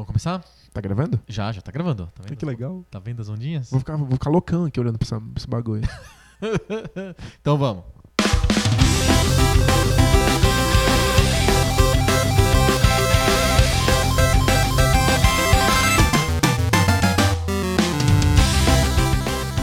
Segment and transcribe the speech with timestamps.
[0.00, 0.42] Vamos começar?
[0.72, 1.20] Tá gravando?
[1.28, 2.06] Já, já tá gravando.
[2.14, 2.82] Tá vendo, Que legal.
[2.90, 3.70] Tá vendo as ondinhas?
[3.70, 5.82] Vou ficar, vou ficar loucão aqui olhando pra, essa- pra esse bagulho.
[7.38, 7.84] então vamos.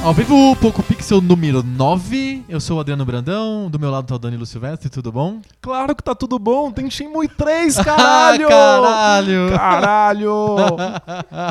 [0.07, 2.45] Ao vivo, Poco Pixel número 9.
[2.47, 5.41] Eu sou o Adriano Brandão, do meu lado tá o Danilo Silvestre, tudo bom?
[5.61, 6.71] claro que tá tudo bom.
[6.71, 8.47] Tem Shenmue 3, caralho!
[8.47, 9.49] caralho!
[9.51, 10.45] Caralho!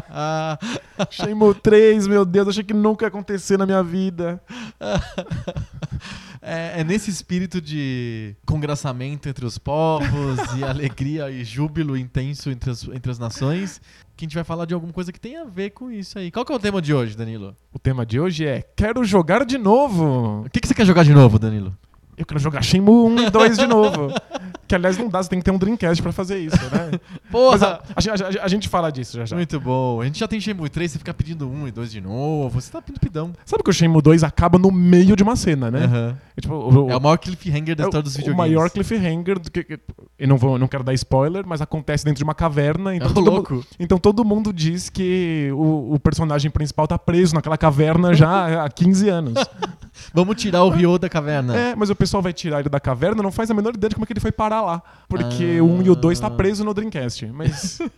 [1.12, 2.48] Shenmue 3, meu Deus.
[2.48, 4.40] Achei que nunca ia acontecer na minha vida.
[6.48, 12.70] É, é nesse espírito de congraçamento entre os povos e alegria e júbilo intenso entre
[12.70, 13.80] as, entre as nações
[14.16, 16.30] que a gente vai falar de alguma coisa que tem a ver com isso aí.
[16.30, 17.54] Qual que é o tema de hoje, Danilo?
[17.72, 20.44] O tema de hoje é Quero jogar de novo.
[20.46, 21.76] O que, que você quer jogar de novo, Danilo?
[22.16, 24.08] Eu quero jogar Shenmue 1 e 2 de novo.
[24.68, 26.90] Que aliás não dá, você tem que ter um Dreamcast pra fazer isso, né?
[27.30, 27.66] Mas Porra!
[27.94, 29.36] a, a- a- a gente fala disso já já.
[29.36, 30.00] Muito bom.
[30.00, 32.60] A gente já tem Shenmue 3, você fica pedindo um e dois de novo.
[32.60, 33.32] Você tá pedindo pidão.
[33.44, 35.84] Sabe que o Shenmue 2 acaba no meio de uma cena, né?
[35.84, 36.18] Aham.
[36.36, 38.36] É, tipo, o, É o maior cliffhanger da é história dos o videogames.
[38.52, 39.80] maior cliffhanger do que, que-
[40.18, 43.12] eu não vou, não quero dar spoiler, mas acontece dentro de uma caverna, então É
[43.14, 43.64] todo, louco.
[43.78, 48.68] então todo mundo diz que o, o personagem principal tá preso naquela caverna já há
[48.68, 49.34] 15 anos.
[50.12, 51.56] Vamos tirar o Ryo da caverna.
[51.56, 53.94] é, mas o pessoal vai tirar ele da caverna, não faz a menor ideia de
[53.94, 55.62] como é que ele foi parar lá, porque Ah.
[55.64, 57.78] o 1 e o 2 tá preso no Dreamcast, mas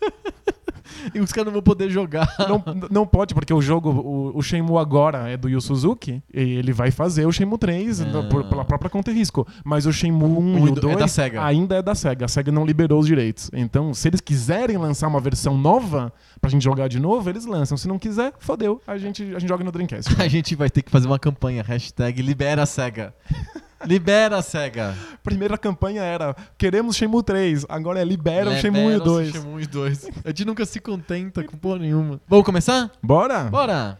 [1.14, 2.26] E os caras não vão poder jogar.
[2.48, 6.40] não, não pode porque o jogo, o, o Shenmue agora é do Yu Suzuki, e
[6.40, 8.04] ele vai fazer o Shenmue 3 Ah.
[8.06, 10.80] no- por- pela própria conta e risco, mas o Shenmue 1 Um e o do-
[10.80, 12.24] 2 é ainda é da SEGA.
[12.24, 13.50] A SEGA não liberou os direitos.
[13.52, 17.76] Então, se eles quiserem lançar uma versão nova pra gente jogar de novo, eles lançam.
[17.76, 18.80] Se não quiser, fodeu.
[18.86, 20.08] A gente, a gente joga no Dreamcast.
[20.20, 23.14] A gente vai ter que fazer uma campanha, hashtag libera a SEGA.
[23.86, 24.94] Libera SEGA.
[25.22, 29.32] Primeira campanha era queremos Shenmue 3, agora é libera o Shenmue 1 e Libera-se 2.
[29.32, 30.08] Shenmue e 2.
[30.24, 32.20] A gente nunca se contenta com porra nenhuma.
[32.28, 32.90] Vamos começar?
[33.02, 33.44] Bora?
[33.44, 33.98] Bora!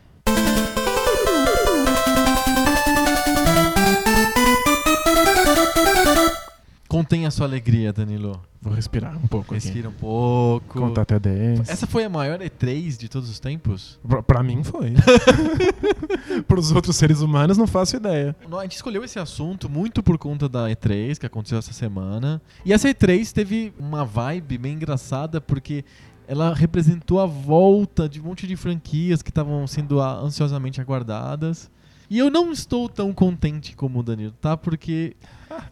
[6.89, 8.41] Contenha a sua alegria, Danilo.
[8.63, 9.63] Vou respirar um pouco aqui.
[9.63, 10.81] Respira um pouco.
[10.81, 11.69] Contar até 10.
[11.69, 14.01] Essa foi a maior E3 de todos os tempos?
[14.09, 14.95] Pra, pra mim foi.
[16.49, 18.35] Pros outros seres humanos, não faço ideia.
[18.51, 22.41] A gente escolheu esse assunto muito por conta da E3 que aconteceu essa semana.
[22.65, 25.85] E essa E3 teve uma vibe bem engraçada porque
[26.27, 31.71] ela representou a volta de um monte de franquias que estavam sendo ansiosamente aguardadas.
[32.09, 34.57] E eu não estou tão contente como o Danilo, tá?
[34.57, 35.15] Porque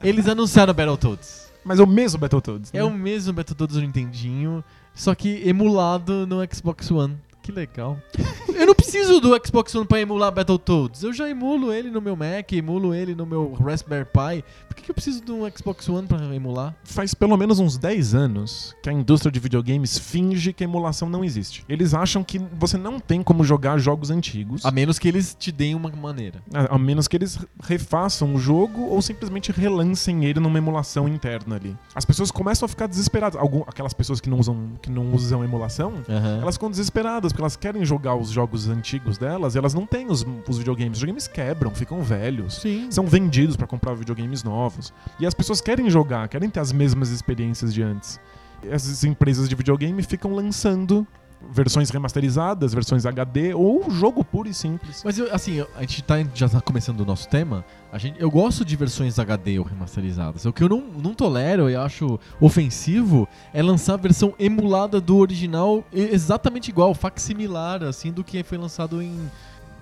[0.02, 1.52] eles anunciaram Battletoads.
[1.64, 2.72] Mas é o mesmo Battletoads.
[2.72, 2.80] né?
[2.80, 4.62] É o mesmo Battletoads do Nintendinho,
[4.94, 7.16] só que emulado no Xbox One.
[7.46, 7.96] Que legal.
[8.58, 11.02] Eu não preciso do Xbox One pra emular Battletoads.
[11.04, 14.42] Eu já emulo ele no meu Mac, emulo ele no meu Raspberry Pi.
[14.66, 16.74] Por que, que eu preciso de um Xbox One pra emular?
[16.82, 21.08] Faz pelo menos uns 10 anos que a indústria de videogames finge que a emulação
[21.08, 21.64] não existe.
[21.68, 24.64] Eles acham que você não tem como jogar jogos antigos.
[24.64, 26.42] A menos que eles te deem uma maneira.
[26.52, 31.56] A, a menos que eles refaçam o jogo ou simplesmente relancem ele numa emulação interna
[31.56, 31.76] ali.
[31.94, 33.38] As pessoas começam a ficar desesperadas.
[33.38, 36.40] Algum, aquelas pessoas que não usam, que não usam emulação, Aham.
[36.40, 40.06] elas ficam desesperadas porque elas querem jogar os jogos antigos delas e elas não têm
[40.06, 40.96] os, os videogames.
[40.96, 42.62] Os videogames quebram, ficam velhos.
[42.62, 42.90] Sim.
[42.90, 44.90] São vendidos pra comprar videogames novos.
[45.20, 48.18] E as pessoas querem jogar, querem ter as mesmas experiências de antes.
[48.64, 51.06] E Essas empresas de videogame ficam lançando
[51.50, 55.02] versões remasterizadas, versões HD ou jogo puro e simples.
[55.04, 57.64] Mas eu, assim, a gente tá, já tá começando o nosso tema.
[57.92, 60.44] A gente, eu gosto de versões HD ou remasterizadas.
[60.44, 65.16] O que eu não, não tolero e acho ofensivo é lançar a versão emulada do
[65.16, 69.30] original exatamente igual, facsimilar, assim, do que foi lançado em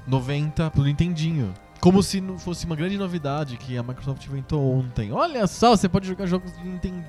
[0.07, 1.53] 90 pro Nintendinho.
[1.85, 5.13] Como se não fosse uma grande novidade que a Microsoft inventou ontem.
[5.13, 7.05] Olha só, você pode jogar jogos de Nintendinho.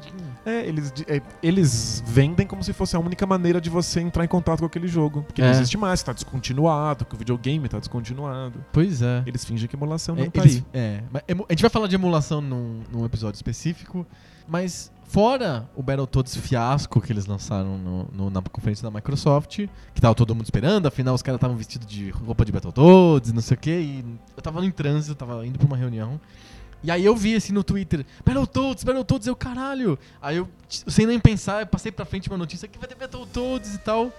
[0.45, 4.27] É, eles, é, eles vendem como se fosse a única maneira de você entrar em
[4.27, 5.23] contato com aquele jogo.
[5.23, 5.51] Porque não É.
[5.51, 8.63] existe mais, tá descontinuado, que o videogame tá descontinuado.
[8.73, 9.23] Pois é.
[9.25, 10.65] Eles fingem que emulação não É, tá eles- aí.
[10.73, 11.03] é,
[11.47, 14.05] a gente vai falar de emulação num, num episódio específico,
[14.45, 20.01] mas fora o Battletoads fiasco que eles lançaram no- no- na conferência da Microsoft, que
[20.01, 23.55] tava todo mundo esperando, afinal os caras estavam vestidos de roupa de Battletoads, não sei
[23.55, 24.05] o que, e
[24.35, 26.19] eu tava no trânsito, tava indo pra uma reunião.
[26.85, 29.97] E aí eu vi assim no Twitter, Battletoads, Battletoads, eu caralho.
[30.21, 33.73] Aí eu, sem nem pensar, eu passei pra frente uma notícia que vai ter Battletoads
[33.73, 34.11] e tal.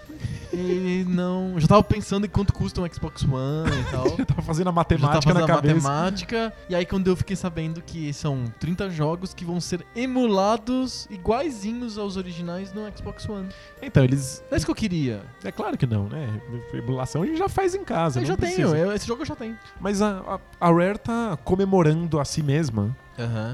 [0.53, 4.07] E não, eu já tava pensando em quanto custa um Xbox One e tal.
[4.19, 5.89] Eu tava fazendo a Eu já matemática tava na fazendo a cabeça.
[5.89, 6.53] matemática.
[6.69, 11.99] E aí quando eu fiquei sabendo que são 30 jogos que vão ser emulados iguaizinhos
[11.99, 13.49] aos originais no Xbox One.
[13.83, 14.43] Então, eles.
[14.51, 15.23] É isso que eu queria.
[15.45, 16.41] É claro que não, né?
[16.73, 18.19] Emulação a gente já faz em casa.
[18.19, 18.73] eu não já precisa.
[18.73, 19.57] tenho, eu- esse jogo eu já tenho.
[19.81, 22.97] Mas a, a, a Rare tá comemorando a si mesma,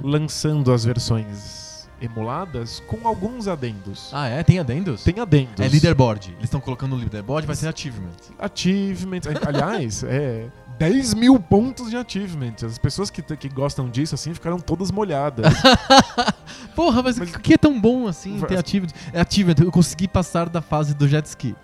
[0.03, 4.11] lançando as versões emuladas com alguns adendos.
[4.13, 4.43] Ah, é?
[4.43, 5.05] Tem adendos?
[5.05, 5.61] Tem adendos.
[5.61, 6.31] É leaderboard.
[6.31, 8.11] Eles estão colocando no leaderboard, vai ser achievement.
[8.39, 9.29] Achievements.
[9.47, 12.65] Aliás, é 10 mil pontos de achievements.
[12.65, 15.47] As pessoas que, que gostam disso, assim, ficaram todas molhadas.
[16.75, 18.93] Porra, mas, o que é tão bom assim ter achievement?
[19.13, 21.55] É achievement, eu consegui passar da fase do jet ski.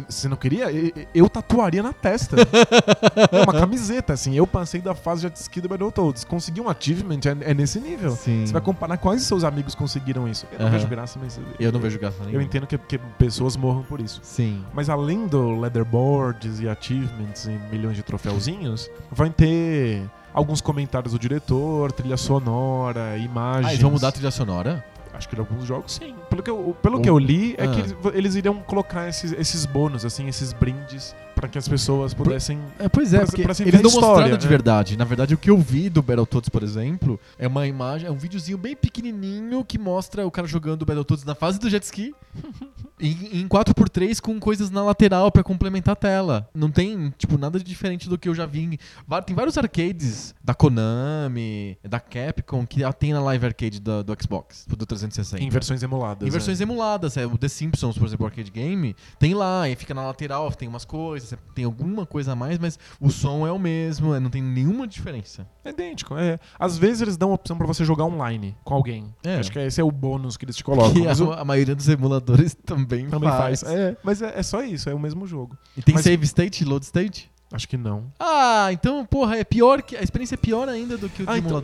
[0.00, 0.70] Você não queria?
[0.70, 2.36] Eu, eu tatuaria na testa.
[3.30, 4.34] é uma camiseta, assim.
[4.34, 6.24] Eu passei da fase de jet ski do Battletoads.
[6.24, 8.12] Consegui um achievement, é, é nesse nível.
[8.16, 8.46] Sim.
[8.46, 10.46] Você vai comparar quais seus amigos conseguiram isso.
[10.52, 11.38] Eu não vejo graça, mas.
[11.58, 12.36] Eu não vejo graça nenhuma.
[12.36, 14.20] Eu entendo que, que pessoas morram por isso.
[14.22, 14.64] Sim.
[14.72, 20.02] Mas além do leaderboards e achievements e milhões de troféuzinhos, vai ter
[20.32, 23.66] alguns comentários do diretor, trilha sonora, imagens.
[23.66, 24.84] Ah, eles vão mudar a trilha sonora?
[25.14, 26.14] Acho que em alguns jogos sim.
[26.30, 27.68] Pelo que eu, pelo Um- que eu li, é Ah.
[27.68, 32.14] que eles, eles iriam colocar esses, esses bônus, assim, esses brindes, pra que as pessoas
[32.14, 32.58] pudessem.
[32.78, 34.48] É, pois é, Pra- porque pra eles não história, mostraram de né?
[34.50, 34.96] verdade.
[34.96, 38.16] Na verdade, o que eu vi do Battletoads, por exemplo, é uma imagem, é um
[38.16, 42.14] videozinho bem pequenininho que mostra o cara jogando o Battletoads na fase do jet ski
[43.02, 46.48] em, em 4x3 com coisas na lateral pra complementar a tela.
[46.54, 48.60] Não tem, tipo, nada de diferente do que eu já vi.
[48.62, 48.78] Em,
[49.26, 54.64] tem vários arcades da Konami, da Capcom, que tem na live arcade do, do Xbox,
[54.68, 55.42] do 360.
[55.42, 56.26] Em versões emuladas.
[56.26, 56.62] Em versões é.
[56.62, 60.06] emuladas, é, o The Simpsons, por exemplo, o arcade game, tem lá, e fica na
[60.06, 64.14] lateral, tem umas coisas, tem alguma coisa a mais, mas o som é o mesmo,
[64.14, 65.46] é, não tem nenhuma diferença.
[65.64, 66.16] É idêntico.
[66.16, 66.38] É.
[66.58, 69.14] Às vezes eles dão a opção pra você jogar online com alguém.
[69.24, 69.36] É.
[69.36, 71.02] Acho que esse é o bônus que eles te colocam.
[71.08, 73.60] a, o- a maioria dos emuladores também, também faz.
[73.62, 73.74] faz.
[73.74, 75.56] É, mas é, é só isso, é o mesmo jogo.
[75.76, 77.30] E tem Mas- save state, load state?
[77.54, 78.10] Acho que não.
[78.18, 81.34] Ah, então, porra, é pior que a experiência é pior ainda do que o Ah,
[81.38, 81.62] de então,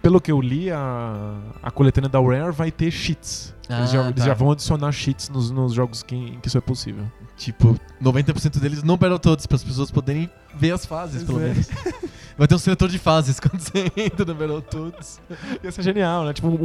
[0.00, 3.52] pelo que eu li, a, a coletânea da Rare vai ter cheats.
[3.68, 4.24] eles, Ah, já, eles tá.
[4.24, 7.04] já vão adicionar cheats nos, nos jogos que, em que isso é possível.
[7.36, 11.48] Tipo, 90% deles no Battletoads, para as pessoas poderem ver as fases, Pois pelo é.
[11.52, 11.68] menos.
[12.38, 15.20] Vai ter um seletor de fases quando você entra no Battletoads.
[15.62, 16.32] Ia ser genial, né?
[16.34, 16.64] Tipo um,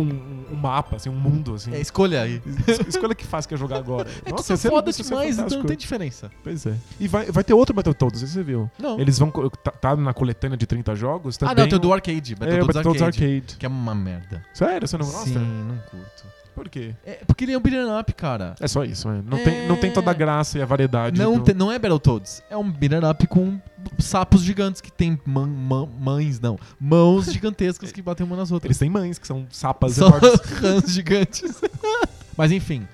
[0.51, 1.73] um- mapa, assim, um mundo, assim.
[1.73, 2.41] É, escolha aí.
[2.67, 4.09] Es- Escolha que faz que é jogar agora.
[4.25, 6.29] É Nossa, que é ser- foda ser demais, então não tem diferença.
[6.43, 6.75] Pois é.
[6.99, 8.69] E vai, vai ter outro Battletoads, você viu.
[8.77, 8.99] Não.
[8.99, 9.31] Eles vão.
[9.31, 11.55] Tá, tá na coletânea de 30 jogos ah, também.
[11.55, 12.33] não, tem o do arcade.
[12.33, 13.55] É, Battletoads Battletoads arcade, Arcade.
[13.57, 14.43] Que é uma merda.
[14.53, 14.87] Sério?
[14.87, 15.23] Você não gosta?
[15.29, 16.40] Sim, não curto.
[16.55, 16.93] Por quê?
[17.05, 18.55] É porque ele é um beat'em up, cara.
[18.59, 19.21] É só isso, é.
[19.21, 19.43] Não, É.
[19.43, 21.17] Tem, não tem toda a graça e a variedade.
[21.19, 22.43] Não, do- te- não é Battletoads.
[22.49, 23.59] É um beat'em up com
[23.97, 26.59] sapos gigantes que tem man- man- mães, não.
[26.79, 28.67] Mãos gigantescas que batem uma nas outras.
[28.69, 30.39] Eles têm mães, que são sapas enormes.
[30.61, 31.61] rãs gigantes.
[32.37, 32.87] Mas enfim,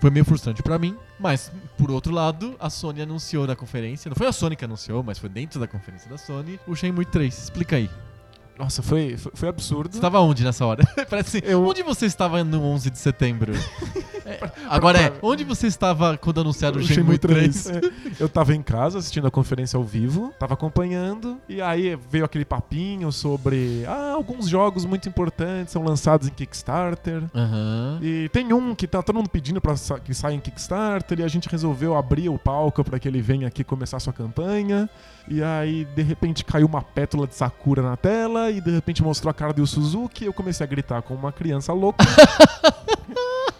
[0.00, 0.96] foi meio frustrante pra mim.
[1.18, 4.08] Mas, por outro lado, a Sony anunciou na conferência.
[4.08, 6.58] Não foi a Sony que anunciou, mas foi dentro da conferência da Sony.
[6.66, 7.36] O Shenmue 3.
[7.44, 7.90] Explica aí.
[8.60, 9.90] Nossa, foi, foi, foi absurdo.
[9.92, 10.84] Você estava onde nessa hora?
[11.08, 13.52] Parece assim, Eu- onde você estava no 11 de setembro?
[14.22, 17.66] É, agora é, onde você estava quando anunciaram o Shenmue 3?
[17.70, 17.80] É.
[18.20, 22.44] Eu tava em casa assistindo a conferência ao vivo, tava acompanhando, e aí veio aquele
[22.44, 27.24] papinho sobre ah, alguns jogos muito importantes são lançados em Kickstarter.
[27.34, 27.98] Aham.
[28.02, 31.24] E tem um que tá todo mundo pedindo pra sa- que saia em Kickstarter, e
[31.24, 34.88] a gente resolveu abrir o palco pra que ele venha aqui começar sua campanha.
[35.28, 39.30] E aí, de repente, caiu uma pétula de Sakura na tela, e de repente mostrou
[39.30, 42.04] a cara do Suzuki, eu comecei a gritar como uma criança louca.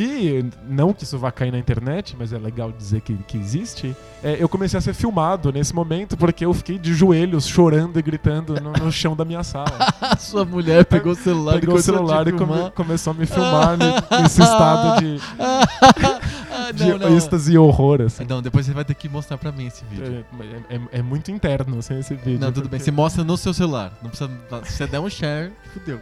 [0.00, 3.96] E não que isso vá cair na internet, mas é legal dizer que, que existe.
[4.22, 8.02] é, eu comecei a ser filmado nesse momento porque eu fiquei de joelhos chorando e
[8.02, 9.66] gritando no, no chão da minha sala.
[10.20, 13.14] Sua mulher pegou o celular Pegou e o começou a celular e come- começou a
[13.14, 15.18] me filmar ne- nesse estado de,
[16.74, 17.16] de não, não.
[17.16, 18.02] êxtase e horror.
[18.02, 18.24] Assim.
[18.28, 20.24] Não, depois você vai ter que mostrar pra mim esse vídeo.
[20.70, 22.38] É, é- é muito interno assim, esse vídeo.
[22.38, 22.78] Não, tudo bem.
[22.78, 23.92] porque- Você mostra no seu celular.
[24.02, 24.30] Não precisa.
[24.64, 26.00] Se você der um share, fudeu.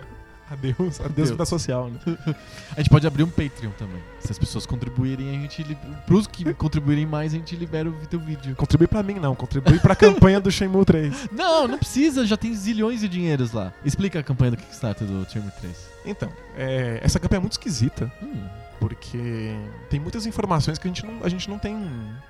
[0.49, 1.99] Adeus, adeus vida social, né?
[2.77, 4.01] A gente pode abrir um Patreon também.
[4.21, 5.63] Se as pessoas contribuírem, a gente.
[5.63, 5.77] li-
[6.07, 8.55] Pros que contribuírem mais, a gente libera o teu vídeo.
[8.55, 9.35] Contribui pra mim, não.
[9.35, 11.31] Contribui pra campanha do Shenmue 3.
[11.33, 13.73] Não, não precisa, já tem zilhões de dinheiros lá.
[13.85, 15.77] Explica a campanha do Kickstarter do Shenmue 3.
[16.05, 18.11] Então, é, essa campanha é muito esquisita.
[18.23, 18.45] Hum.
[18.81, 19.55] Porque
[19.91, 21.75] tem muitas informações que a gente não, a gente não tem.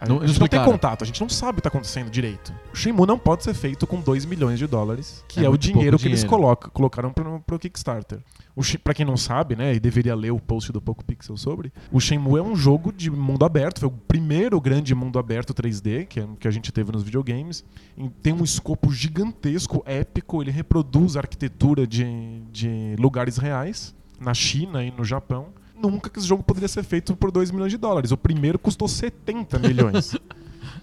[0.01, 2.11] A, Não- a gente não tem contato, a gente não sabe o que tá acontecendo
[2.11, 2.53] direito.
[2.73, 5.57] O Shenmue não pode ser feito com 2 milhões de dólares, que É é, o
[5.57, 6.29] dinheiro que eles dinheiro.
[6.43, 8.19] coloca, colocaram pro, pro Kickstarter.
[8.55, 11.37] O, Shen- pra quem não sabe, né, e deveria ler o post do Poco Pixel
[11.37, 15.53] sobre, o Shenmue é um jogo de mundo aberto, foi o primeiro grande mundo aberto
[15.53, 17.65] 3D que, que a gente teve nos videogames.
[17.99, 24.33] Em- Tem um escopo gigantesco, épico, ele reproduz a arquitetura de, de lugares reais, na
[24.33, 25.49] China e no Japão.
[25.81, 28.11] Nunca que esse jogo poderia ser feito por 2 milhões de dólares.
[28.11, 30.17] O primeiro custou 70 milhões.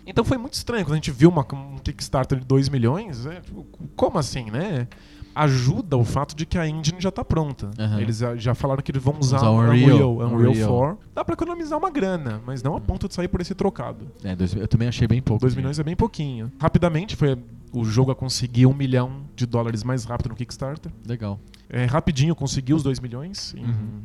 [0.05, 3.25] Então foi muito estranho quando a gente viu uma, um Kickstarter de 2 milhões.
[3.25, 4.87] é, tipo, como assim, né?
[5.35, 7.71] Ajuda o fato de que a engine já tá pronta.
[7.79, 8.01] Aham.
[8.01, 10.11] Eles já, falaram que eles vão usar Usar o Unreal.
[10.11, 10.79] Unreal, Unreal, Unreal.
[10.97, 11.09] 4.
[11.15, 14.11] Dá pra economizar uma grana, mas não a ponto de sair por esse trocado.
[14.23, 15.41] É, dois, eu também achei bem pouco.
[15.41, 15.67] 2 dinheiro.
[15.67, 16.51] milhões é bem pouquinho.
[16.59, 17.37] Rapidamente, foi
[17.71, 20.91] o jogo a conseguir um milhão de dólares mais rápido no Kickstarter.
[21.07, 21.39] Legal.
[21.67, 23.55] É, rapidinho conseguiu os 2 milhões.
[23.57, 24.01] Uhum.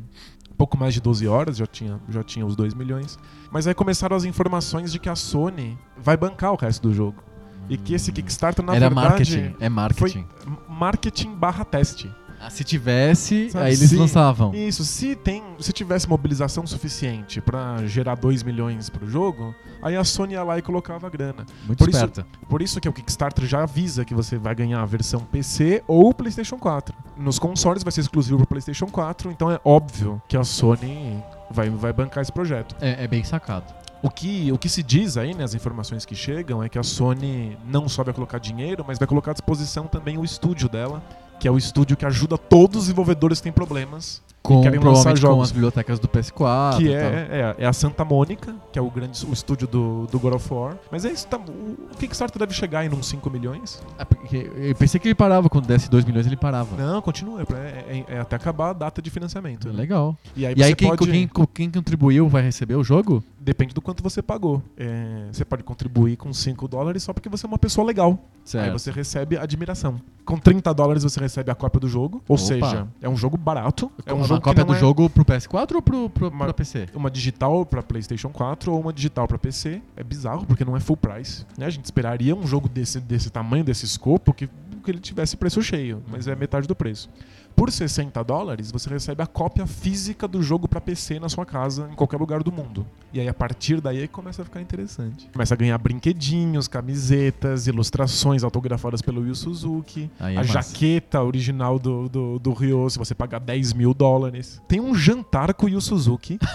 [0.59, 3.17] Pouco mais de 12 horas já tinha, já tinha os 2 milhões.
[3.49, 7.23] Mas aí começaram as informações de que a Sony vai bancar o resto do jogo.
[7.69, 9.55] E que esse Kickstarter, na Era verdade, marketing.
[9.57, 10.25] É marketing.
[10.25, 12.11] foi marketing barra teste.
[12.41, 14.53] Ah, se tivesse, Sabe, aí eles se- lançavam.
[14.55, 20.03] Isso, se tem, se tivesse mobilização suficiente pra gerar 2 milhões pro jogo, aí a
[20.03, 21.45] Sony ia lá e colocava a grana.
[21.67, 22.25] Muito por isso- esperta.
[22.47, 26.13] Por isso que o Kickstarter já avisa que você vai ganhar a versão PC ou
[26.13, 26.95] PlayStation 4.
[27.17, 31.69] Nos consoles vai ser exclusivo pro PlayStation 4, então é óbvio que a Sony vai,
[31.69, 32.75] vai bancar esse projeto.
[32.79, 33.65] É, é bem sacado.
[34.01, 36.83] O que, o que se diz aí, né, as informações que chegam, é que a
[36.83, 41.03] Sony não só vai colocar dinheiro, mas vai colocar à disposição também o estúdio dela,
[41.39, 44.21] que é o estúdio que ajuda todos os desenvolvedores que têm problemas.
[44.41, 45.43] Com, querem lançar provavelmente com jogos.
[45.43, 46.77] as bibliotecas do PS4.
[46.77, 50.07] que e é, é, é a Santa Mônica, que é o grande o estúdio do,
[50.09, 50.77] do God of War.
[50.89, 53.81] Mas é isso, tá, o, Kickstarter deve chegar em uns 5 milhões.
[53.97, 56.73] É porque eu pensei que ele parava, quando desse 2 milhões ele parava.
[56.77, 59.67] Não, continua, é, pra- é- é até acabar a data de financiamento.
[59.67, 59.73] né?
[59.73, 60.17] Legal.
[60.37, 61.11] E aí E aí quem, pode...
[61.11, 63.21] quem, quem contribuiu vai receber o jogo?
[63.41, 64.61] Depende do quanto você pagou.
[64.75, 68.19] É, você pode contribuir com 5 dólares só porque você é uma pessoa legal.
[68.53, 70.01] Aí você recebe admiração.
[70.25, 72.21] Com 30 dólares você recebe a cópia do jogo.
[72.27, 72.45] Ou Opa.
[72.45, 73.89] seja, é um jogo barato.
[74.05, 76.45] É um uma jogo que cópia do é jogo pro PS4 ou pro, pro, Uma-
[76.45, 76.87] pra PC?
[76.93, 79.81] Uma digital pra PlayStation 4 ou uma digital pra PC.
[79.95, 81.45] É bizarro porque não é full price.
[81.57, 81.65] né?
[81.65, 84.47] A gente esperaria um jogo desse, desse tamanho, desse escopo, que,
[84.83, 86.03] que ele tivesse preço cheio.
[86.09, 87.09] Mas é metade do preço.
[87.55, 91.89] Por 60 dólares, você recebe a cópia física do jogo pra PC na sua casa,
[91.91, 92.85] em qualquer lugar do mundo.
[93.13, 95.27] E aí, a partir daí, começa a ficar interessante.
[95.33, 100.09] Começa a ganhar brinquedinhos, camisetas, ilustrações autografadas pelo Yu Suzuki.
[100.19, 100.53] Aí é a massa.
[100.53, 104.61] jaqueta original do, do, do Ryo, se você pagar 10 mil dólares.
[104.67, 106.39] Tem um jantar com o Yu Suzuki.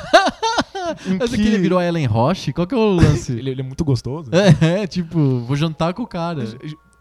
[1.18, 2.52] Mas aqui ele virou a Ellen Roche?
[2.52, 3.32] Qual que é o lance?
[3.38, 4.30] ele, ele é muito gostoso.
[4.32, 6.44] é, é, tipo, vou jantar com o cara.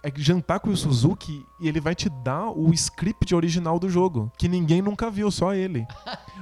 [0.04, 4.30] É jantar com o Suzuki e ele vai te dar o script original do jogo,
[4.38, 5.88] que ninguém nunca viu, só ele.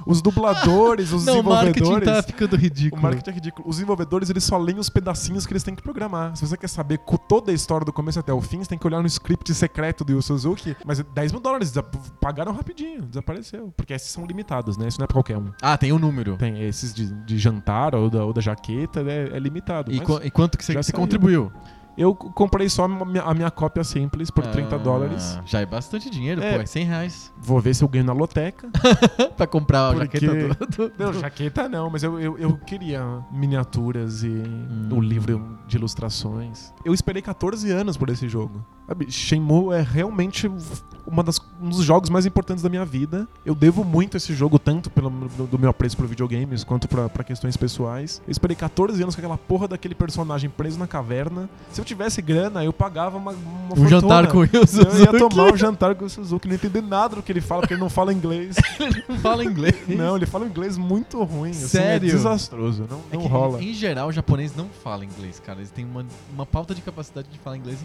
[0.04, 2.16] Os dubladores, os Não, o marketing desenvolvedores.
[2.16, 3.00] tá ficando O ridículo.
[3.00, 3.68] marketing é ridículo.
[3.68, 6.34] Os desenvolvedores, eles só leem os pedacinhos que eles têm que programar.
[6.36, 8.86] Se você quer saber toda a história do começo até o fim, você tem que
[8.86, 10.76] olhar no script secreto do Yu Suzuki.
[10.84, 11.72] Mas 10 mil dólares,
[12.20, 13.72] pagaram rapidinho, desapareceu.
[13.76, 14.88] Porque esses são limitados, né?
[14.88, 15.52] Isso não é pra qualquer um.
[15.62, 16.36] Ah, tem um número.
[16.36, 19.92] Tem esses de, de jantar ou da, ou da jaqueta, é, é limitado.
[19.92, 21.52] E, Mas qu- e quanto que você, já você contribuiu?
[21.96, 25.38] Eu comprei só a minha, cópia simples por 30 Ah, dólares.
[25.44, 26.54] Já é bastante dinheiro, É.
[26.56, 26.60] pô.
[26.62, 27.32] É 100 reais.
[27.38, 28.68] Vou ver se eu ganho na loteca.
[29.36, 30.88] pra comprar a Porque- jaqueta do...
[30.88, 34.88] do- Não, jaqueta não, mas eu, eu, eu queria miniaturas e Hum.
[34.92, 36.72] o livro de ilustrações.
[36.84, 38.64] Eu esperei 14 anos por esse jogo.
[38.86, 40.50] Sabe, Shenmue é realmente
[41.06, 43.26] uma das, um dos jogos mais importantes da minha vida.
[43.44, 47.08] Eu devo muito esse jogo, tanto pelo do, do meu apreço por videogames, quanto pra,
[47.08, 48.20] pra questões pessoais.
[48.26, 51.48] Eu esperei 14 anos com aquela porra daquele personagem preso na caverna.
[51.72, 54.62] Se eu tivesse grana, eu pagava uma, uma Um jantar com o fortuna.
[54.62, 54.96] Yu Suzuki.
[54.96, 57.62] Eu ia tomar um jantar com o Suzuki, não entender nada do que ele fala,
[57.62, 58.56] porque ele não fala inglês.
[59.08, 59.74] Não fala inglês.
[59.88, 61.50] Não, ele fala um inglês muito ruim.
[61.50, 62.08] assim, Sério?
[62.08, 62.86] é desastroso.
[62.90, 63.62] Não, É não que, rola.
[63.62, 65.58] Em geral, o japonês não fala inglês, cara.
[65.60, 67.78] Eles têm uma, uma falta de capacidade de falar inglês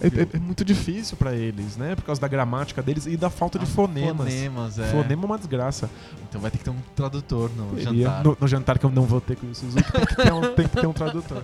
[0.00, 0.28] É, incrível.
[0.32, 1.94] é- é muito difícil pra eles, né?
[1.94, 4.26] Por causa da gramática deles e da falta de Ah, fonemas.
[4.32, 4.84] Fonemas, é.
[4.90, 5.88] Fonema é uma desgraça.
[6.28, 8.24] Então vai ter que ter um tradutor no Ele- jantar.
[8.24, 10.40] No, no jantar que eu não vou ter com o Suzuki, tem que ter um,
[10.54, 11.42] tem que ter um tradutor.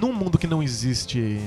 [0.00, 1.40] Num mundo que não existe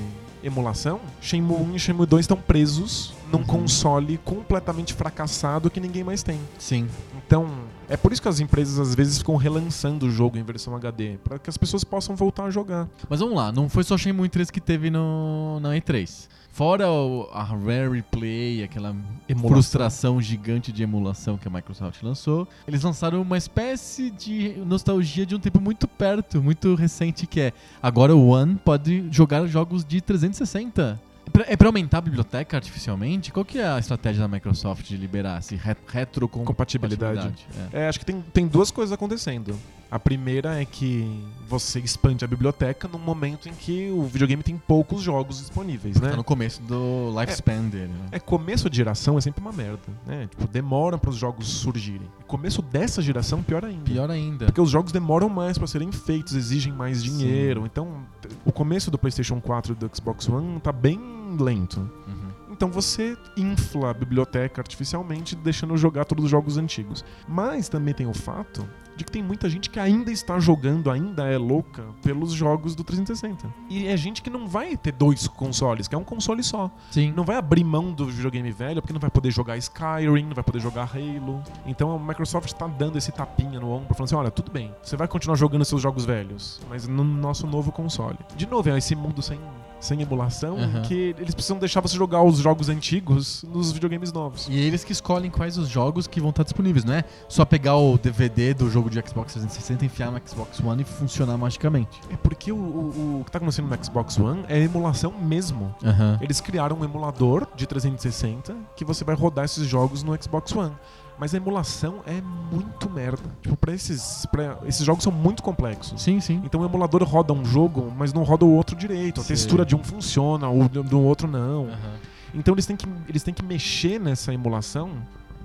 [0.43, 3.45] emulação, Shenmue 1 e Shenmue 2 estão presos num Uhum.
[3.45, 6.39] console completamente fracassado que ninguém mais tem.
[6.59, 6.87] Sim.
[7.25, 7.49] Então,
[7.89, 11.17] é por isso que as empresas às vezes ficam relançando o jogo em versão HD,
[11.23, 12.87] para que as pessoas possam voltar a jogar.
[13.09, 16.27] Mas vamos lá, não foi só Shenmue 3 que teve no, na E3.
[16.51, 18.95] Fora o- a Rare Play, aquela
[19.27, 19.49] Emulação.
[19.49, 25.33] frustração gigante de emulação que a Microsoft lançou, eles lançaram uma espécie de nostalgia de
[25.35, 29.99] um tempo muito perto, muito recente, que é agora o One pode jogar jogos de
[29.99, 31.01] 360.
[31.33, 33.31] Pra- É pra aumentar a biblioteca artificialmente?
[33.31, 37.19] Qual que é a estratégia da Microsoft de liberar esse re retrocompatibilidade?
[37.21, 37.69] Compatibilidade.
[37.73, 37.81] É.
[37.85, 39.55] É, acho que tem, tem duas coisas acontecendo.
[39.93, 44.57] A primeira é que você expande a biblioteca num momento em que o videogame tem
[44.57, 46.09] poucos jogos disponíveis, né?
[46.09, 48.07] Tá no começo do lifespan dele, né?
[48.13, 50.25] É, começo de geração é sempre uma merda, né?
[50.31, 52.09] Tipo, demora para os jogos surgirem.
[52.25, 53.83] Começo dessa geração, pior ainda.
[53.83, 54.45] Pior ainda.
[54.47, 57.61] Porque os jogos demoram mais para serem feitos, exigem mais dinheiro.
[57.61, 57.67] Sim.
[57.67, 57.97] Então,
[58.43, 60.99] o começo do PlayStation 4 e do Xbox One tá bem
[61.39, 61.81] lento.
[62.07, 62.23] Uhum.
[62.51, 67.05] Então você infla a biblioteca artificialmente, deixando jogar todos os jogos antigos.
[67.27, 71.25] Mas também tem o fato de que tem muita gente que ainda está jogando, ainda
[71.25, 73.47] é louca pelos jogos do 360.
[73.69, 76.71] E é gente que não vai ter dois consoles, que é um console só.
[76.91, 77.13] Sim.
[77.15, 80.43] Não vai abrir mão do videogame velho, porque não vai poder jogar Skyrim, não vai
[80.43, 81.41] poder jogar Halo.
[81.65, 84.95] Então a Microsoft está dando esse tapinha no ombro, falando assim: olha, tudo bem, você
[84.95, 88.17] vai continuar jogando seus jogos velhos, mas no nosso novo console.
[88.35, 89.39] De novo, é esse mundo sem,
[89.83, 90.81] sem emulação, Aham.
[90.83, 94.47] que eles precisam deixar você jogar os jogos antigos nos videogames novos.
[94.49, 97.75] E eles que escolhem quais os jogos que vão estar disponíveis, não é só pegar
[97.77, 101.99] o DVD do jogo de Xbox 360, enfiar no Xbox One e funcionar magicamente.
[102.09, 105.75] É porque o, o- o que tá acontecendo no Xbox One é emulação mesmo.
[105.83, 106.17] Aham.
[106.21, 110.73] Eles criaram um emulador de 360 que você vai rodar esses jogos no Xbox One.
[111.19, 113.23] Mas a emulação é muito merda.
[113.41, 116.01] Tipo, pra esses, pra, esses jogos são muito complexos.
[116.01, 116.41] Sim, sim.
[116.43, 119.21] Então o emulador roda um jogo, mas não roda o outro direito.
[119.21, 119.35] A Sei.
[119.35, 121.65] textura de um funciona, o do outro não.
[121.67, 121.93] Aham.
[122.33, 124.91] Então eles têm que, eles têm que mexer nessa emulação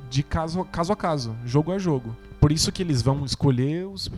[0.09, 2.17] de caso, a- caso a caso, jogo a jogo.
[2.41, 4.11] Por isso que eles vão escolher os,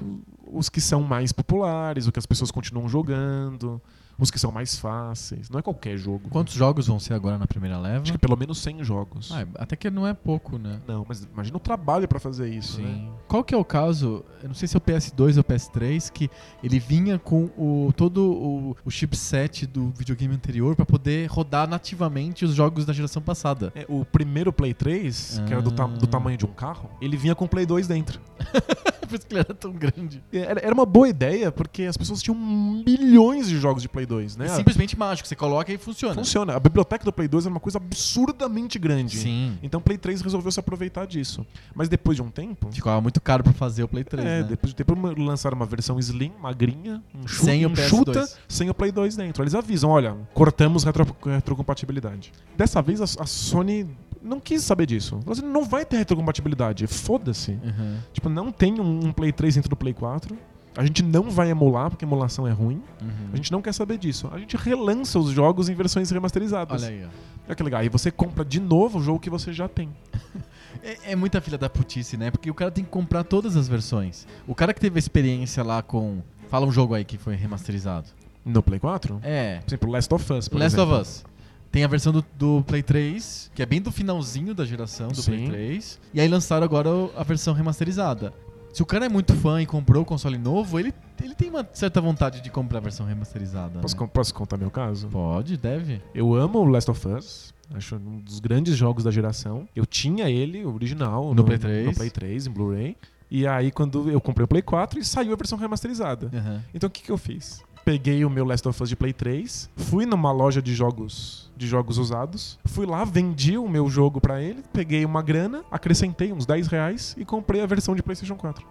[0.46, 3.82] os que são mais populares, o que as pessoas continuam jogando,
[4.20, 5.48] os que são mais fáceis.
[5.50, 6.28] Não é qualquer jogo.
[6.30, 8.02] Quantos jogos vão ser agora na primeira leva?
[8.02, 9.30] Acho que pelo menos 100 jogos.
[9.32, 10.80] Ah, até que não é pouco, né?
[10.86, 13.08] Não, mas imagina o trabalho pra fazer isso, né?
[13.26, 14.24] Qual que é o caso?
[14.42, 16.30] Eu não sei se é o PS2 ou o PS3 que
[16.62, 22.44] ele vinha com o todo o, o chipset do videogame anterior pra poder rodar nativamente
[22.44, 23.72] os jogos da geração passada.
[23.74, 26.08] É, o primeiro Play 3, que era do, ta- do Ah.
[26.08, 28.20] tamanho de um carro, ele vinha com o Play 2 dentro.
[29.10, 30.22] Por isso que ele era tão grande.
[30.32, 34.36] Era, era uma boa ideia, porque as pessoas tinham milhões de jogos de Play 2,
[34.36, 34.46] né?
[34.46, 36.14] É simplesmente mágico, você coloca e funciona.
[36.14, 36.54] Funciona.
[36.56, 39.18] A biblioteca do Play 2 era uma coisa absurdamente grande.
[39.18, 39.56] Sim.
[39.62, 41.46] Então o Play 3 resolveu se aproveitar disso.
[41.74, 42.70] Mas depois de um tempo.
[42.72, 44.48] Ficava muito caro pra fazer o Play 3, é, né?
[44.48, 48.36] depois de tempo lançaram uma versão slim, magrinha, um chu- Sem o PS2.
[48.48, 49.42] sem o Play 2 dentro.
[49.42, 52.32] Eles avisam, olha, cortamos retro- retrocompatibilidade.
[52.56, 53.86] Dessa vez a, a Sony
[54.22, 55.18] não quis saber disso.
[55.20, 57.52] Falou assim, não vai ter retrocompatibilidade, foda-se.
[57.52, 57.96] Uhum.
[58.12, 60.36] Tipo, não tem um, um Play 3 dentro do Play 4.
[60.76, 62.82] A gente não vai emular, porque emulação é ruim.
[63.00, 63.30] Uhum.
[63.32, 64.28] A gente não quer saber disso.
[64.32, 66.82] A gente relança os jogos em versões remasterizadas.
[66.82, 67.08] Olha aí, ó.
[67.46, 67.80] Olha que legal.
[67.80, 69.88] Aí você compra de novo o jogo que você já tem.
[70.82, 72.30] É, é muita filha da putice, né?
[72.30, 74.26] Porque o cara tem que comprar todas as versões.
[74.46, 76.22] O cara que teve a experiência lá com.
[76.48, 78.08] Fala um jogo aí que foi remasterizado.
[78.44, 79.20] No Play 4?
[79.22, 79.58] É.
[79.58, 80.94] Por exemplo, Last of Us, Last exemplo.
[80.94, 81.24] of Us.
[81.70, 85.22] Tem a versão do, do Play 3, que é bem do finalzinho da geração do
[85.22, 85.50] Play Sim.
[85.50, 86.00] 3.
[86.14, 88.32] E aí lançaram agora a versão remasterizada.
[88.72, 91.68] Se o cara é muito fã e comprou o console novo, ele, ele tem uma
[91.72, 93.80] certa vontade de comprar a versão remasterizada.
[93.80, 94.10] Posso, né?
[94.12, 95.08] posso contar meu caso?
[95.08, 96.00] Pode, deve.
[96.14, 97.54] Eu amo o Last of Us.
[97.74, 99.68] Acho um dos grandes jogos da geração.
[99.74, 101.86] Eu tinha ele, o original, No Play 3.
[101.86, 102.96] No Play 3, em Blu-ray.
[103.30, 106.30] E aí, quando eu comprei o Play 4, e saiu a versão remasterizada.
[106.34, 106.64] Aham.
[106.74, 107.62] Então, o que, que eu fiz?
[107.84, 111.66] Peguei o meu Last of Us de Play 3, fui numa loja de jogos de
[111.66, 116.46] jogos usados, fui lá, vendi o meu jogo pra ele, peguei uma grana, acrescentei uns
[116.46, 118.66] 10 reais e comprei a versão de PlayStation 4.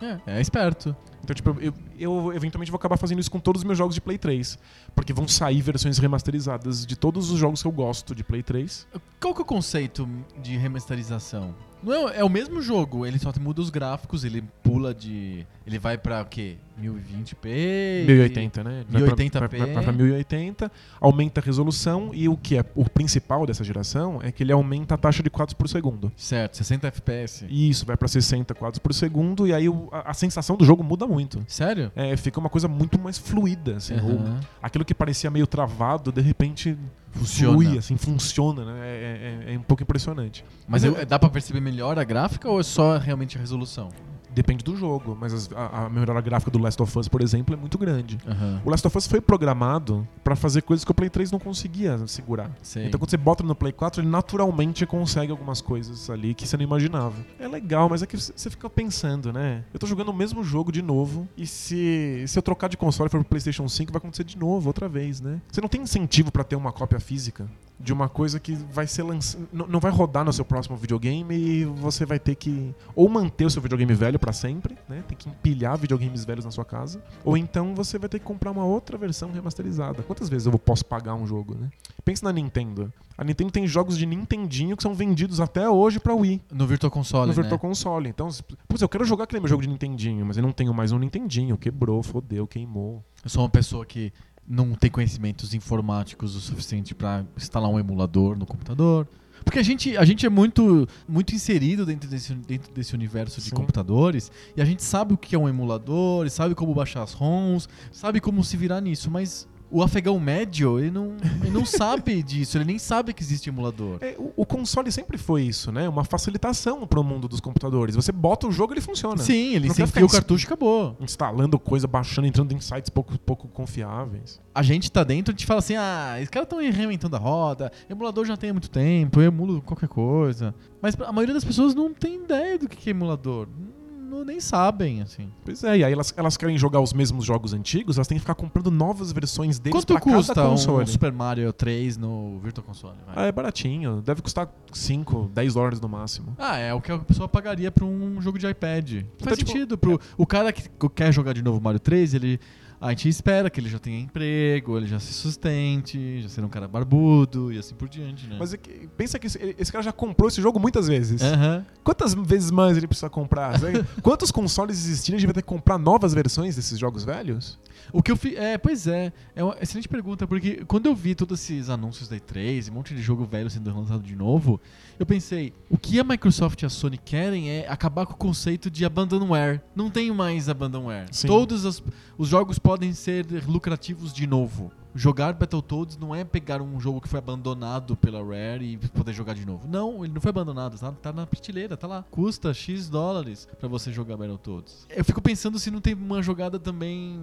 [0.00, 0.96] É, é esperto.
[1.22, 4.00] Então, tipo, eu, eu eventualmente vou acabar fazendo isso com todos os meus jogos de
[4.00, 4.58] Play 3.
[4.94, 8.86] Porque vão sair versões remasterizadas de todos os jogos que eu gosto de Play 3.
[9.20, 10.08] Qual que é o conceito
[10.42, 11.54] de remasterização?
[11.82, 15.44] Não é, é o mesmo jogo, ele só muda os gráficos, ele pula de.
[15.66, 16.56] Ele vai pra o quê?
[16.80, 18.04] 1020p?
[18.06, 18.84] 1080, né?
[18.88, 19.58] Vai pra- 1080p.
[19.58, 24.20] Vai, vai, pra 1080, aumenta a resolução e o que é o principal dessa geração
[24.22, 26.12] é que ele aumenta a taxa de quadros por segundo.
[26.16, 27.46] Certo, 60 FPS.
[27.48, 30.82] E isso vai pra 60 quadros por segundo e aí a, a sensação do jogo
[30.82, 31.44] muda muito.
[31.46, 31.92] Sério?
[31.94, 33.94] É, fica uma coisa muito mais fluida, assim.
[33.94, 34.40] Aham.
[34.62, 36.76] aquilo que parecia meio travado, de repente
[37.10, 37.52] Funciona.
[37.54, 38.80] flui, assim, funciona, né?
[38.82, 40.44] É, é- é um pouco impressionante.
[40.66, 43.90] Mas eu- eu- dá pra perceber melhor a gráfica ou é só realmente a resolução?
[44.34, 47.54] Depende do jogo, mas as- a, a melhora gráfica do Last of Us, por exemplo,
[47.54, 48.18] é muito grande.
[48.26, 48.60] Aham.
[48.64, 51.98] O Last of Us foi programado pra fazer coisas que o Play 3 não conseguia
[52.06, 52.50] segurar.
[52.62, 52.86] Sei.
[52.86, 56.56] Então quando você bota no Play 4, ele naturalmente consegue algumas coisas ali que você
[56.56, 57.14] não imaginava.
[57.38, 59.64] É legal, mas é que você fica pensando, né?
[59.72, 63.08] Eu tô jogando o mesmo jogo de novo, e se, se eu trocar de console
[63.08, 65.40] e for pro PlayStation 5, vai acontecer de novo, outra vez, né?
[65.50, 67.46] Você não tem incentivo pra ter uma cópia física
[67.80, 69.42] de uma coisa que vai ser lançada.
[69.52, 73.50] Não vai rodar no seu próximo videogame e você vai ter que ou manter o
[73.50, 75.02] seu videogame velho pra sempre, né?
[75.08, 77.02] Tem que empilhar videogames velhos na sua casa.
[77.24, 80.00] Ou então você vai ter que comprar uma outra versão remasterizada.
[80.04, 81.68] Quantas vezes eu posso pagar um jogo, né?
[82.04, 82.92] Pensa na Nintendo.
[83.18, 86.40] A Nintendo tem jogos de Nintendinho que são vendidos até hoje pra Wii.
[86.52, 87.68] No Virtual Console, no Virtual né?
[87.68, 88.08] Console.
[88.08, 88.28] Então,
[88.68, 90.98] putz, eu quero jogar aquele meu jogo de Nintendinho, mas eu não tenho mais um
[90.98, 91.58] Nintendinho.
[91.58, 93.04] Quebrou, fodeu, queimou.
[93.24, 94.12] Eu sou uma pessoa que
[94.46, 99.08] não tem conhecimentos informáticos o suficiente pra instalar um emulador no computador.
[99.44, 103.48] Porque a gente, a gente é muito, muito inserido dentro desse, dentro desse universo de
[103.48, 103.56] Sim.
[103.56, 107.68] computadores e a gente sabe o que é um emulador, sabe como baixar as ROMs,
[107.90, 112.58] sabe como se virar nisso, mas o afegão médio, ele não, ele não sabe disso,
[112.58, 113.98] ele nem sabe que existe emulador.
[114.00, 115.88] É, o, o console sempre foi isso, né?
[115.88, 117.94] Uma facilitação pro mundo dos computadores.
[117.96, 119.22] Você bota o jogo e ele funciona.
[119.22, 120.96] Sim, ele Não se quer enfia ficar o cartucho e acabou.
[121.00, 124.40] Instalando coisa, baixando, entrando em sites pouco, pouco confiáveis.
[124.54, 127.72] A gente tá dentro, a gente fala assim, ah, os caras estão reinventando a roda,
[127.88, 130.54] emulador já tem há muito tempo, eu emulo qualquer coisa.
[130.80, 133.48] Mas a maioria das pessoas não tem ideia do que é emulador.
[133.48, 133.81] não-
[134.24, 135.30] nem sabem, assim.
[135.44, 138.20] Pois é, e aí elas, elas querem jogar os mesmos jogos antigos, elas têm que
[138.20, 140.86] ficar comprando novas versões deles Quanto pra custa cada um console.
[140.86, 142.96] Super Mario 3 no Virtual Console?
[143.06, 143.24] vai?
[143.24, 144.02] Ah, é baratinho.
[144.02, 146.36] Deve custar 5, 10 dólares no máximo.
[146.38, 149.04] Ah, é o que a pessoa pagaria pra um jogo de iPad.
[149.18, 149.78] Faz tipo, sentido.
[149.78, 152.40] Pro, O cara que quer jogar de novo Mario 3, ele.
[152.82, 156.50] A gente espera que ele já tenha emprego, ele já se sustente, já seja um
[156.50, 158.36] cara barbudo e assim por diante, né?
[158.38, 161.22] Mas é que- pensa que esse, esse cara já comprou esse jogo muitas vezes.
[161.22, 161.64] Aham.
[161.84, 163.54] Quantas vezes mais ele precisa comprar?
[164.02, 167.58] Quantos consoles existirem, a gente vai ter que comprar novas versões desses jogos velhos?
[167.92, 168.36] O que eu fiz.
[168.36, 169.12] É, pois é.
[169.36, 172.94] É uma excelente pergunta, porque quando eu vi todos esses anúncios da E3, um monte
[172.94, 174.60] de jogo velho sendo lançado de novo,
[174.98, 178.70] eu pensei, o que a Microsoft e a Sony querem é acabar com o conceito
[178.70, 179.60] de abandonware.
[179.74, 181.06] Não tem mais abandonware.
[181.10, 181.26] Sim.
[181.26, 181.82] Todos os,
[182.16, 184.72] os jogos podem ser lucrativos de novo.
[184.94, 189.34] Jogar Battletoads não é pegar um jogo que foi abandonado pela Rare e poder jogar
[189.34, 189.66] de novo.
[189.66, 192.04] Não, ele não foi abandonado, tá, tá na prateleira, tá lá.
[192.10, 194.86] Custa X dólares pra você jogar Battletoads.
[194.90, 197.18] Eu fico pensando se não tem uma jogada também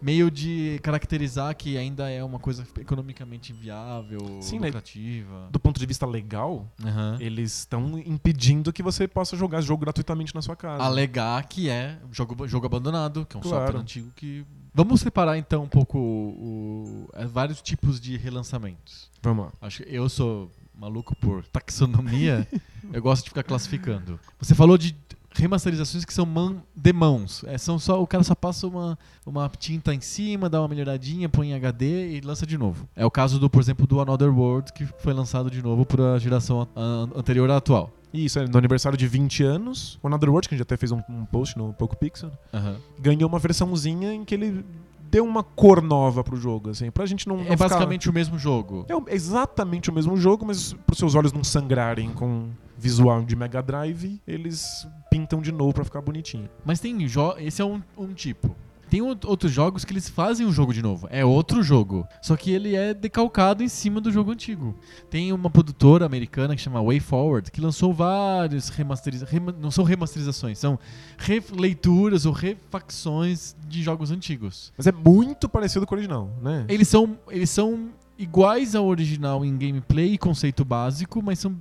[0.00, 4.66] meio de caracterizar que ainda é uma coisa economicamente viável, Sim, né?
[4.66, 5.48] lucrativa.
[5.50, 6.70] Do ponto de vista legal,
[7.00, 7.16] Aham.
[7.20, 10.82] eles estão impedindo que você possa jogar esse jogo gratuitamente na sua casa.
[10.82, 13.64] Alegar que é jogo, jogo abandonado, que é um Claro.
[13.64, 14.44] software antigo que.
[14.74, 19.10] Vamos separar então um pouco o, o- é, vários tipos de relançamentos.
[19.22, 19.52] Vamos lá.
[19.60, 22.46] Acho que eu sou maluco por taxonomia.
[22.92, 24.18] eu gosto de ficar classificando.
[24.38, 24.94] Você falou de
[25.32, 27.44] remasterizações que são man, de mãos.
[27.46, 31.28] É, são só o cara só passa uma, uma tinta em cima, dá uma melhoradinha,
[31.28, 32.88] põe em HD e lança de novo.
[32.96, 36.14] É o caso do, por exemplo, do Another World que foi lançado de novo para
[36.14, 37.90] a geração an- anterior à atual.
[38.12, 40.90] Isso, é, no aniversário de 20 anos, o Another World, que a gente até fez
[40.90, 42.76] um, um post no Poco Pixel, Aham.
[42.98, 44.64] ganhou uma versãozinha em que ele
[45.08, 48.12] deu uma cor nova pro jogo, assim, pra gente não, não É ficar- basicamente o
[48.12, 48.84] mesmo jogo.
[49.08, 52.48] É exatamente o mesmo jogo, mas pros seus olhos não sangrarem com
[52.80, 56.48] visual de Mega Drive, eles pintam de novo pra ficar bonitinho.
[56.64, 56.96] Mas tem
[57.38, 58.56] esse é um, um tipo.
[58.88, 61.06] Tem out- outros jogos que eles fazem o jogo de novo.
[61.12, 62.04] É outro jogo.
[62.20, 64.74] Só que ele é decalcado em cima do jogo antigo.
[65.08, 69.42] Tem uma produtora americana que chama Way Forward que lançou vários remasterizações.
[69.60, 70.76] não são remasterizações, são
[71.16, 74.72] releituras ou refacções de jogos antigos.
[74.76, 76.64] Mas é muito parecido com o original, né?
[76.68, 81.56] Eles são, eles são iguais ao original em gameplay e conceito básico, mas são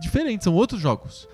[0.00, 1.28] diferentes, são outros jogos.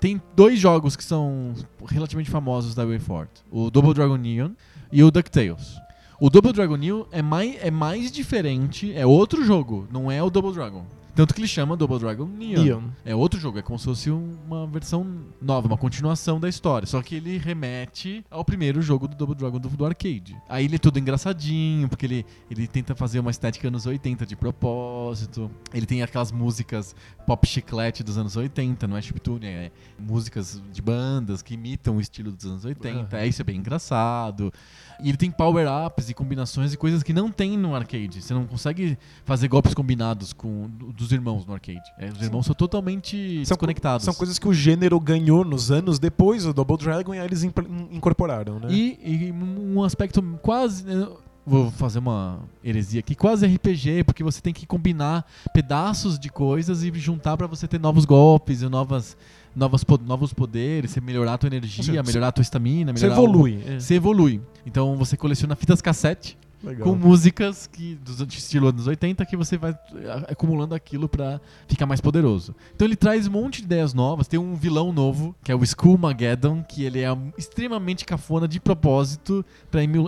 [0.00, 1.54] Tem dois jogos que são
[1.86, 4.50] relativamente famosos da WayForward: o Double Dragon Neon
[4.92, 5.76] e o DuckTales.
[6.20, 10.30] O Double Dragon Neon é mais, é mais diferente, é outro jogo, não é o
[10.30, 10.84] Double Dragon.
[11.18, 12.62] Tanto que ele chama Double Dragon Neon.
[12.62, 12.82] Neon.
[13.04, 15.04] É outro jogo, é como se fosse um- uma versão
[15.42, 16.86] nova, uma continuação da história.
[16.86, 20.36] Só que ele remete ao primeiro jogo do Double Dragon do, do arcade.
[20.48, 24.36] Aí ele é todo engraçadinho, porque ele, ele tenta fazer uma estética anos 80 de
[24.36, 25.50] propósito.
[25.74, 26.94] Ele tem aquelas músicas
[27.26, 32.00] pop chiclete dos anos 80, não é chiptune, é músicas de bandas que imitam o
[32.00, 33.16] estilo dos anos 80.
[33.16, 33.22] Aham.
[33.22, 34.52] É, isso é bem engraçado.
[35.00, 38.20] E ele tem power-ups e combinações e coisas que não tem no arcade.
[38.20, 41.80] Você não consegue fazer golpes combinados com dos irmãos no arcade.
[41.98, 44.04] É, os irmãos são totalmente São co- desconectados.
[44.04, 47.42] São coisas que o gênero ganhou nos anos depois do Double Dragon e aí eles
[47.90, 48.68] incorporaram, né?
[48.70, 50.84] E, e um aspecto quase.
[50.84, 51.06] né,
[51.46, 56.82] Vou fazer uma heresia aqui, quase RPG, porque você tem que combinar pedaços de coisas
[56.84, 59.16] e juntar pra você ter novos golpes e novas,
[59.54, 63.20] novas, novos poderes, você melhorar a tua energia, seja, melhorar a tua estamina, Você melhorar.
[63.20, 63.62] o- evolui.
[63.66, 63.80] É.
[63.80, 64.40] Você evolui.
[64.66, 66.88] Então você coleciona fitas cassete Legal.
[66.88, 71.86] com músicas que dos estilo anos 80 que você vai a- acumulando aquilo pra ficar
[71.86, 72.52] mais poderoso.
[72.74, 75.62] Então ele traz um monte de ideias novas, tem um vilão novo, que é o
[75.62, 79.44] Skullmageddon, que ele é extremamente cafona de propósito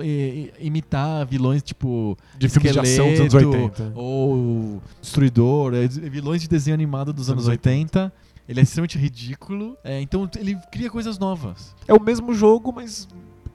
[0.05, 3.93] i- imitar vilões tipo De filmes de ação dos anos Esqueleto 80.
[3.95, 8.13] ou Destruidor, é, vilões de desenho animado dos anos Anos 80.
[8.51, 11.73] Ele é extremamente ridículo, é, então ele cria coisas novas.
[11.87, 13.07] É o mesmo jogo, mas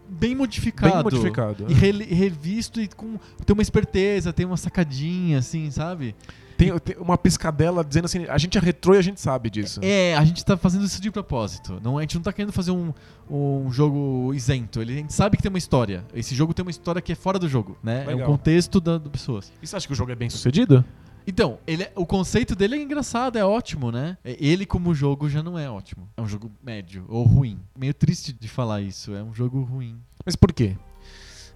[0.07, 0.93] Bem modificado.
[0.93, 1.65] bem modificado.
[1.67, 3.17] E re- revisto e com.
[3.45, 6.15] Tem uma esperteza, tem uma sacadinha, assim, sabe?
[6.57, 9.81] Tem, tem uma piscadela dizendo assim, a gente é retrô e a gente sabe disso.
[9.83, 11.81] É, a gente tá fazendo isso de propósito.
[11.83, 12.93] Não, a gente não tá querendo fazer um,
[13.29, 14.79] um jogo isento.
[14.81, 16.05] Ele, a gente sabe que tem uma história.
[16.13, 18.03] Esse jogo tem uma história que é fora do jogo, né?
[18.03, 18.29] É Legal.
[18.29, 19.51] um contexto da, das pessoas.
[19.61, 20.85] E você acha que o jogo é bem sucedido?
[21.27, 24.17] Então, ele é- o conceito dele é engraçado, é ótimo, né?
[24.23, 26.07] É- Ele como jogo já não é ótimo.
[26.17, 27.59] É um jogo médio ou ruim.
[27.77, 29.99] Meio triste de falar isso, é um jogo ruim.
[30.25, 30.75] Mas por quê?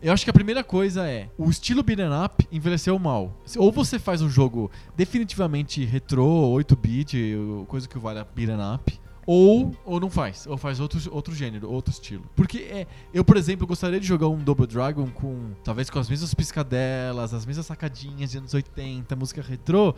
[0.01, 3.37] Eu acho que a primeira coisa é, o estilo beat'em up envelheceu mal.
[3.57, 8.99] Ou você faz um jogo definitivamente retrô, 8-bit, ou coisa que vale a beat'em up,
[9.31, 12.23] Ou, ou não faz, ou faz outro, outro gênero, outro estilo.
[12.35, 16.09] Porque é, eu, por exemplo, gostaria de jogar um Double Dragon com, talvez com as
[16.09, 19.93] mesmas piscadelas, as mesmas sacadinhas de anos 80, música retrô,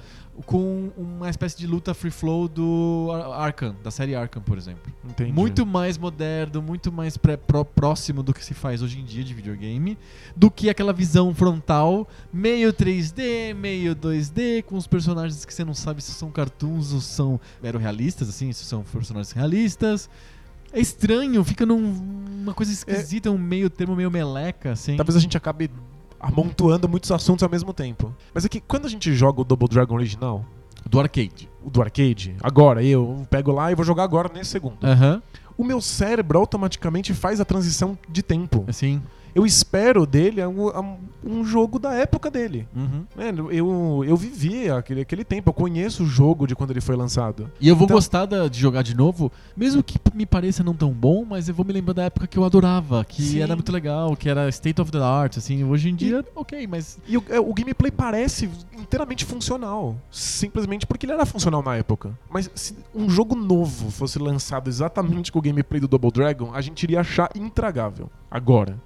[0.45, 4.91] com uma espécie de luta free flow do Ar- Arkham, da série Arkham, por exemplo.
[5.09, 5.31] Entendi.
[5.31, 9.23] Muito mais moderno, muito mais pré- pró- próximo do que se faz hoje em dia
[9.23, 9.97] de videogame,
[10.35, 15.73] do que aquela visão frontal, meio 3D, meio 2D, com os personagens que você não
[15.73, 20.09] sabe se são cartoons ou são mero realistas, assim, se são personagens realistas.
[20.73, 21.93] É estranho, fica num-
[22.39, 24.95] numa coisa esquisita, um meio termo meio meleca, assim.
[24.95, 25.69] Talvez a gente acabe
[26.19, 28.15] amontoando muitos assuntos ao mesmo tempo.
[28.33, 30.45] Mas é que quando a gente joga o Double Dragon original,
[30.89, 31.49] Do arcade.
[31.63, 34.77] o do arcade, agora eu pego lá e vou jogar agora nesse segundo.
[34.83, 35.21] Aham,
[35.57, 38.63] O meu cérebro automaticamente faz a transição de tempo.
[38.67, 39.01] assim.
[39.33, 42.67] Eu espero dele um, um jogo da época dele.
[42.75, 43.05] Uhum.
[43.49, 47.49] Eu, eu vivi aquele, aquele tempo, eu conheço o jogo de quando ele foi lançado.
[47.59, 50.73] E eu vou Então- gostar da- de jogar de novo, mesmo que me pareça não
[50.73, 53.39] tão bom, mas eu vou me lembrar da época que eu adorava, que Sim.
[53.39, 56.97] era muito legal, que era state of the art, assim, hoje em dia, ok, mas
[57.07, 59.95] E o, é, o gameplay parece inteiramente funcional.
[60.11, 62.11] Simplesmente porque ele era funcional na época.
[62.29, 66.61] Mas se um jogo novo fosse lançado exatamente com o gameplay do Double Dragon, a
[66.61, 68.09] gente iria achar intragável.
[68.29, 68.77] Agora.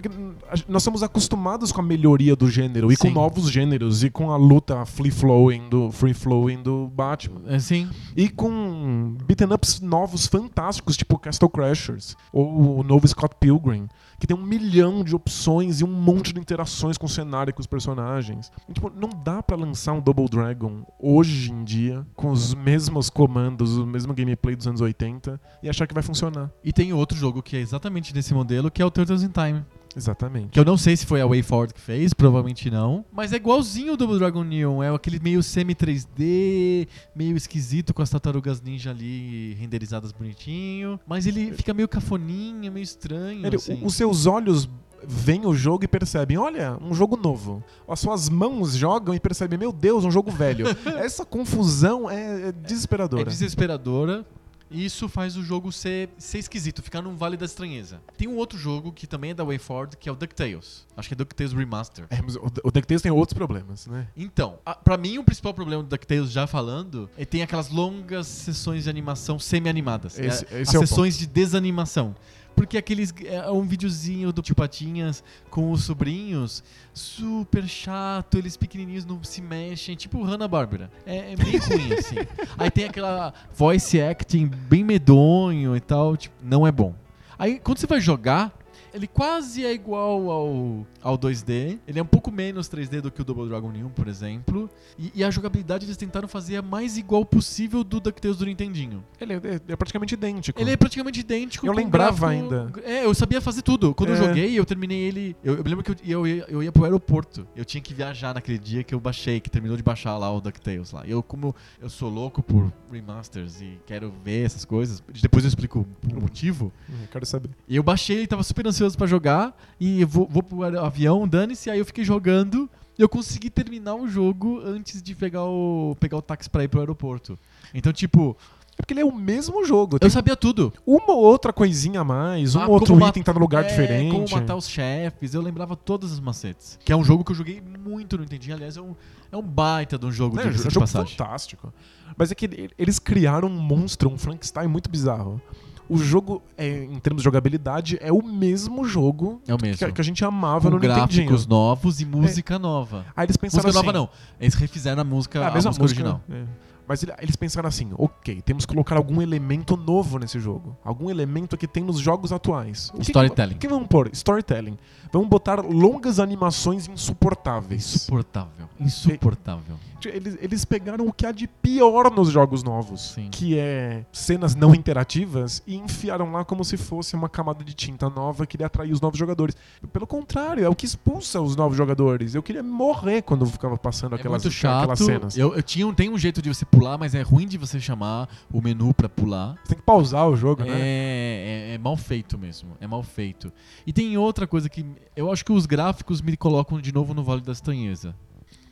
[0.00, 0.32] Porque hum,
[0.68, 3.14] nós somos acostumados com a melhoria do gênero e com Sim.
[3.14, 7.40] novos gêneros e com a luta free flowing do free flowing do Batman.
[7.48, 13.88] assim, E com beaten ups novos fantásticos, tipo Castle Crashers ou o novo Scott Pilgrim,
[14.20, 17.52] que tem um milhão de opções e um monte de interações com o cenário e
[17.52, 18.52] com os personagens.
[18.68, 23.10] E, tipo, não dá pra lançar um Double Dragon hoje em dia com os mesmos
[23.10, 26.50] comandos, o mesmo gameplay dos anos 80 e achar que vai funcionar.
[26.62, 29.64] e tem outro jogo que é exatamente desse modelo, que é o Turtles in Time,
[29.96, 30.50] Exatamente.
[30.50, 33.94] que eu não sei se foi a WayForward que fez, provavelmente não, mas é igualzinho
[33.94, 39.54] o Double Dragon Neon, é aquele meio semi-3D, meio esquisito com as tartarugas ninja ali
[39.54, 43.80] renderizadas bonitinho, mas ele fica meio cafoninho, meio estranho, Ele- assim.
[43.84, 44.68] os seus olhos
[45.06, 47.62] veem o jogo e percebem, olha, um jogo novo.
[47.86, 50.66] As suas mãos jogam e percebem, meu Deus, um jogo velho.
[50.98, 53.22] Essa confusão é, é desesperadora.
[53.22, 54.26] É desesperadora.
[54.70, 58.00] E isso faz o jogo ser, ser esquisito, ficar num vale da estranheza.
[58.16, 60.86] Tem um outro jogo que também é da WayForward, que é o DuckTales.
[60.96, 62.06] Acho que é DuckTales Remaster.
[62.10, 64.08] É, mas o, o DuckTales tem outros problemas, né?
[64.16, 68.26] Então, a, pra mim o principal problema do DuckTales, já falando, é tem aquelas longas
[68.26, 70.18] sessões de animação semi-animadas.
[70.18, 72.14] Esse- É, esse as é sessões de desanimação.
[72.58, 73.14] Porque aqueles.
[73.24, 79.40] É um videozinho do Tio Patinhas com os sobrinhos, super chato, eles pequenininhos não se
[79.40, 80.90] mexem, tipo Hanna-Barbera.
[81.06, 82.16] É, é bem ruim, assim.
[82.58, 86.94] Aí tem aquela voice acting bem medonho e tal, tipo, não é bom.
[87.38, 88.52] Aí quando você vai jogar,
[88.98, 91.78] ele quase é igual ao, ao 2D.
[91.86, 94.68] Ele é um pouco menos 3D do que o Double Dragon Neon, por exemplo.
[94.98, 99.04] E, e a jogabilidade eles tentaram fazer a mais igual possível do DuckTales do Nintendinho.
[99.20, 100.60] Ele é, é praticamente idêntico.
[100.60, 101.66] Ele é praticamente idêntico.
[101.66, 102.72] Eu lembrava gráfico- ainda.
[102.84, 103.94] É, eu sabia fazer tudo.
[103.94, 104.18] Quando eu É.
[104.18, 105.36] joguei, eu terminei ele.
[105.42, 107.46] Eu, eu lembro que eu, eu, ia- eu ia pro aeroporto.
[107.54, 110.40] Eu tinha que viajar naquele dia que eu baixei, que terminou de baixar lá o
[110.40, 111.06] DuckTales lá.
[111.06, 115.86] Eu, como eu sou louco por remasters e quero ver essas coisas, depois eu explico
[116.10, 116.72] o motivo.
[116.88, 117.50] Hum, quero saber.
[117.68, 119.56] E eu baixei, ele tava super ansioso pra jogar.
[119.80, 121.70] E vou, vou pro avião, dane-se.
[121.70, 122.68] Aí eu fiquei jogando.
[122.98, 126.68] E eu consegui terminar o jogo antes de pegar o, pegar o táxi pra ir
[126.68, 127.38] pro aeroporto.
[127.72, 128.36] Então, tipo,
[128.76, 129.98] É porque ele é o mesmo jogo.
[130.00, 130.72] eu sabia tudo.
[130.84, 134.10] uma ou outra coisinha a mais, um Ah, outro item tá no lugar É, diferente.
[134.12, 136.76] Como matar os chefes, eu lembrava todos os macetes.
[136.84, 138.56] Que é um jogo que eu joguei muito no Nintendinho.
[138.56, 138.96] Aliás, é um,
[139.30, 141.16] é um baita de um jogo Né, de é um jogo passagem.
[141.16, 141.72] fantástico.
[142.16, 145.40] Mas é que ele- eles criaram um monstro, um Frankenstein muito bizarro.
[145.88, 149.78] O jogo, é, em termos de jogabilidade, é o mesmo jogo É o mesmo.
[149.86, 151.06] que, que a gente amava Com no Nintendinho.
[151.26, 153.06] gráficos novos e música nova.
[153.16, 154.08] Aí eles pensaram Música assim, nova não.
[154.40, 156.20] Eles refizeram a música, É a música, música original.
[156.30, 156.67] é.
[156.88, 160.76] Mas ele- eles pensaram assim, ok, temos que colocar algum elemento novo nesse jogo.
[160.84, 162.88] Algum elemento que tem nos jogos atuais.
[162.88, 163.54] O que que- Storytelling.
[163.54, 164.08] O que, vamos pôr?
[164.12, 164.78] Storytelling.
[165.12, 167.94] Vamos botar longas animações insuportáveis.
[167.94, 168.68] Insuportável.
[168.80, 169.76] Insuportável.
[170.04, 173.28] Eles, eles pegaram o que há de pior nos jogos novos, Sim.
[173.32, 178.08] que é cenas não interativas, e enfiaram lá como se fosse uma camada de tinta
[178.08, 179.56] nova que iria atrair os novos jogadores.
[179.92, 182.34] Pelo contrário, é o que expulsa os novos jogadores.
[182.36, 184.82] Eu queria morrer quando ficava passando É aquelas, muito chato.
[184.82, 185.36] aquelas cenas.
[185.36, 188.28] Eu, eu tinha tem um jeito de você pular, mas é ruim de você chamar
[188.52, 189.54] o menu pra pular.
[189.62, 190.70] Você tem que pausar o jogo, né?
[190.72, 192.70] É, é, é mal feito mesmo.
[192.80, 193.52] É mal feito.
[193.86, 194.84] E tem outra coisa que.
[195.16, 198.14] Eu acho que os gráficos me colocam de novo no Vale da Estranheza.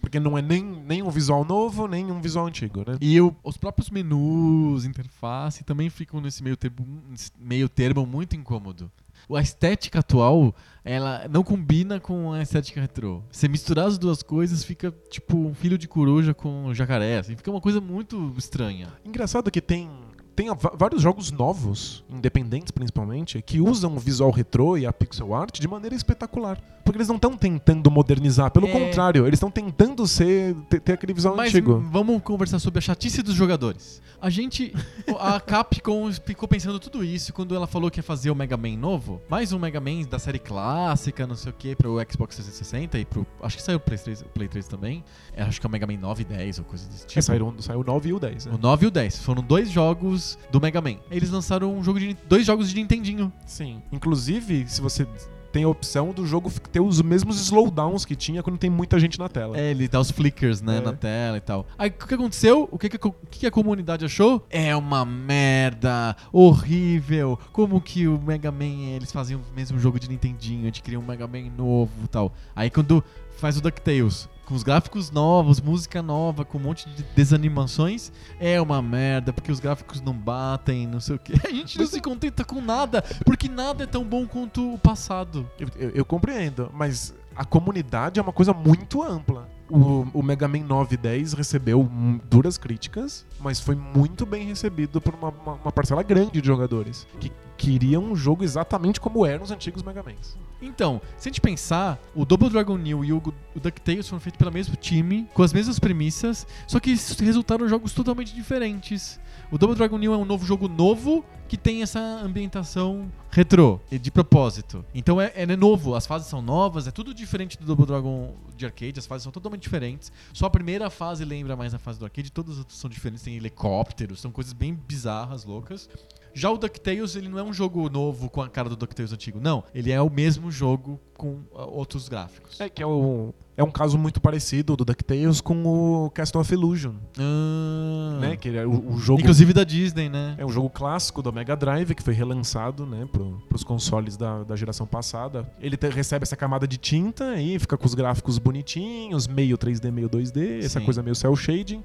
[0.01, 2.97] Porque não é nem, nem um visual novo, nem um visual antigo, né?
[3.01, 8.37] E eu- os próprios menus, interface, também ficam nesse meio termo, nesse meio termo muito
[8.37, 8.89] incômodo.
[9.35, 13.23] A estética atual, ela não combina com a estética retrô.
[13.31, 17.19] Você misturar as duas coisas, fica tipo um filho de coruja com jacaré.
[17.19, 18.89] Assim, fica uma coisa muito estranha.
[19.05, 19.91] Engraçado que tem
[20.37, 20.47] tem
[20.79, 25.67] vários jogos novos, independentes principalmente, que usam o visual retrô e a pixel art de
[25.67, 26.59] maneira espetacular.
[26.85, 28.71] Porque eles não estão tentando modernizar, pelo É.
[28.71, 31.83] contrário, eles estão tentando ser ter, ter aquele visual Mas antigo.
[31.91, 34.01] vamos conversar sobre a chatice dos jogadores.
[34.21, 34.73] A gente.
[35.19, 38.77] A Capcom ficou pensando tudo isso quando ela falou que ia fazer o Mega Man
[38.77, 39.21] novo.
[39.29, 43.05] Mais um Mega Man da série clássica, não sei o que, pro Xbox 360 e
[43.05, 43.27] pro.
[43.43, 45.05] Acho que saiu o Play 3, o Play 3 também.
[45.35, 47.19] É, acho que é o Mega Man 9 e 10 ou coisa desse tipo.
[47.19, 48.47] É, saíram, saiu o 9 e o 10.
[48.47, 48.53] Né?
[48.55, 49.19] O 9 e o 10.
[49.23, 50.97] Foram dois jogos do Mega Man.
[51.11, 52.17] Eles lançaram um jogo de.
[52.29, 53.33] dois jogos de Nintendinho.
[53.47, 53.83] Sim.
[53.93, 55.07] Inclusive, se você
[55.53, 59.19] tem a opção do jogo ter os mesmos slowdowns que tinha quando tem muita gente
[59.19, 59.59] na tela.
[59.59, 60.81] É, ele dá os flickers, né, É.
[60.83, 61.67] na tela e tal.
[61.79, 62.69] Aí o que aconteceu?
[62.71, 64.45] O que, que, que que a comunidade achou?
[64.51, 67.39] É uma merda, horrível.
[67.53, 71.01] Como que o Mega Man, eles faziam o mesmo jogo de Nintendinho, a gente cria
[71.01, 72.35] um Mega Man novo e tal.
[72.55, 73.03] Aí quando
[73.39, 78.61] faz o DuckTales, com os gráficos novos, música nova, com um monte de desanimações, é
[78.61, 81.35] uma merda, porque os gráficos não batem, não sei o que.
[81.47, 85.49] A gente não se contenta com nada, porque nada é tão bom quanto o passado.
[85.59, 89.49] Eu, eu- eu compreendo, mas a comunidade é uma coisa muito ampla.
[89.69, 91.91] O, o Mega Man 9 e 10 recebeu
[92.31, 97.05] duras críticas, mas foi muito bem recebido por uma, uma- uma parcela grande de jogadores
[97.19, 100.37] que queriam um jogo exatamente como eram os antigos Mega Mans.
[100.61, 103.23] Então, se a gente pensar, o Double Dragon New e o,
[103.55, 107.93] o DuckTales foram feitos pelo mesmo time, com as mesmas premissas, só que resultaram jogos
[107.93, 109.21] totalmente diferentes.
[109.51, 114.11] O Double Dragon New é um novo jogo novo que tem essa ambientação retrô, de
[114.11, 114.85] propósito.
[114.93, 118.67] Então é, é novo, as fases são novas, é tudo diferente do Double Dragon de
[118.67, 120.11] arcade, as fases são totalmente diferentes.
[120.33, 123.23] Só a primeira fase lembra mais a fase do arcade, todas as outras são diferentes,
[123.23, 125.89] tem helicópteros, são coisas bem bizarras, loucas.
[126.35, 129.39] Já o DuckTales, ele não é um jogo novo com a cara do DuckTales antigo.
[129.41, 132.61] Não, ele é o mesmo jogo com ah, outros gráficos.
[132.61, 136.53] É que é, o, é um caso muito parecido do DuckTales com o Castle of
[136.53, 138.19] Illusion, Ah.
[138.21, 138.37] né?
[138.37, 140.35] Que é o, o jogo Inclusive da Disney, né?
[140.39, 144.43] É um jogo clássico da Mega Drive que foi relançado né, pro, pros consoles da,
[144.43, 145.51] da geração passada.
[145.61, 149.91] Ele te- recebe essa camada de tinta e fica com os gráficos bonitinhos, meio 3D,
[149.91, 150.85] meio 2D, essa Sim.
[150.85, 151.83] coisa meio cel shading.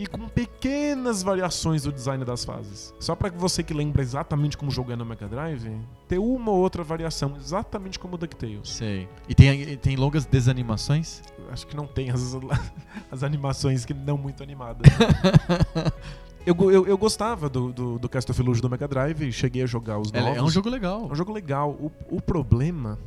[0.00, 2.94] E com pequenas variações do design das fases.
[2.98, 5.70] Só pra você que lembra exatamente como é no Mega Drive,
[6.08, 8.66] ter uma ou outra variação, exatamente como o DuckTales.
[8.70, 9.06] Sei.
[9.28, 11.20] E tem, tem longas desanimações?
[11.50, 12.34] Acho que não tem as,
[13.12, 14.90] as animações que não muito animadas.
[16.46, 19.62] eu, eu, eu gostava do, do, do Cast of Illusion do Mega Drive e cheguei
[19.62, 20.38] a jogar os É, novos.
[20.38, 21.02] é um jogo legal.
[21.08, 21.70] É um jogo legal.
[21.72, 22.98] O, o problema,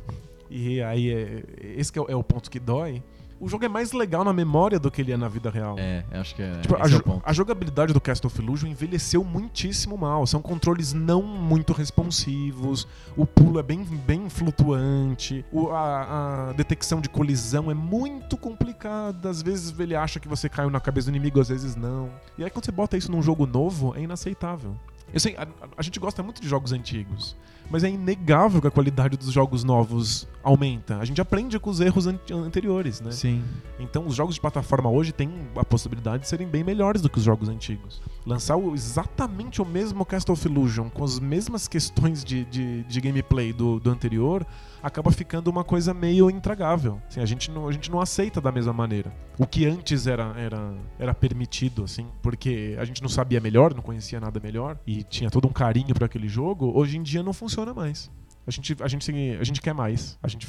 [0.48, 1.42] e aí é,
[1.76, 3.02] esse é, o- é o ponto que dói,
[3.44, 5.76] o jogo é mais legal na memória do que ele é na vida real.
[5.78, 7.22] É, acho que é, Tipo, a, é jo- ponto.
[7.24, 10.26] a jogabilidade do Cast of Illusion envelheceu muitíssimo mal.
[10.26, 17.00] São controles não muito responsivos, o pulo é bem, bem flutuante, o- a, a detecção
[17.00, 19.28] de colisão é muito complicada.
[19.28, 22.10] Às vezes ele acha que você caiu na cabeça do inimigo, às vezes não.
[22.38, 24.74] E aí quando você bota isso num jogo novo, é inaceitável.
[25.12, 27.36] Eu sei, a, a gente gosta muito de jogos antigos,
[27.70, 30.98] mas é inegável que a qualidade dos jogos novos aumenta.
[30.98, 33.10] A gente aprende com os erros an- anteriores, né?
[33.10, 33.42] Sim.
[33.80, 37.18] Então, os jogos de plataforma hoje têm a possibilidade de serem bem melhores do que
[37.18, 38.00] os jogos antigos.
[38.26, 43.00] Lançar o- exatamente o mesmo Cast of Illusion, com as mesmas questões de, de, de
[43.00, 44.46] gameplay do, do anterior,
[44.84, 47.00] acaba ficando uma coisa meio intragável.
[47.08, 49.10] Assim, a, gente não, a gente não aceita da mesma maneira.
[49.38, 53.80] O que antes era, era, era permitido, assim, porque a gente não sabia melhor, não
[53.82, 57.32] conhecia nada melhor, e tinha todo um carinho para aquele jogo, hoje em dia não
[57.32, 58.10] funciona mais.
[58.46, 60.18] A gente, a gente, a gente quer mais.
[60.22, 60.46] A gente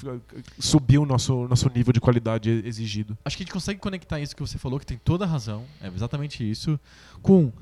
[0.59, 3.17] subiu o nosso, nosso nível de qualidade exigido.
[3.23, 5.63] Acho que a gente consegue conectar isso que você falou, que tem toda a razão,
[5.81, 6.77] é exatamente isso,
[7.21, 7.53] com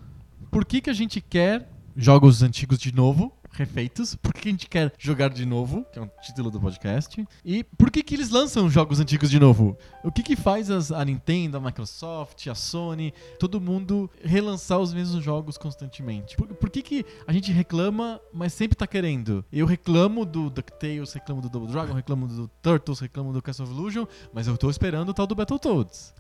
[0.50, 4.68] por que, que a gente quer jogos antigos de novo, refeitos, por que a gente
[4.68, 8.30] quer jogar de novo, que é o título do podcast, e por que, que eles
[8.30, 9.78] lançam jogos antigos de novo?
[10.04, 14.94] O que, que faz as- a Nintendo, a Microsoft, a Sony, todo mundo relançar os
[14.94, 16.36] mesmos jogos constantemente?
[16.36, 19.46] Por, por que, que a gente reclama, mas sempre tá querendo?
[19.52, 23.74] Eu reclamo do DuckTales, reclamo do Double Dragon, reclamo do Turtles, reclamo do Castle of
[23.74, 26.14] Illusion, mas eu tô esperando o tal do Battletoads.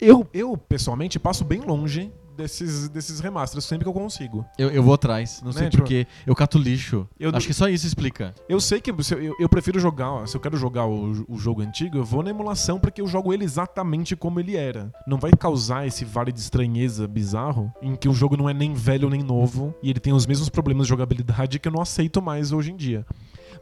[0.00, 4.44] Eu, eu pessoalmente, passo bem longe desses, desses remasters sempre que eu consigo.
[4.58, 6.06] Eu, eu vou atrás, não Né, sei tipo, porquê.
[6.26, 7.08] Eu cato lixo.
[7.18, 8.34] eu Acho que só isso explica.
[8.48, 11.24] Eu sei que se eu, eu- eu prefiro jogar, ó, se eu quero jogar o,
[11.28, 14.92] o jogo antigo, eu vou na emulação porque eu jogo ele exatamente como ele era.
[15.06, 18.74] Não vai causar esse vale de estranheza bizarro em que o jogo não é nem
[18.74, 22.20] velho nem novo e ele tem os mesmos problemas de jogabilidade que eu não aceito
[22.20, 23.06] mais hoje em dia.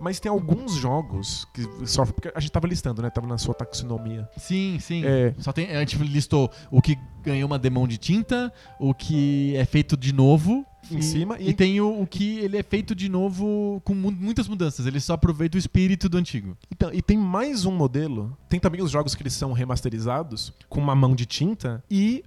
[0.05, 2.15] Mas tem alguns jogos que sofrem.
[2.15, 3.09] Porque a gente tava listando, né?
[3.09, 4.29] Tava na sua taxonomia.
[4.37, 5.03] Sim, sim.
[5.05, 5.35] É.
[5.39, 9.65] Só tem, a gente listou o que ganhou uma demão de tinta, o que é
[9.65, 10.65] feito de novo.
[10.91, 13.95] Em e, cima, e, e- tem o, o que ele é feito de novo com
[13.95, 14.85] mu- muitas mudanças.
[14.85, 16.55] Ele só aproveita o espírito do antigo.
[16.71, 18.37] Então, e tem mais um modelo.
[18.51, 22.23] Tem também os jogos que eles são remasterizados com uma mão de tinta e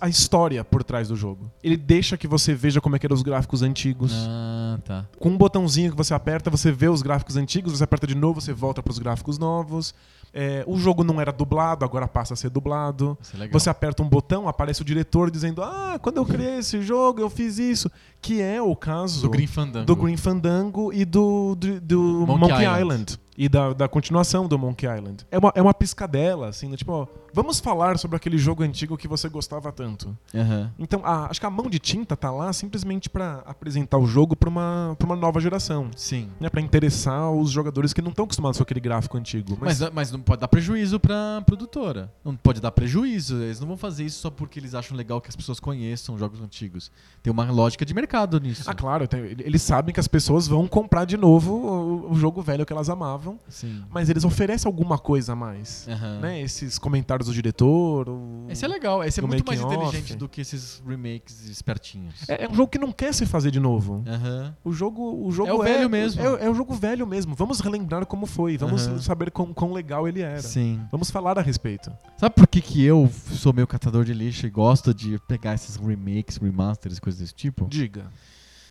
[0.00, 1.50] a história por trás do jogo.
[1.62, 4.12] Ele deixa que você veja como é que eram os gráficos antigos.
[4.14, 5.06] Ah, tá.
[5.18, 8.40] Com um botãozinho que você aperta, você vê os gráficos antigos, você aperta de novo,
[8.40, 9.94] você volta para os gráficos novos.
[10.36, 13.16] É, o jogo não era dublado, agora passa a ser dublado.
[13.40, 13.46] É.
[13.48, 17.30] Você aperta um botão, aparece o diretor dizendo: Ah, quando eu criei esse jogo, eu
[17.30, 17.88] fiz isso.
[18.20, 19.86] Que é o caso Do Green Fandango.
[19.86, 22.80] do Green Fandango e do, do, do Monkey Monkey, Island.
[22.80, 23.18] Island.
[23.36, 25.26] E da, da continuação do Monkey Island.
[25.30, 26.76] É uma, é uma piscadela, assim, né?
[26.76, 30.16] tipo, ó, vamos falar sobre aquele jogo antigo que você gostava tanto.
[30.34, 30.70] Aham.
[30.78, 34.36] Então, a- acho que a mão de tinta tá lá simplesmente pra apresentar o jogo
[34.36, 35.90] pra uma, pra uma nova geração.
[35.96, 36.30] Sim.
[36.38, 39.56] Né, para interessar os jogadores que não estão acostumados com aquele gráfico antigo.
[39.60, 42.12] Mas, Mas, mas não pode dar prejuízo pra produtora.
[42.24, 43.36] Não pode dar prejuízo.
[43.42, 46.40] Eles não vão fazer isso só porque eles acham legal que as pessoas conheçam jogos
[46.40, 46.90] antigos.
[47.22, 48.62] Tem uma lógica de mercado nisso.
[48.70, 52.40] ah, claro, tem- eles sabem que as pessoas vão comprar de novo o, o jogo
[52.42, 53.82] velho que elas amavam, Sim.
[53.90, 55.86] mas eles oferecem alguma coisa a mais.
[55.88, 56.20] Aham.
[56.20, 56.40] Né?
[56.42, 58.08] Esses comentários do diretor.
[58.08, 59.02] o- Esse é legal.
[59.04, 59.74] Esse é muito mais off.
[59.74, 62.28] inteligente do que esses remakes espertinhos.
[62.28, 64.02] É, é um jogo que não quer se fazer de novo.
[64.06, 64.54] Aham.
[64.64, 66.20] O jogo, o jogo É o velho mesmo.
[66.22, 67.34] É, é o jogo velho mesmo.
[67.34, 68.56] Vamos relembrar como foi.
[68.56, 68.98] Vamos Aham.
[69.00, 70.42] saber quão, quão legal ele era.
[70.42, 70.80] Sim.
[70.90, 71.90] Vamos falar a respeito.
[72.16, 75.76] Sabe por que, que eu sou meio catador de lixo e gosto de pegar esses
[75.76, 77.66] remakes, remasters, coisas desse tipo?
[77.68, 78.06] Diga.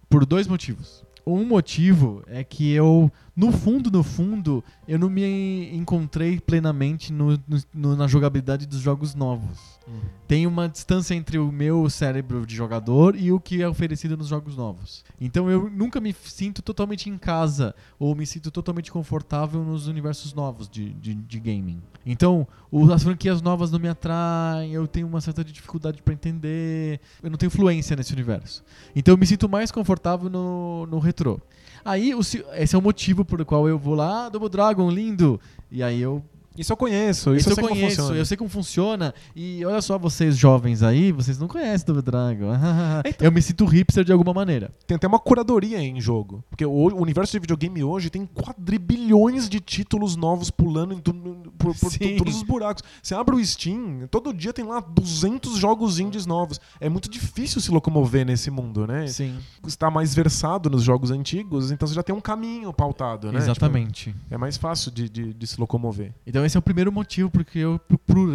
[0.10, 1.04] Por dois motivos.
[1.26, 7.39] Um motivo é que eu, no fundo, no fundo, eu não me encontrei plenamente no-
[7.73, 9.79] no- na jogabilidade dos jogos novos.
[10.27, 14.27] Tem uma distância entre o meu cérebro de jogador e o que é oferecido nos
[14.27, 15.03] jogos novos.
[15.19, 20.34] Então eu nunca me sinto totalmente em casa ou me sinto totalmente confortável nos universos
[20.34, 21.81] novos de, de, de gaming.
[22.05, 26.99] Então, o- as franquias novas não me atraem, eu tenho uma certa dificuldade pra entender,
[27.21, 28.63] eu não tenho fluência nesse universo.
[28.95, 31.39] Então eu me sinto mais confortável no, no retrô.
[31.86, 35.39] Aí, o se- esse é o motivo por qual eu vou lá, Double Dragon, lindo!
[35.71, 36.23] E aí eu
[36.58, 37.32] Isso eu conheço.
[37.36, 38.18] Isso, isso eu como conheço, funciona.
[38.20, 39.14] eu sei como funciona.
[39.36, 42.51] E olha só, vocês jovens aí, vocês não conhecem Double Dragon.
[43.20, 44.72] eu me sinto hipster de alguma maneira.
[44.86, 46.43] Tem até uma curadoria em jogo.
[46.49, 51.14] Porque o, universo de videogame hoje tem quadrilhões de títulos novos pulando em tu-
[51.58, 52.84] por, por tu- todos os buracos.
[53.01, 56.60] Você abre o Steam, todo dia tem lá 200 jogos indies novos.
[56.80, 59.08] É muito difícil se locomover nesse mundo, né?
[59.08, 63.39] Sim, Está mais versado nos jogos antigos, então você já tem um caminho pautado, né?
[63.39, 64.12] exatamente.
[64.12, 66.14] Tipo, é mais fácil de, de- de se locomover.
[66.26, 67.79] Então esse é o primeiro motivo porque eu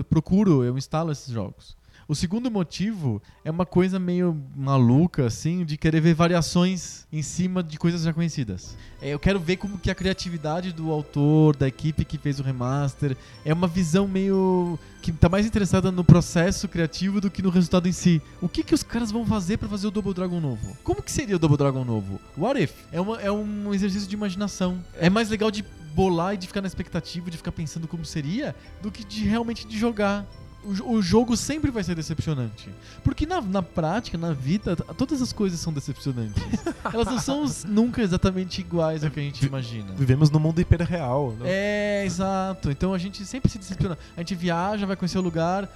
[0.08, 1.76] procuro, eu instalo esses jogos.
[2.08, 7.62] O segundo motivo é uma coisa meio maluca, assim, de querer ver variações em cima
[7.62, 8.78] de coisas já conhecidas.
[9.02, 12.42] É, eu quero ver como que a criatividade do autor, da equipe que fez o
[12.42, 17.50] remaster, é uma visão meio que tá mais interessada no processo criativo do que no
[17.50, 18.22] resultado em si.
[18.40, 20.78] O que que os caras vão fazer pra fazer o Double Dragon novo?
[20.82, 22.18] Como que seria o Double Dragon novo?
[22.38, 22.72] What if?
[22.90, 24.82] É, uma, é um exercício de imaginação.
[24.98, 25.62] É mais legal de
[25.98, 29.66] bolar e de ficar na expectativa, de ficar pensando como seria, do que de realmente
[29.66, 30.24] de jogar.
[30.62, 32.68] O, o jogo sempre vai ser decepcionante.
[33.02, 36.42] Porque na, na prática, na vida, todas as coisas são decepcionantes.
[36.92, 39.92] Elas não são nunca exatamente iguais ao que a gente imagina.
[39.96, 41.32] Vivemos no mundo hiperreal.
[41.32, 41.46] Né?
[41.46, 42.70] É, exato.
[42.70, 43.98] Então a gente sempre se decepciona.
[44.16, 45.68] A gente viaja, vai conhecer o lugar.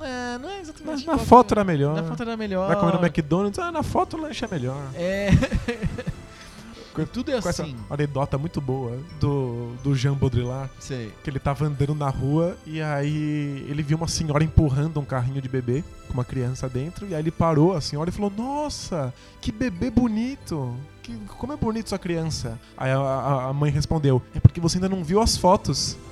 [0.00, 1.96] É, não é Na, exatamente na igual foto era melhor.
[1.96, 2.68] Na foto era melhor.
[2.68, 4.90] Vai comer no McDonald's, ah, na foto o lanche é melhor.
[4.94, 5.30] É.
[7.12, 7.76] Tudo é Com essa assim.
[7.88, 11.12] anedota muito boa do, do Jean Baudrillard, Sei.
[11.22, 15.40] que ele tava andando na rua e aí ele viu uma senhora empurrando um carrinho
[15.40, 19.14] de bebê com uma criança dentro, e aí ele parou a senhora e falou: Nossa,
[19.40, 20.74] que bebê bonito!
[21.02, 22.58] Que, como é bonito sua criança?
[22.76, 25.96] Aí a, a- a mãe respondeu: É porque você ainda não viu as fotos.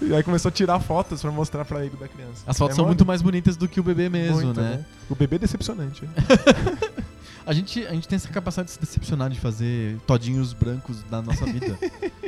[0.00, 2.44] E aí começou a tirar fotos pra mostrar pra ele da criança.
[2.46, 4.84] As fotos É são muito mais bonitas do que o bebê mesmo, muito, né?
[5.10, 6.08] O bebê é decepcionante.
[7.48, 11.22] A gente, a gente tem essa capacidade de se decepcionar, de fazer todinhos brancos na
[11.22, 11.78] nossa vida.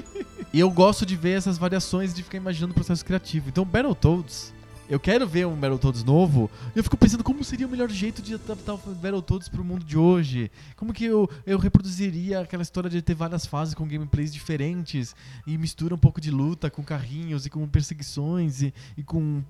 [0.51, 3.51] e eu gosto de ver essas variações, de ficar imaginando o processo criativo.
[3.51, 4.51] Então, Battletoads,
[4.89, 8.23] eu quero ver um Battletoads novo, e eu fico pensando como seria o melhor jeito
[8.23, 10.51] de adaptar o Battletoads pro mundo de hoje.
[10.75, 15.15] Como que eu, eu reproduziria aquela história de ter várias fases com gameplays diferentes,
[15.47, 19.45] e mistura um pouco de luta com carrinhos, e com perseguições, e, e com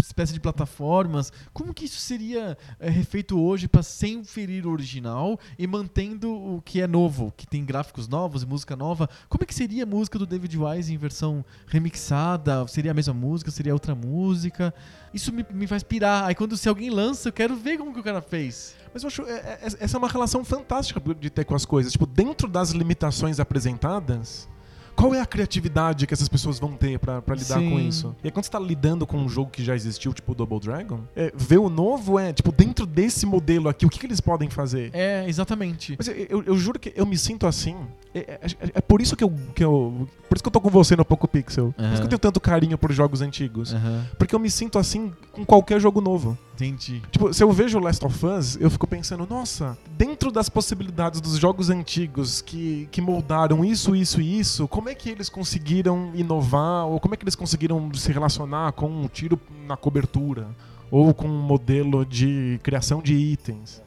[0.00, 1.32] espécie de plataformas.
[1.52, 6.62] Como que isso seria é, refeito hoje para sem ferir o original e mantendo o
[6.62, 9.08] que é novo, que tem gráficos novos e música nova?
[9.28, 12.66] Como é que seria a música do David Wise em versão remixada?
[12.66, 13.50] Seria a mesma música?
[13.50, 14.74] Seria outra música?
[15.12, 16.24] Isso me, me faz pirar.
[16.26, 18.76] Aí quando se alguém lança, eu quero ver como que o cara fez.
[18.92, 21.92] Mas eu acho é, é, essa é uma relação fantástica de ter com as coisas.
[21.92, 24.48] Tipo, dentro das limitações apresentadas,
[24.98, 27.70] qual é a criatividade que essas pessoas vão ter pra, pra lidar Sim.
[27.70, 28.16] com isso?
[28.22, 31.00] E aí, quando você tá lidando com um jogo que já existiu, tipo Double Dragon,
[31.14, 34.50] é, ver o novo é, tipo, dentro desse modelo aqui, o que, que eles podem
[34.50, 34.90] fazer?
[34.92, 35.94] É, exatamente.
[35.96, 37.76] Mas eu, eu- eu juro que eu me sinto assim.
[38.12, 40.08] É, é- é- é por isso que eu, que eu.
[40.28, 41.72] Por isso que eu tô com você no Poco Pixel.
[41.76, 43.72] Por isso que eu tenho tanto carinho por jogos antigos.
[43.72, 44.04] Aham.
[44.18, 46.36] Porque eu me sinto assim com qualquer jogo novo.
[46.58, 47.00] Entendi.
[47.12, 51.38] Tipo, se eu vejo Last of Us, eu fico pensando, nossa, dentro das possibilidades dos
[51.38, 56.86] jogos antigos que, que moldaram isso, isso e isso, como é que eles conseguiram inovar,
[56.86, 59.38] ou como é que eles conseguiram se relacionar com um tiro
[59.68, 60.48] na cobertura,
[60.90, 63.80] ou com um modelo de criação de itens?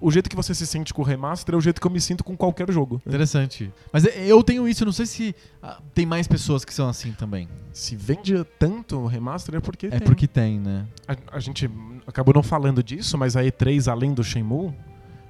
[0.00, 2.00] O jeito que você se sente com o remaster é o jeito que eu me
[2.00, 3.00] sinto com qualquer jogo.
[3.06, 3.72] Interessante.
[3.92, 6.88] Mas é- eu tenho isso, eu não sei se ah, tem mais pessoas que são
[6.88, 7.48] assim também.
[7.72, 10.00] Se vende tanto o remaster é porque É tem.
[10.00, 10.86] porque tem, né?
[11.06, 11.70] A, a gente
[12.06, 14.72] acabou não falando disso, mas a E3, além do Shenmue,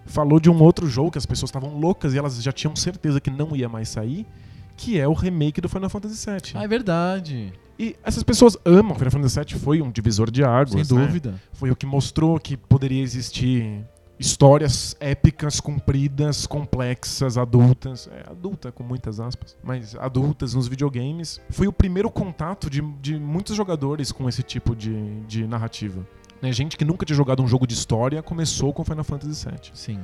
[0.06, 3.20] falou de um outro jogo que as pessoas estavam loucas e elas já tinham certeza
[3.20, 4.26] que não ia mais sair,
[4.76, 6.52] que é o remake do Final Fantasy VII.
[6.54, 7.52] Ah, é verdade.
[7.78, 8.94] E essas pessoas amam.
[8.94, 10.86] Final Fantasy VII foi um divisor de águas.
[10.86, 11.06] Sem né?
[11.06, 11.40] dúvida.
[11.52, 13.82] Foi o que mostrou que poderia existir
[14.20, 18.06] histórias épicas, compridas, complexas, adultas.
[18.12, 21.40] É, adulta com muitas aspas, mas adultas nos videogames.
[21.48, 26.06] Foi o primeiro contato de, de muitos jogadores com esse tipo de, de narrativa.
[26.42, 29.70] Né, gente que nunca tinha jogado um jogo de história começou com Final Fantasy VII.
[29.74, 30.00] Sim.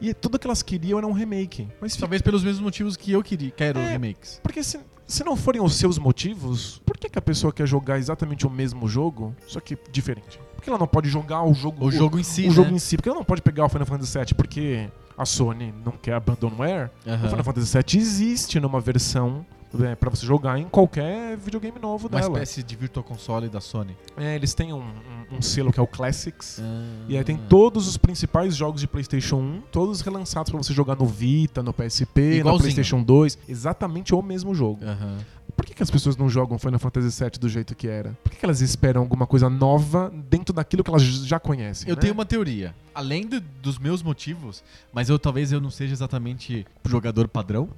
[0.00, 1.66] E tudo que elas queriam era um remake.
[1.80, 3.88] Mas fica- Talvez pelos mesmos motivos que eu queria, quero É.
[3.92, 4.40] remakes.
[4.42, 7.98] Porque se, se não forem os seus motivos, por que, que a pessoa quer jogar
[7.98, 10.38] exatamente o mesmo jogo, só que diferente?
[10.58, 12.50] Por que ela não pode jogar o jogo O jogo em si, o né?
[12.50, 12.96] jogo em si?
[12.96, 16.90] Porque ela não pode pegar o Final Fantasy VII porque a Sony não quer abandonware.
[17.06, 17.26] Aham.
[17.26, 19.46] O Final Fantasy VII existe numa versão
[19.84, 22.32] é, para você jogar em qualquer videogame novo Uma dela.
[22.32, 23.96] espécie de Virtual Console da Sony.
[24.16, 26.60] É, eles têm um, um- um selo que é o Classics.
[27.08, 27.46] E aí tem Ah.
[27.48, 31.72] todos os principais jogos de PlayStation 1, todos relançados pra você jogar no Vita, no
[31.72, 32.58] PSP, no.
[32.58, 33.38] PlayStation 2.
[33.48, 34.84] Exatamente o mesmo jogo.
[34.84, 35.18] Aham.
[35.56, 38.16] Por que, que as pessoas não jogam Final Fantasy VII do jeito que era?
[38.22, 41.88] Por que, que elas esperam alguma coisa nova dentro daquilo que elas já conhecem?
[41.88, 42.00] Eu né?
[42.00, 42.72] tenho uma teoria.
[42.94, 44.62] Além do- dos meus motivos,
[44.92, 47.68] mas eu talvez eu não seja exatamente jogador padrão.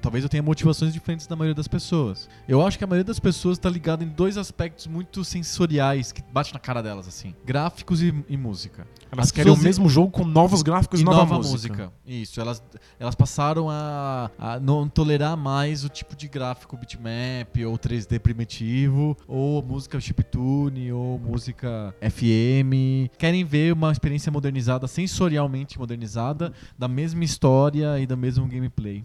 [0.00, 2.28] Talvez eu tenha motivações diferentes da maioria das pessoas.
[2.48, 6.22] Eu acho que a maioria das pessoas está ligada em dois aspectos muito sensoriais que
[6.32, 8.86] bate na cara delas, assim: gráficos e, e música.
[9.10, 11.92] Elas as querem o mesmo jogo com novos gráficos e, E nova, música.
[12.06, 12.62] Isso, elas,
[12.98, 19.16] elas passaram a, a não tolerar mais o tipo de gráfico bitmap ou 3D primitivo,
[19.28, 23.10] ou música chiptune, ou música FM.
[23.16, 29.04] Querem ver uma experiência modernizada, sensorialmente modernizada, da mesma história e do mesmo gameplay.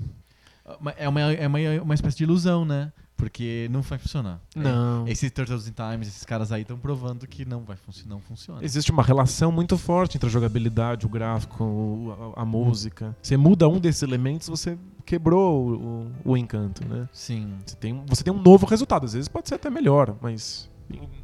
[0.98, 2.92] É uma, é uma, uma espécie de ilusão, né?
[3.18, 4.40] Porque não vai funcionar.
[4.56, 5.06] Não.
[5.06, 8.16] É, esses Turtles in Times, esses caras aí estão provando que não vai funcionar.
[8.16, 8.64] Não funciona.
[8.64, 13.14] Existe uma relação muito forte entre a jogabilidade, o gráfico, o- a, a música.
[13.22, 17.10] Você muda um desses elementos, você quebrou o, o- o encanto, né?
[17.12, 17.56] Sim.
[17.66, 19.06] Você tem, você tem um novo resultado.
[19.06, 20.70] Às vezes pode ser até melhor, mas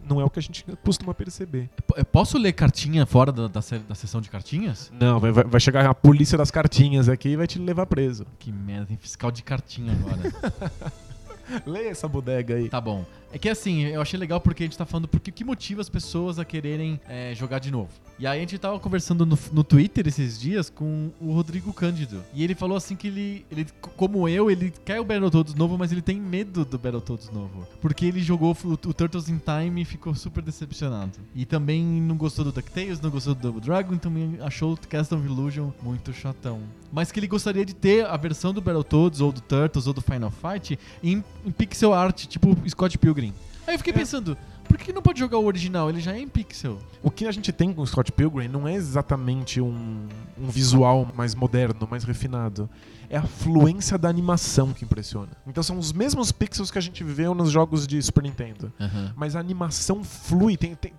[0.08, 1.70] não é o que a gente costuma perceber.
[1.96, 4.92] Eu Posso ler cartinha fora da, da, da sessão de cartinhas?
[5.00, 8.26] Não, vai, vai- vai chegar a polícia das cartinhas aqui e vai te levar preso.
[8.40, 10.92] Que merda, tem fiscal de cartinha agora.
[11.66, 12.70] Leia essa bodega aí.
[12.70, 13.06] tá bom.
[13.32, 15.90] É que assim, eu achei legal porque a gente tá falando porque que motiva as
[15.90, 17.90] pessoas a quererem é, jogar de novo.
[18.18, 22.24] E aí a gente tava conversando no, no Twitter esses dias com o Rodrigo Cândido.
[22.34, 25.92] E ele falou assim que ele, ele como eu, ele quer o Battletoads novo, mas
[25.92, 27.68] ele tem medo do Battletoads novo.
[27.82, 31.20] Porque ele jogou o, o Turtles in Time e ficou super decepcionado.
[31.36, 35.20] E também não gostou do DuckTales, não gostou do Double Dragon, também achou o Castle
[35.20, 36.62] of Illusion muito chatão.
[36.90, 40.00] Mas que ele gostaria de ter a versão do Battletoads, ou do Turtles, ou do
[40.00, 43.34] Final Fight em, em pixel art, tipo Scott Pilgrim.
[43.68, 43.96] Aí eu fiquei É.
[43.98, 44.38] pensando,
[44.68, 45.90] por que não pode jogar o original?
[45.90, 46.78] Ele já é em pixel.
[47.02, 50.08] O que a gente tem com o Scott Pilgrim não é exatamente um,
[50.40, 52.70] um visual mais moderno, mais refinado.
[53.10, 55.30] É a fluência da animação que impressiona.
[55.48, 58.72] Então são os mesmos pixels que a gente vê nos jogos de Super Nintendo.
[59.16, 60.94] Mas a animação flui, tem- tem-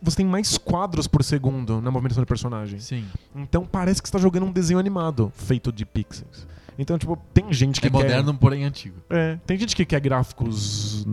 [0.00, 2.80] você tem mais quadros por segundo na movimentação do personagem.
[2.80, 3.04] Sim.
[3.36, 6.46] Então parece que você tá jogando um desenho animado, feito de pixels.
[6.80, 7.96] Então, tipo, tem gente que É quer...
[7.96, 8.96] moderno, porém antigo.
[9.10, 11.04] É, tem gente que quer gráficos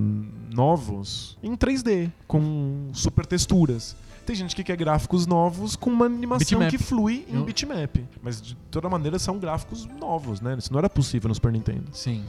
[0.54, 3.96] novos em 3D, com super texturas.
[4.26, 6.70] Tem gente que quer gráficos novos com uma animação Bitmap.
[6.70, 7.98] que flui em Eu- bitmap.
[8.22, 10.56] Mas de toda maneira são gráficos novos, né?
[10.58, 11.86] Isso não era possível no Super Nintendo.
[11.94, 12.24] Sim.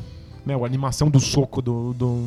[0.48, 2.26] Né, a animação do soco do, do,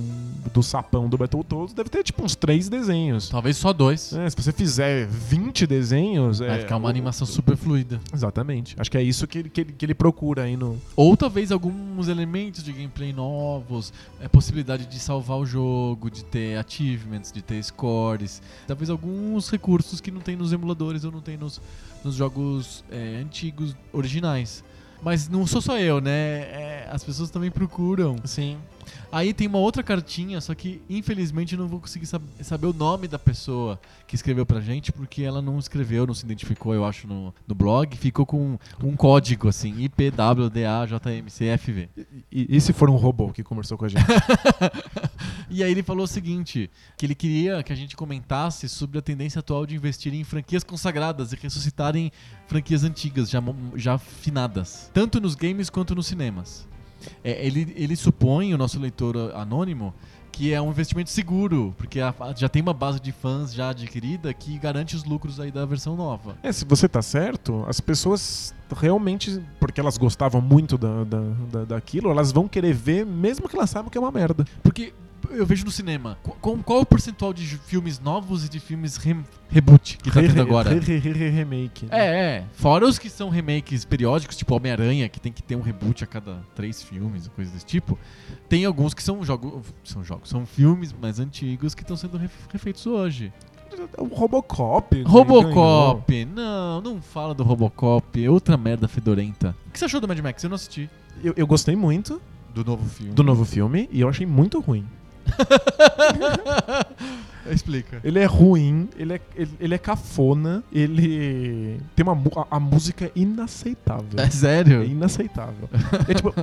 [0.54, 3.30] do sapão do Battletoads deve ter tipo uns três desenhos.
[3.30, 4.14] Talvez só dois.
[4.14, 6.38] É, se você fizer 20 desenhos.
[6.38, 8.00] Vai é, ficar uma o- animação super fluida.
[8.14, 8.76] Exatamente.
[8.78, 10.80] Acho que é isso que ele, que ele, que ele procura aí no.
[10.96, 16.60] Ou talvez alguns elementos de gameplay novos, é possibilidade de salvar o jogo, de ter
[16.60, 18.40] achievements, de ter scores.
[18.68, 21.60] Talvez alguns recursos que não tem nos emuladores ou não tem nos,
[22.04, 24.64] nos jogos é, antigos, originais.
[25.04, 26.12] Mas não sou só eu, né?
[26.92, 28.58] As pessoas também procuram Sim.
[29.12, 32.74] Aí tem uma outra cartinha, só que infelizmente eu não vou conseguir sab saber o
[32.74, 36.86] nome da pessoa que escreveu pra gente, porque ela não escreveu, não se identificou, eu
[36.86, 37.96] acho, no, no blog.
[37.98, 41.90] Ficou com um código assim, IPWDAJMCFV.
[42.32, 44.04] E, e se for um robô que conversou com a gente?
[45.54, 49.02] E aí ele falou o seguinte, que ele queria que a gente comentasse sobre a
[49.02, 52.10] tendência atual de investir em franquias consagradas e ressuscitarem
[52.48, 53.44] franquias antigas, já,
[53.76, 56.71] já finadas, tanto nos games quanto nos cinemas.
[57.24, 59.94] É, ele, ele supõe, o nosso leitor anônimo,
[60.32, 64.34] que é um investimento seguro, porque a- já tem uma base de fãs já adquirida
[64.34, 66.38] que garante os lucros aí da versão nova.
[66.42, 71.20] É, se você tá certo, as pessoas realmente, porque elas gostavam muito da, da,
[71.52, 74.46] da- daquilo, elas vão querer ver, mesmo que elas saibam que é uma merda.
[74.64, 74.94] Porque
[75.30, 79.24] eu vejo no cinema, com, qual o percentual de filmes novos e de filmes rem-
[79.50, 80.70] reboot que tá Re- tendo re- agora?
[80.74, 81.86] re- re- re- re- remake.
[81.86, 81.92] né?
[81.92, 82.06] É,
[82.38, 82.46] é.
[82.54, 86.08] Fora os que são remakes periódicos, tipo Homem-Aranha, que tem que ter um reboot a
[86.08, 87.98] cada três filmes, coisa desse tipo.
[88.50, 89.68] Tem alguns que são jogos.
[89.84, 93.32] São jogos, são filmes mais antigos que estão sendo ref- refeitos hoje.
[93.98, 94.98] O Robocop.
[94.98, 96.26] né, Robocop!
[96.26, 98.24] Não, não fala do Robocop.
[98.24, 99.56] É outra merda fedorenta.
[99.68, 100.44] O que você achou do Mad Max?
[100.44, 100.90] Eu não assisti.
[101.24, 102.22] Eu, eu gostei muito
[102.54, 103.14] Do novo filme.
[103.14, 104.86] do novo filme e eu achei muito ruim.
[107.52, 108.00] Explica.
[108.04, 112.14] Ele é ruim, ele é, ele, ele é cafona, ele tem uma
[112.50, 114.20] a, a música é inaceitável.
[114.20, 114.84] É É sério?
[114.84, 115.68] inaceitável.
[116.08, 116.34] É, tipo,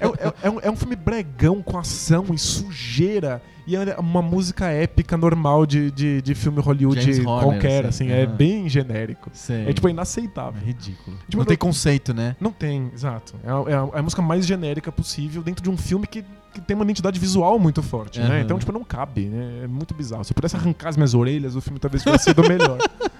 [0.00, 3.42] é, é- é um, é um filme bregão com ação e sujeira.
[3.68, 8.12] E é uma música épica normal de, de, de filme Hollywood Horner, qualquer, assim, assim.
[8.12, 8.36] É aham.
[8.36, 9.28] bem genérico.
[9.32, 9.68] Sei.
[9.68, 10.62] É tipo é É inaceitável.
[10.64, 11.16] ridículo.
[11.16, 12.36] Tipo, não não- tem conceito, né?
[12.40, 13.34] Não tem, exato.
[13.44, 16.24] É é a- é a música mais genérica possível dentro de um filme que,
[16.56, 18.26] que tem uma identidade visual muito forte, né?
[18.26, 18.40] Aham.
[18.40, 19.62] Então, tipo, não cabe, né?
[19.64, 20.24] É muito bizarro.
[20.24, 22.78] Se eu pudesse arrancar as minhas orelhas, o filme talvez tivesse sido melhor.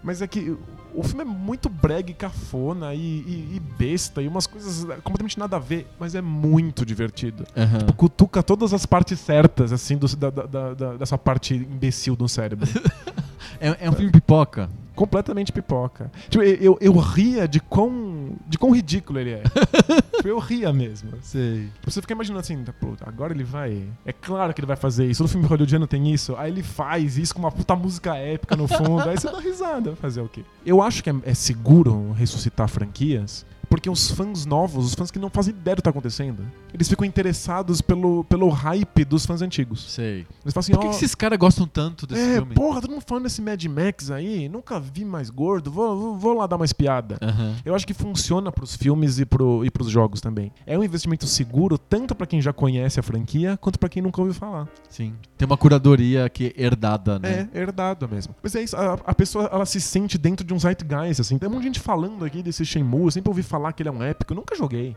[0.00, 0.56] Mas é que
[0.94, 5.36] o filme é muito brega e cafona e, e- e besta e umas coisas completamente
[5.38, 7.44] nada a ver, mas é muito divertido.
[7.56, 7.80] Aham.
[7.96, 12.66] Cutuca todas as partes certas, assim, do- da- da- da- dessa parte imbecil do cérebro.
[13.60, 14.70] É, é um filme pipoca.
[14.98, 16.10] Completamente pipoca.
[16.28, 19.42] Tipo, eu, eu, eu ria de quão, de quão ridículo ele é.
[20.16, 21.12] tipo, eu ria mesmo.
[21.22, 21.68] Sei.
[21.74, 23.84] Tipo, Você fica imaginando assim, tá, pô, agora ele vai.
[24.04, 25.22] É claro que ele vai fazer isso.
[25.22, 26.34] Todo filme hollywoodiano tem isso.
[26.36, 29.08] Aí ele faz isso com uma puta música épica no fundo.
[29.08, 29.94] aí você dá risada.
[29.94, 30.42] Fazer o quê?
[30.66, 33.46] Eu acho que é, é seguro ressuscitar franquias.
[33.68, 36.42] Porque os fãs novos, os fãs que não fazem ideia do que tá acontecendo,
[36.72, 39.92] eles ficam interessados pelo, pelo hype dos fãs antigos.
[39.92, 40.26] Sei.
[40.42, 42.54] Eles falam assim, Por que, ó, que esses caras gostam tanto desse é, filme?
[42.54, 46.34] porra, todo mundo falando desse Mad Max aí, nunca vi mais gordo, vou, vou, vou
[46.34, 47.18] lá dar uma espiada.
[47.64, 50.52] Eu acho que funciona pros filmes e, pro, e pros jogos também.
[50.66, 54.20] É um investimento seguro, tanto pra quem já conhece a franquia, quanto pra quem nunca
[54.20, 54.68] ouviu falar.
[54.88, 55.14] Sim.
[55.36, 57.48] Tem uma curadoria que é herdada, né?
[57.52, 58.34] É, herdado mesmo.
[58.42, 61.38] Mas é isso, a, a pessoa ela se sente dentro de um zeitgeist, assim.
[61.38, 63.88] Tem um monte de gente falando aqui desse Shenmue, eu sempre ouvi falar que ele
[63.88, 64.96] é um épico, eu nunca joguei.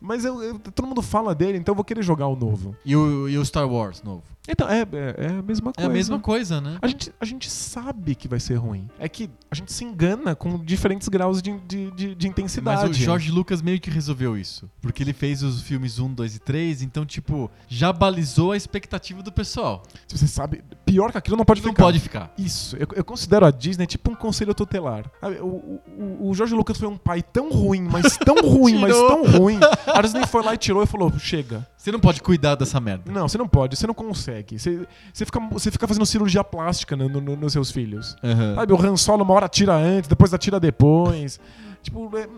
[0.00, 2.74] Mas eu- eu- todo mundo fala dele, então eu vou querer jogar o novo.
[2.84, 4.22] E, o, e o Star Wars novo?
[4.48, 5.90] Então, é, é, é a mesma É coisa.
[5.90, 6.76] a mesma coisa, né?
[6.82, 8.88] A gente, a gente sabe que vai ser ruim.
[8.98, 12.82] É que a gente se engana com diferentes graus de, de, de, de intensidade.
[12.82, 14.68] Mas o George Lucas meio que resolveu isso.
[14.80, 19.22] Porque ele fez os filmes 1, 2 e 3, então, tipo, já balizou a expectativa
[19.22, 19.84] do pessoal.
[20.08, 21.82] Se você sabe, pior que aquilo não pode Não ficar.
[21.84, 22.34] pode ficar.
[22.36, 25.04] Isso, eu, eu considero a Disney tipo um conselho tutelar.
[25.20, 28.92] Sabe, O, o, o George Lucas foi um pai tão ruim, mas tão ruim, mas
[28.92, 29.60] tão ruim.
[29.86, 31.64] A Disney foi lá e tirou e falou: chega.
[31.76, 33.10] Você não pode cuidar dessa merda.
[33.10, 34.31] Não, você não pode, você não consegue.
[34.40, 38.16] Você, você, fica, você fica fazendo cirurgia plástica no- no- nos seus filhos.
[38.22, 38.54] Aham.
[38.56, 41.38] Sabe, o Han Solo uma hora atira antes, depois atira depois.
[41.82, 42.28] tipo, é-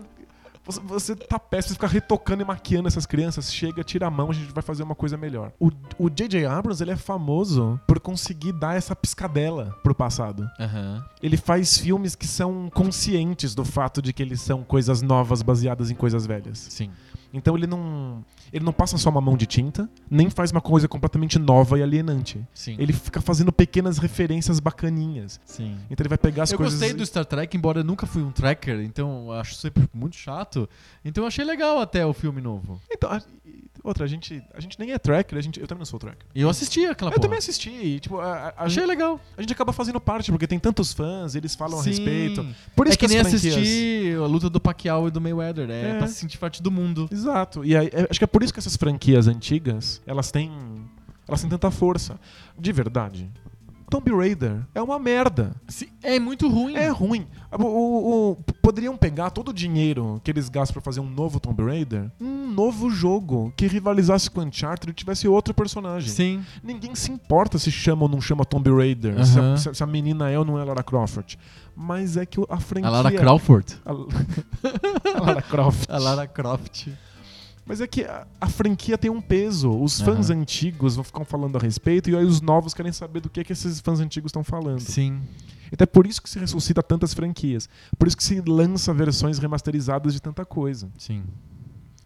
[0.67, 3.53] você, você tá péssimo, você fica retocando e maquiando essas crianças.
[3.53, 5.51] Chega, tira a mão, a gente vai fazer uma coisa melhor.
[5.59, 6.43] O J.J.
[6.47, 10.49] Abrams, ele é famoso por conseguir dar essa piscadela pro passado.
[10.59, 11.05] Aham.
[11.21, 15.91] Ele faz filmes que são conscientes do fato de que eles são coisas novas baseadas
[15.91, 16.57] em coisas velhas.
[16.71, 16.89] Sim.
[17.37, 20.87] Então ele não, ele não passa só uma mão de tinta, nem faz uma coisa
[20.87, 22.41] completamente nova e alienante.
[22.53, 22.75] Sim.
[22.79, 25.39] Ele fica fazendo pequenas referências bacaninhas.
[25.45, 25.77] Sim.
[25.89, 26.79] Então ele vai pegar as eu coisas.
[26.79, 30.15] gostei do Star Trek, embora eu nunca fui um tracker, então eu acho sempre muito
[30.15, 30.67] chato.
[31.03, 32.81] Então eu achei legal até o filme novo.
[32.89, 33.11] Então,
[33.85, 36.25] outra, a gente, a gente nem é tracker, a gente, eu também não sou tracker.
[36.33, 37.21] E eu assisti aquela Eu porra.
[37.21, 39.19] também assisti, e, tipo, a, a- Achei gente, legal.
[39.37, 41.89] a gente acaba fazendo parte, porque tem tantos fãs, eles falam Sim.
[41.89, 42.45] a respeito.
[42.75, 45.69] Por isso é que, as nem franquias- assistir a luta do Pacquiao e do Mayweather.
[45.69, 45.97] É, É.
[45.97, 47.07] pra se sentir parte do mundo.
[47.11, 47.63] Exato.
[47.63, 50.51] E aí, é- acho que é por isso que essas franquias antigas, elas têm.
[51.27, 52.19] Elas têm tanta força.
[52.57, 53.29] De verdade.
[53.89, 55.51] Tomb Raider é uma merda.
[55.67, 56.75] Se- É muito ruim.
[56.75, 57.25] É ruim.
[57.51, 61.39] O- o- o- poderiam pegar todo o dinheiro que eles gastam pra fazer um novo
[61.39, 66.09] Tomb Raider, um novo jogo que rivalizasse com Uncharted e tivesse outro personagem.
[66.09, 66.43] Sim.
[66.63, 69.57] Ninguém se importa se chama ou não chama Tomb Raider, se, a, Aham.
[69.57, 71.35] se a- se a menina é ou não é Lara Croft.
[71.75, 72.87] Mas é que a franquia.
[72.87, 73.75] A Lara Crawford.
[73.85, 75.89] A, a Lara Croft.
[75.89, 76.87] A Lara Croft.
[77.65, 79.71] Mas é que a, a franquia tem um peso.
[79.71, 80.41] Os fãs Aham.
[80.41, 83.53] antigos vão ficar falando a respeito e aí os novos querem saber do que, que
[83.53, 84.81] esses fãs antigos estão falando.
[84.81, 85.21] Sim.
[85.71, 87.67] Então é por isso que se ressuscita tantas franquias.
[87.97, 90.89] Por isso que se lança versões remasterizadas de tanta coisa.
[90.97, 91.23] Sim.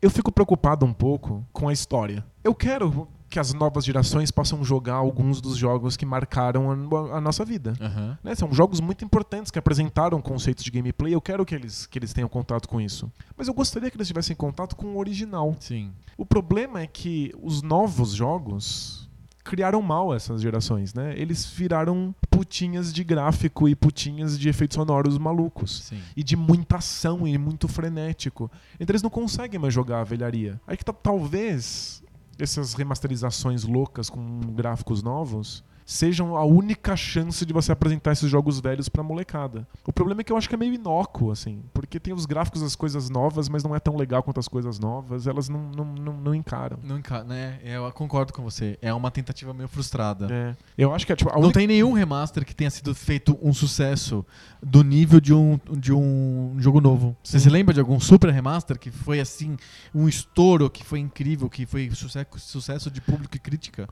[0.01, 2.25] Eu fico preocupado um pouco com a história.
[2.41, 7.21] Eu quero que as novas gerações possam jogar alguns dos jogos que marcaram a, a
[7.21, 7.73] nossa vida.
[7.79, 8.17] Aham.
[8.23, 8.33] né?
[8.35, 11.13] São jogos muito importantes que apresentaram conceitos de gameplay.
[11.13, 13.11] Eu quero que eles, que eles tenham contato com isso.
[13.37, 15.55] Mas eu gostaria que eles tivessem contato com o original.
[15.59, 15.91] Sim.
[16.17, 19.07] O problema é que os novos jogos
[19.43, 21.13] criaram mal essas gerações, né?
[21.17, 25.83] Eles viraram putinhas de gráfico e putinhas de efeitos sonoros malucos.
[25.85, 25.99] Sim.
[26.15, 28.51] E de muita ação e muito frenético.
[28.79, 30.59] Então eles não conseguem mais jogar a velharia.
[30.67, 31.98] Aí que tá- talvez
[32.39, 38.59] essas remasterizações loucas com gráficos novos sejam a única chance de você apresentar esses jogos
[38.59, 39.67] velhos pra molecada.
[39.87, 42.61] O problema é que eu acho que é meio inócuo, assim, porque tem os gráficos
[42.61, 45.85] das coisas novas, mas não é tão legal quanto as coisas novas, elas não, não,
[45.85, 46.77] não, não encaram.
[46.83, 47.23] Não enca...
[47.23, 47.59] né?
[47.63, 48.77] Eu concordo com você.
[48.79, 50.27] É uma tentativa meio frustrada.
[50.31, 50.55] É.
[50.77, 51.31] Eu acho que é tipo.
[51.31, 51.57] Não única...
[51.57, 54.23] tem nenhum remaster que tenha sido feito um sucesso
[54.61, 57.17] do nível de um, de um jogo novo.
[57.23, 57.45] Você Sim.
[57.45, 59.57] se lembra de algum super remaster que foi assim,
[59.93, 63.89] um estouro, que foi incrível, que foi sucesso, sucesso de público e crítica?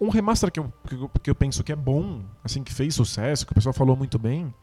[0.00, 2.94] Um remaster que eu, que, eu, que eu penso que é bom, assim, que fez
[2.94, 4.54] sucesso, que o pessoal falou muito bem,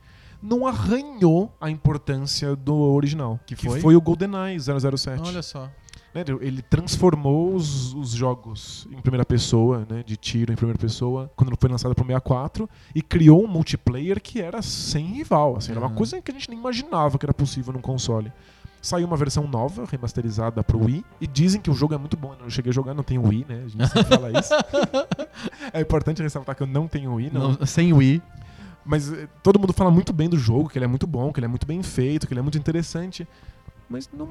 [0.42, 3.40] não arranhou a importância do original.
[3.46, 3.96] Que foi?
[3.96, 5.22] o GoldenEye 007.
[5.26, 5.70] Olha só.
[6.14, 11.32] Né, Ele transformou os, os jogos em primeira pessoa, né, de tiro em primeira pessoa,
[11.36, 15.58] quando foi lançado pro 64, e criou um multiplayer que era sem rival.
[15.58, 18.32] Assim, Era uma coisa que a gente nem imaginava que era possível num console.
[18.82, 22.34] Saiu uma versão nova, remasterizada pro Wii, e dizem que o jogo é muito bom.
[22.34, 23.64] Eu não cheguei a jogar, não tenho Wii, né?
[23.66, 24.54] A gente sempre fala isso.
[25.74, 27.54] é importante ressaltar que eu não tenho Wii, não.
[27.54, 28.22] Não, sem Wii.
[28.88, 31.40] Mas eh, todo mundo fala muito bem do jogo, que ele é muito bom, que
[31.40, 33.28] ele é muito bem feito, que ele é muito interessante.
[33.90, 34.30] Mas não,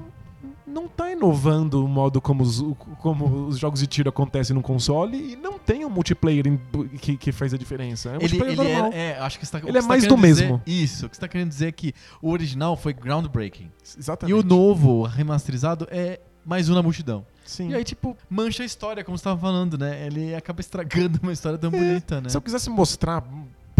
[0.66, 2.62] não tá inovando o modo como os,
[3.00, 6.60] como os jogos de tiro acontecem no console e não tem um multiplayer em-
[6.98, 8.10] que, que faz a diferença.
[8.10, 8.86] É um Ele, ele normal.
[8.92, 10.62] era, é, acho que tá, o Ele é tá mais do dizer- mesmo.
[10.66, 13.64] Isso, o que você tá querendo dizer é que o original foi groundbreaking.
[13.96, 14.34] E Exatamente.
[14.38, 17.24] o novo, remasterizado, é mais um na multidão.
[17.44, 17.70] Sim.
[17.70, 20.06] E aí, tipo, mancha a história, como você tava falando, né?
[20.06, 22.28] Ele acaba estragando uma história tão É, bonita, né?
[22.28, 23.24] Se eu quisesse mostrar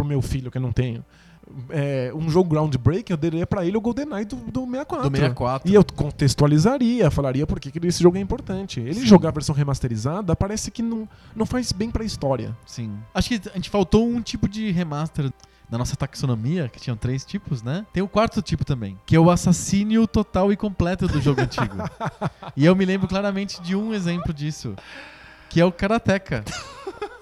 [0.06, 1.04] meu filho, que eu não tenho,
[1.70, 5.10] é, um jogo groundbreaking, eu daria pra ele o GoldenEye do, do 64.
[5.10, 5.70] Do 64.
[5.70, 8.80] E eu contextualizaria, falaria por que que esse jogo é importante.
[8.80, 9.06] Ele Sim.
[9.06, 12.56] jogar a versão remasterizada parece que não, não faz bem pra história.
[12.66, 12.98] Sim.
[13.14, 15.30] Acho que a gente faltou um tipo de remaster
[15.70, 17.84] na nossa taxonomia, que tinham três tipos, né?
[17.92, 21.76] Tem o quarto tipo também, que é o assassínio total e completo do jogo antigo.
[22.56, 24.74] E eu me lembro claramente de um exemplo disso,
[25.50, 26.42] que é o Karateka.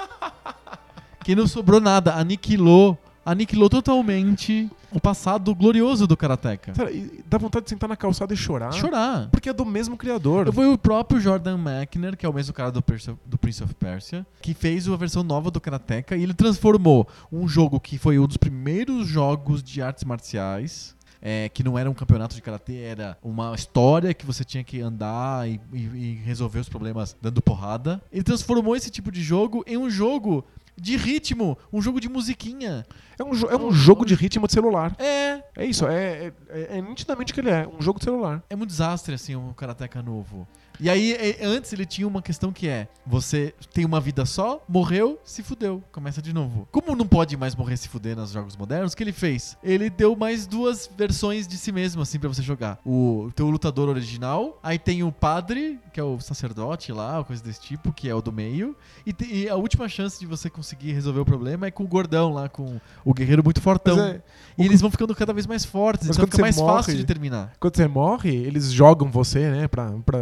[1.25, 6.73] que não sobrou nada, aniquilou, aniquilou totalmente o passado glorioso do Karateka.
[6.73, 6.91] Cara,
[7.27, 8.71] dá vontade de sentar na calçada e chorar.
[8.73, 9.29] Chorar.
[9.31, 10.53] Porque é do mesmo criador.
[10.53, 12.85] Foi o próprio Jordan Mechner, que é o mesmo cara do,
[13.27, 17.49] do Prince of Persia, que fez a versão nova do Karateka e ele transformou um
[17.49, 20.95] jogo que foi um dos primeiros jogos de artes marciais.
[21.27, 24.83] é, que não era um campeonato de karatê, era uma história que você tinha que
[24.83, 27.99] andar e, e- e resolver os problemas dando porrada.
[28.13, 30.45] Ele transformou esse tipo de jogo em um jogo
[30.77, 32.85] de ritmo, um jogo de musiquinha.
[33.19, 34.95] É um, é um jogo de ritmo de celular.
[34.99, 37.67] É, É isso, é, é, é nitidamente o que ele é.
[37.67, 38.43] Um jogo de celular.
[38.51, 40.47] É um desastre, assim, o Karateka novo.
[40.81, 44.63] E aí, e- antes ele tinha uma questão que é: você tem uma vida só,
[44.69, 46.67] morreu, se fudeu, começa de novo.
[46.73, 49.57] Como não pode mais morrer se fuder nos jogos modernos, o que ele fez?
[49.63, 52.79] Ele deu mais duas versões de si mesmo, assim, pra você jogar.
[52.85, 57.61] O teu lutador original, aí tem o padre, que é o sacerdote lá, coisa desse
[57.61, 58.77] tipo, que é o do meio.
[59.07, 61.87] E, te- e a última chance de você conseguir resolver o problema é com o
[61.89, 63.99] gordão lá, com o guerreiro muito fortão.
[64.01, 64.21] É,
[64.59, 67.05] E eles vão ficando cada vez mais fortes, Mas então fica mais fácil morre- de
[67.05, 67.53] terminar.
[67.61, 70.19] quando você morre, eles jogam você, né, pra, pra,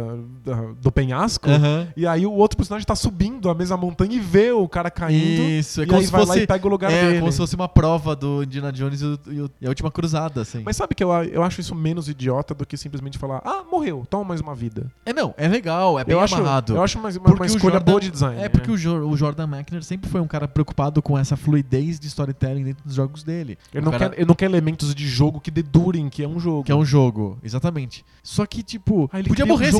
[0.81, 1.49] do penhasco.
[1.49, 1.87] Aham.
[1.95, 5.41] E aí o outro personagem tá subindo a mesma montanha e vê o cara caindo.
[5.41, 6.39] Isso, é e como aí se vai lá fosse.
[6.41, 7.19] e pega o lugar é, dele.
[7.19, 10.61] como se fosse uma prova do Indiana Jones e, o- e a última cruzada, assim.
[10.65, 14.05] Mas sabe que eu, eu acho isso menos idiota do que simplesmente falar, ah, morreu,
[14.09, 14.91] toma mais uma vida.
[15.05, 16.75] É, não, é legal, é bem eu acho, amarrado.
[16.75, 18.41] eu acho uma, Porque uma o escolha Jordan- boa de design.
[18.41, 18.73] É porque né?
[18.73, 22.63] o, Jo- o Jordan Mechner sempre foi um cara preocupado com essa fluidez de storytelling
[22.63, 23.57] dentro dos jogos dele.
[23.73, 26.39] ele, não cara- quer, ele não quer elementos de jogo que dedurem que é um
[26.39, 26.63] jogo.
[26.63, 28.03] Que é um jogo, exatamente.
[28.21, 29.77] Só que, tipo, Ah, podia morrer jogo-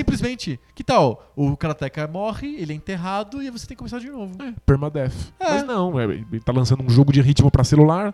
[0.73, 1.31] Que tal?
[1.35, 4.35] O Karateka morre, ele é enterrado e você tem que começar de novo.
[4.65, 5.33] Permadeath.
[5.39, 5.49] É.
[5.49, 8.13] Mas não, é, ele tá lançando um jogo de ritmo pra celular.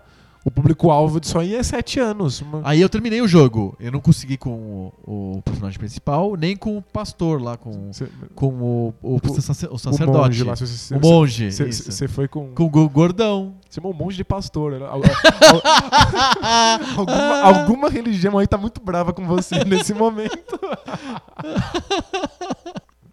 [0.49, 2.41] O público-alvo disso aí é 7 anos.
[2.41, 3.75] Uma- Aí eu terminei o jogo.
[3.79, 8.07] Eu não consegui com o, o personagem principal, nem com o pastor lá, com, Cê-
[8.33, 10.17] com o, o, O- sacer- o sacerdote.
[10.17, 10.55] monge lá.
[10.55, 11.51] cê- cê- o monge.
[11.51, 12.47] Você foi com.
[12.55, 13.53] Com o go- gordão.
[13.69, 14.73] Você chamou um monge de pastor.
[14.81, 15.01] Al-
[16.97, 20.59] alguma, alguma religião aí tá muito brava com você nesse momento.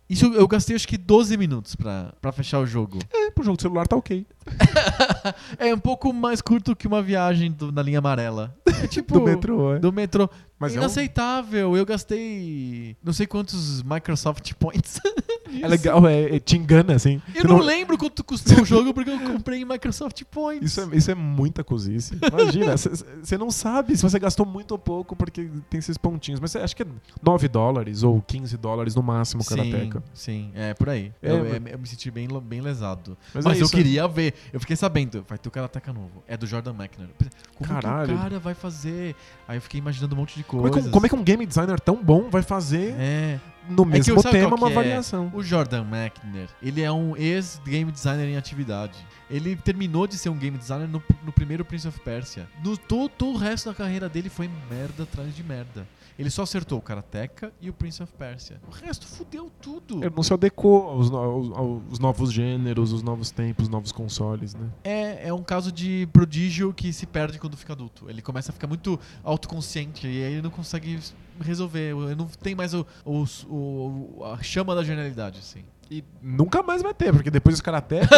[0.09, 2.99] Isso eu gastei acho que 12 minutos pra, pra fechar o jogo.
[3.13, 4.25] É, pro jogo de celular tá ok.
[5.59, 8.55] é um pouco mais curto que uma viagem do- na linha amarela.
[8.83, 9.15] É tipo.
[9.15, 9.79] Do metrô, é.
[9.79, 10.29] Do metrô.
[10.59, 11.77] Mas é, um- Inaceitável.
[11.77, 15.01] Eu gastei não sei quantos Microsoft Points.
[15.63, 17.21] é legal, é, é- te engana, assim.
[17.35, 20.71] Eu Você não, lembro quanto custou o jogo porque eu comprei em Microsoft Points.
[20.73, 22.19] Isso é, isso é muita cozice.
[22.33, 26.41] Imagina, você não sabe se você gastou muito ou pouco porque tem esses pontinhos.
[26.41, 26.87] Mas acho que é
[27.23, 31.13] 9 dólares ou 15 dólares no máximo cada sim, sim, é por aí.
[31.23, 33.17] É, eu, mas- eu me senti bem, bem lesado.
[33.35, 33.75] Mas, Mas, é eu isso.
[33.75, 34.35] queria ver.
[34.53, 36.23] Eu fiquei sabendo, vai ter o Karateka novo.
[36.27, 37.11] É do Jordan McNair.
[37.55, 38.09] Como Caralho.
[38.09, 39.15] que o cara vai fazer?
[39.49, 41.45] Aí eu fiquei imaginando um monte de Como é, que, como é que um game
[41.47, 43.41] designer tão bom vai fazer É.
[43.69, 44.75] no É que mesmo eu- sabe tema uma que é?
[44.75, 45.31] variação?
[45.35, 48.99] O Jordan McNair, ele é um ex-game designer em atividade.
[49.31, 52.47] Ele terminou de ser um game designer no, no primeiro Prince of Persia.
[52.63, 55.87] No todo, todo o resto da carreira dele foi merda atrás de merda.
[56.19, 58.59] Ele só acertou o Karateka e o Prince of Persia.
[58.67, 60.03] O resto fudeu tudo.
[60.03, 64.55] Ele não se adequou aos, aos- aos novos gêneros, os novos tempos, os novos consoles,
[64.55, 64.69] né?
[64.83, 68.09] É, é um caso de prodígio que se perde quando fica adulto.
[68.09, 70.99] Ele começa a ficar muito autoconsciente e aí ele não consegue
[71.41, 71.91] resolver.
[71.95, 75.65] Ele não tem mais o, o- o- a chama da genialidade, assim.
[75.91, 78.09] E nunca mais vai ter, porque depois dos karateka,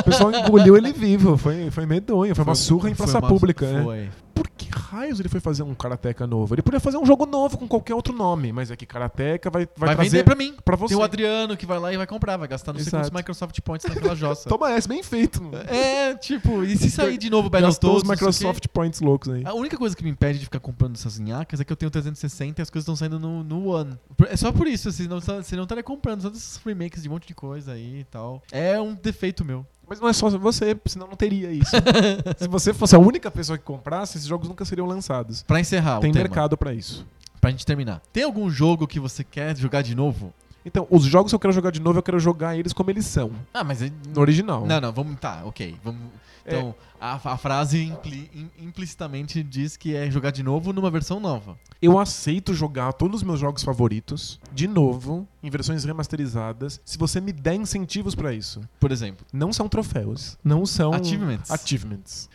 [0.00, 1.36] o pessoal engoliu ele vivo.
[1.36, 3.82] Foi, foi medonho, foi, uma surra em foi praça uma- pública, né?
[3.82, 4.08] Foi.
[4.32, 6.54] Por que raios ele foi fazer um karateka novo?
[6.54, 9.66] Ele podia fazer um jogo novo com qualquer outro nome, mas é que karateka vai,
[9.76, 10.54] vai, Vai, trazer vender pra mim.
[10.64, 10.94] pra você.
[10.94, 13.60] Tem o Adriano que vai lá e vai comprar, vai gastar não sei quantos Microsoft
[13.60, 14.48] Points naquela jossa.
[14.48, 15.42] Toma essa, bem feito.
[15.68, 18.12] é, tipo, e se sair de novo Gastou os não?
[18.12, 19.42] Microsoft Points loucos aí.
[19.44, 21.90] A única coisa que me impede de ficar comprando essas nhacas é que eu tenho
[21.90, 23.98] 360 e as coisas estão saindo no, no One.
[24.30, 27.26] É só por isso, senão você não estaria comprando todos esses remakes de um monte
[27.26, 28.40] de coisa aí e tal.
[28.52, 29.66] É um defeito meu.
[29.88, 31.72] Mas não é só você, senão não teria isso.
[32.38, 35.42] Se você fosse a única pessoa que comprasse, esses jogos nunca seriam lançados.
[35.42, 37.04] Pra encerrar Tem mercado pra isso.
[37.40, 38.00] pra gente terminar.
[38.12, 40.32] Tem algum jogo que você quer jogar de novo?
[40.64, 43.06] Então, os jogos que eu quero jogar de novo, eu quero jogar eles como eles
[43.06, 43.82] são, Ah, mas...
[43.82, 44.64] é- no original.
[44.64, 45.18] Não, não, vamos...
[45.18, 45.74] Tá, ok.
[45.82, 46.02] Vamos...
[46.44, 46.72] É.
[47.00, 51.58] A, a frase impli- im- implicitamente diz que é jogar de novo numa versão nova.
[51.80, 57.18] Eu aceito jogar todos os meus jogos favoritos de novo, em versões remasterizadas, se você
[57.20, 58.60] me der incentivos pra isso.
[58.78, 61.50] Por exemplo, Não são troféus, não são Achievements.
[61.50, 62.28] achievements.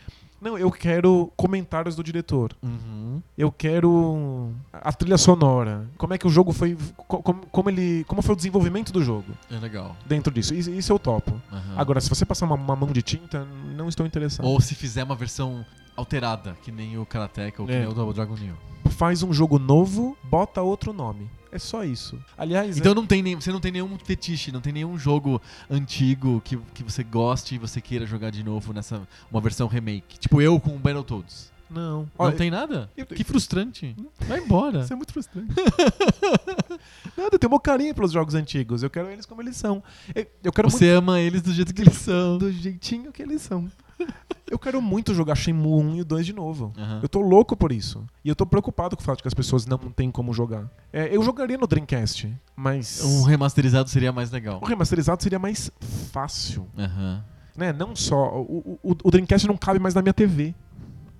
[0.46, 2.54] Não, eu quero comentários do diretor.
[2.62, 3.20] Uhum.
[3.36, 5.88] Eu quero a trilha sonora.
[5.98, 6.76] Como é que o jogo foi.
[6.96, 9.96] co- Como, como ele, como foi o desenvolvimento do jogo É legal.
[10.06, 10.54] dentro disso.
[10.54, 11.32] Isso, isso eu topo.
[11.52, 11.74] Aham.
[11.76, 13.44] Agora, se você passar uma, uma mão de tinta,
[13.76, 14.46] não estou interessado.
[14.46, 15.66] Ou se fizer uma versão
[15.96, 17.80] alterada, que nem o Karateka ou que É.
[17.80, 18.54] nem o Dragon New.
[18.90, 21.28] Faz um jogo novo, bota outro nome.
[21.52, 22.18] É só isso.
[22.36, 25.40] Aliás, Então não tem nem, você não tem nenhum fetiche, não tem nenhum jogo
[25.70, 30.18] antigo que, que você goste e você queira jogar de novo nessa uma versão remake.
[30.18, 31.50] Tipo eu com o Battletoads.
[31.52, 32.00] é- não.
[32.02, 32.90] Não Olha, tem nada?
[32.96, 33.96] eu- Que frustrante.
[34.20, 34.80] Vai embora.
[34.82, 35.52] Isso é muito frustrante.
[37.16, 38.82] Nada, eu tenho uma carinho pelos jogos antigos.
[38.82, 39.82] Eu quero eles como eles são.
[40.14, 42.30] Eu, eu quero Você ama eles do jeito que eles são.
[42.32, 43.68] muito do jeitinho que eles são.
[44.48, 46.72] Eu quero muito jogar Shenmue 1 e o 2 de novo.
[46.78, 47.00] Aham.
[47.02, 48.04] Eu tô louco por isso.
[48.24, 50.70] E eu tô preocupado com o fato de que as pessoas não têm como jogar.
[50.92, 54.60] É, eu jogaria no Dreamcast, mas Um remasterizado seria mais legal.
[54.62, 55.70] o remasterizado seria mais
[56.12, 56.66] fácil.
[56.78, 57.24] Aham.
[57.56, 57.72] Né?
[57.72, 58.36] Não só.
[58.40, 60.54] O, o, o Dreamcast não cabe mais na minha TV.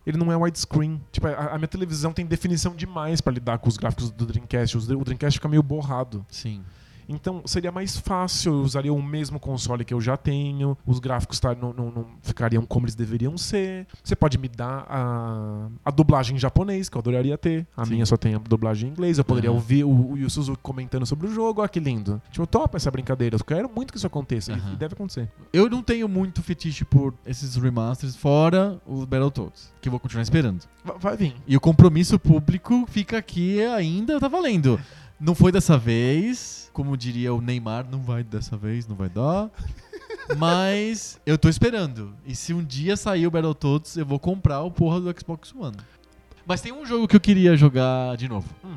[0.06, 1.00] Ele não é widescreen.
[1.10, 4.76] Tipo, a, a minha televisão tem definição demais pra lidar com os gráficos do Dreamcast.
[4.78, 6.24] O Dreamcast fica meio borrado.
[6.30, 6.62] Sim.
[7.08, 11.38] Então seria mais fácil, eu usaria o mesmo console que eu já tenho, os gráficos
[11.38, 13.86] tá, não, não- não ficariam como eles deveriam ser.
[14.02, 17.66] Você pode me dar a, a dublagem em japonês, que eu adoraria ter.
[17.76, 17.92] A Sim.
[17.92, 19.56] minha só tem a dublagem em inglês, eu poderia Aham.
[19.58, 22.20] ouvir o, o Yu Suzuki comentando sobre o jogo, olha que lindo.
[22.30, 24.72] Tipo, eu topo essa brincadeira, eu quero muito que isso aconteça, e- Aham.
[24.72, 25.28] e deve acontecer.
[25.52, 30.22] Eu não tenho muito fetiche por esses remasters, fora os Battletoads, que eu vou continuar
[30.22, 30.64] esperando.
[30.84, 31.34] Va- Vai vir.
[31.46, 34.80] E o compromisso público fica aqui ainda, tá valendo.
[35.18, 39.48] Não foi dessa vez, como diria o Neymar, não vai dessa vez, não vai dar.
[40.36, 42.12] Mas eu tô esperando.
[42.26, 45.78] E se um dia sair o Battletoads, eu vou comprar o porra do Xbox One.
[46.46, 48.46] Mas tem um jogo que eu queria jogar de novo.
[48.62, 48.76] Hum.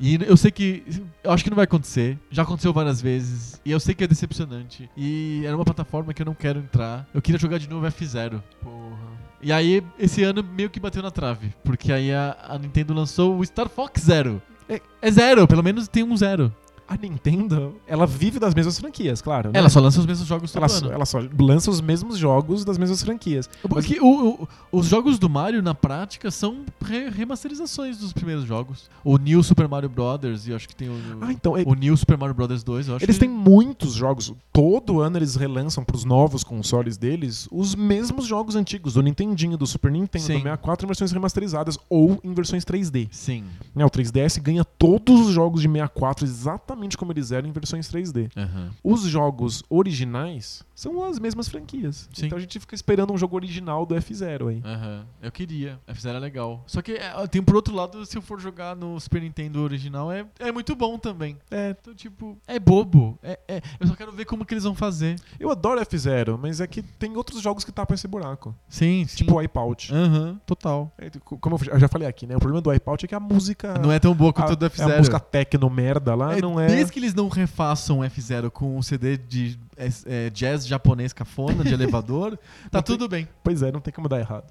[0.00, 0.82] E eu sei que.
[1.22, 2.18] Eu acho que não vai acontecer.
[2.32, 3.60] Já aconteceu várias vezes.
[3.64, 4.90] E eu sei que é decepcionante.
[4.96, 7.06] E era uma plataforma que eu não quero entrar.
[7.14, 8.42] Eu queria jogar de novo F0.
[8.60, 9.06] Porra.
[9.40, 11.54] E aí, esse ano meio que bateu na trave.
[11.62, 14.42] Porque aí a, a Nintendo lançou o Star Fox Zero.
[14.68, 16.52] É- É zero, pelo menos tem um zero.
[16.88, 19.50] A Nintendo, ela vive das mesmas franquias, claro.
[19.50, 19.58] né?
[19.58, 22.78] Ela só lança os mesmos jogos ela, só, ela só lança os mesmos jogos das
[22.78, 23.50] mesmas franquias.
[23.68, 28.88] Porque o- o- os jogos do Mario, na prática, são re- remasterizações dos primeiros jogos.
[29.02, 31.74] O New Super Mario Brothers, e eu acho que tem o, Ah, então, é- o
[31.74, 32.86] New Super Mario Brothers 2.
[32.86, 34.32] Eu acho Eles que- têm muitos jogos.
[34.52, 39.66] Todo ano eles relançam pros novos consoles deles os mesmos jogos antigos, do Nintendinho, do
[39.66, 40.32] Super Nintendo, Sim.
[40.34, 43.08] do 64 em versões remasterizadas ou em versões 3D.
[43.10, 43.42] Sim.
[43.74, 47.52] Né, o 3DS ganha todos os jogos de 64 exatamente exatamente como eles eram em
[47.52, 48.30] versões 3D.
[48.36, 48.70] Aham.
[48.84, 52.08] Os jogos originais são as mesmas franquias.
[52.12, 52.26] Sim.
[52.26, 54.62] Então a gente fica esperando um jogo original do F0 aí.
[54.64, 55.06] Aham.
[55.22, 55.80] Eu queria.
[55.88, 56.62] F0 é legal.
[56.66, 60.12] Só que é, tem por outro lado, se eu for jogar no Super Nintendo original,
[60.12, 61.38] é, é muito bom também.
[61.50, 63.18] É, Então, tipo, é bobo.
[63.22, 65.16] É, é- eu só quero ver como que eles vão fazer.
[65.40, 68.54] eu adoro F0, mas é que tem outros jogos que tapam esse buraco.
[68.68, 69.16] Sim, sim.
[69.16, 69.92] Tipo o Wipeout.
[69.94, 70.92] Aham, total.
[70.98, 72.36] É, Como eu já falei aqui, né?
[72.36, 73.78] O problema do Wipeout é que a música.
[73.78, 74.92] Não é tão boa quanto a, o do é F0.
[74.94, 76.66] a música techno merda lá, É, não é.
[76.66, 81.12] Desde que eles não refaçam o F0 com um CD de é, é, jazz japonês
[81.12, 82.38] cafona, de elevador,
[82.70, 83.28] tá tem- tudo bem.
[83.44, 84.44] Pois é, não tem como dar errado.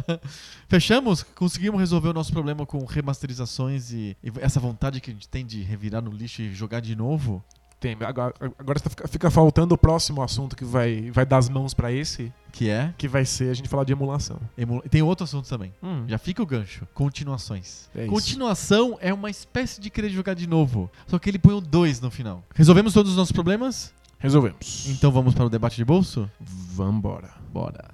[0.68, 1.22] Fechamos?
[1.22, 5.44] Conseguimos resolver o nosso problema com remasterizações e, e essa vontade que a gente tem
[5.44, 7.42] de revirar no lixo e jogar de novo?
[7.80, 11.74] Tem, agora agora fica, fica faltando o próximo assunto que vai, vai dar as mãos
[11.74, 12.94] pra esse, Que é.
[12.96, 14.38] que vai ser a gente falar de emulação.
[14.56, 15.74] emu- Tem outro assunto também.
[15.82, 16.86] Hum, Já fica o gancho.
[16.94, 17.90] Continuações.
[17.92, 18.10] É isso.
[18.12, 20.88] Continuação é uma espécie de querer jogar de novo.
[21.08, 22.44] Só que ele põe o 2 no final.
[22.54, 23.92] Resolvemos todos os nossos problemas?
[24.22, 24.86] Resolvemos.
[24.86, 26.30] Então vamos para o debate de bolso?
[26.40, 27.30] Vambora.
[27.52, 27.90] Bora.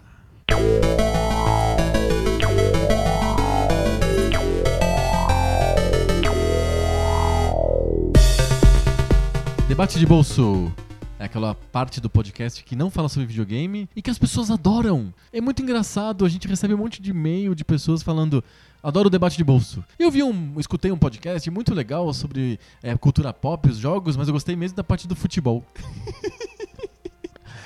[9.66, 10.70] Debate de bolso
[11.18, 15.12] é aquela parte do podcast que não fala sobre videogame e que as pessoas adoram.
[15.32, 18.42] É muito engraçado, a gente recebe um monte de e-mail de pessoas falando
[18.82, 19.84] adoro o debate de bolso.
[19.98, 24.28] Eu vi um, escutei um podcast muito legal sobre é, cultura pop, os jogos, mas
[24.28, 25.64] eu gostei mesmo da parte do futebol.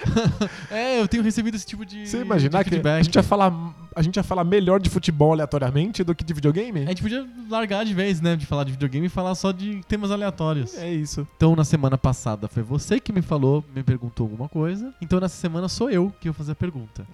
[0.71, 3.01] é, eu tenho recebido esse tipo de, Você imaginar de que feedback.
[3.01, 3.53] a gente, ia falar,
[3.95, 6.81] a gente ia falar melhor de futebol aleatoriamente do que de videogame?
[6.85, 9.81] A gente podia largar de vez, né, de falar de videogame e falar só de
[9.89, 10.77] temas aleatórios.
[10.77, 11.27] É isso.
[11.37, 14.93] Então, na semana passada foi você que me falou, me perguntou alguma coisa.
[15.01, 17.07] Então, nessa semana sou eu que vou fazer a pergunta.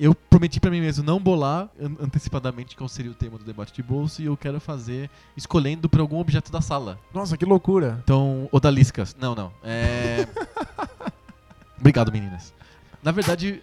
[0.00, 3.72] Eu prometi pra mim mesmo não bolar an- antecipadamente qual seria o tema do debate
[3.74, 6.96] de bolso e eu quero fazer escolhendo por algum objeto da sala.
[7.12, 7.98] Nossa, que loucura.
[8.04, 9.16] Então, odaliscas.
[9.20, 9.50] Não, não.
[9.64, 10.24] É...
[11.78, 12.54] Obrigado, meninas.
[13.02, 13.62] Na verdade...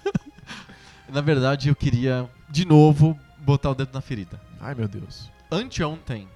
[1.08, 4.40] na verdade, eu queria, de novo, botar o dedo na ferida.
[4.60, 5.30] Ai, meu Deus.
[5.50, 6.26] Anteontem,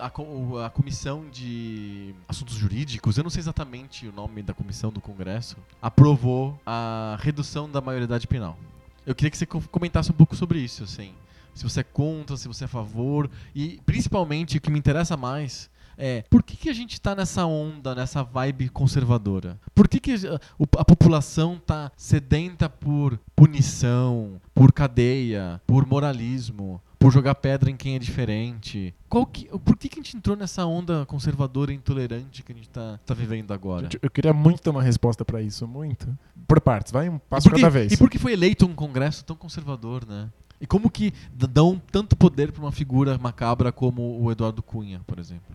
[0.00, 5.58] a, comissão de assuntos jurídicos, eu não sei exatamente o nome da comissão do Congresso,
[5.80, 8.58] aprovou a redução da maioridade penal.
[9.04, 11.12] Eu queria que você co- comentasse um pouco sobre isso, assim.
[11.54, 13.30] Se você é contra, se você é a favor.
[13.54, 17.44] E principalmente o que me interessa mais é por que, que a gente tá nessa
[17.46, 19.58] onda, nessa vibe conservadora?
[19.74, 26.80] Por que, que a, o- a população tá sedenta por punição, por cadeia, por moralismo,
[26.98, 28.94] por jogar pedra em quem é diferente?
[29.08, 32.54] Qual que, por que, que a gente entrou nessa onda conservadora e intolerante que a
[32.54, 33.88] gente tá, tá vivendo agora?
[34.02, 36.06] Eu queria muito ter uma resposta pra isso, muito.
[36.46, 37.92] Por partes, vai um passo por que- cada vez.
[37.92, 40.28] E por que foi eleito um congresso tão conservador, né?
[40.60, 45.18] E como que dão tanto poder pra uma figura macabra como o Eduardo Cunha, por
[45.18, 45.54] exemplo?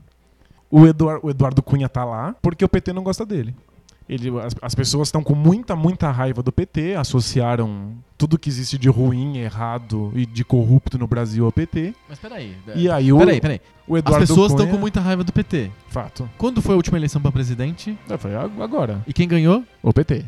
[0.72, 3.53] O, Eduar- o Eduardo Cunha tá lá porque o PT não gosta dele.
[4.09, 8.78] Ele, as, as pessoas estão com muita, muita raiva do PT, associaram tudo que existe
[8.78, 11.93] de ruim, errado e de corrupto no Brasil ao PT.
[12.09, 12.57] Mas peraí.
[12.76, 13.61] E aí o, Peraí, peraí.
[13.88, 14.76] o As Eduardo pessoas estão Cunha...
[14.76, 15.72] com muita raiva do PT.
[15.88, 16.30] Fato.
[16.38, 17.97] Quando foi a última eleição pra presidente?
[18.09, 19.01] É, Foi ag- agora.
[19.07, 19.63] E quem ganhou?
[19.82, 20.26] O PT.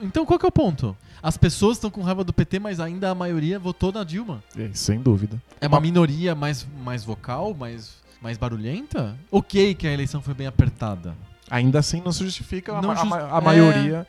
[0.00, 0.96] Então qual que é o ponto?
[1.22, 4.42] As pessoas estão com raiva do PT, mas ainda a maioria votou na Dilma.
[4.56, 5.40] É, sem dúvida.
[5.60, 9.16] É uma minoria mais, mais vocal, mais, mais barulhenta?
[9.30, 11.14] Ok que a eleição foi bem apertada.
[11.50, 13.40] Ainda assim não se justifica a, Não a jus- ma- a é.
[13.40, 14.06] maioria.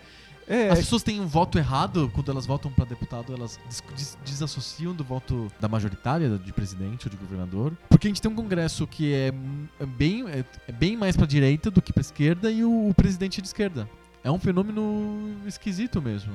[0.47, 4.17] É, As pessoas têm um voto errado quando elas votam pra deputado, elas des- des-
[4.25, 7.71] desassociam do voto da majoritária, de presidente ou de governador.
[7.87, 9.31] Porque a gente tem um congresso que é,
[9.79, 12.93] é bem, é, é bem mais pra direita do que pra esquerda e o, o
[12.93, 13.87] presidente é de esquerda.
[14.23, 16.33] É um fenômeno esquisito mesmo.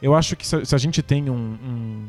[0.00, 2.06] Eu acho que se, se a gente tem um, um,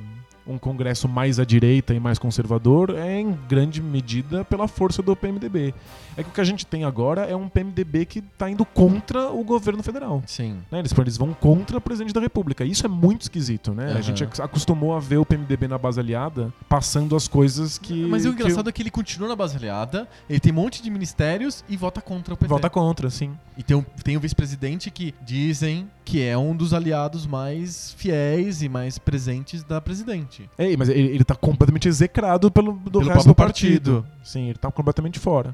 [0.48, 5.16] um congresso mais à direita e mais conservador, é em grande medida pela força do
[5.16, 5.74] PMDB.
[6.16, 9.30] É que o que a gente tem agora é um PMDB que está indo contra
[9.30, 10.24] o governo federal.
[10.26, 10.58] Sim.
[10.72, 10.80] né?
[10.80, 12.66] Eles, eles vão contra o presidente da República.
[12.66, 13.90] Isso é muito esquisito, né?
[13.92, 13.98] Aham.
[13.98, 18.06] A gente ac- acostumou a ver o PMDB na base aliada passando as coisas que.
[18.08, 20.82] Mas o que engraçado é que ele continua na base aliada, ele tem um monte
[20.82, 22.48] de ministérios e vota contra o PT.
[22.50, 23.32] Vota contra, sim.
[23.58, 28.62] E tem, um, tem o vice-presidente que dizem que é um dos aliados mais fiéis
[28.62, 30.50] e mais presentes da presidente.
[30.58, 34.02] É, mas ele, ele tá completamente execrado pelo, do Pelo resto próprio do partido.
[34.04, 34.18] partido.
[34.24, 35.54] Sim, ele tá completamente fora.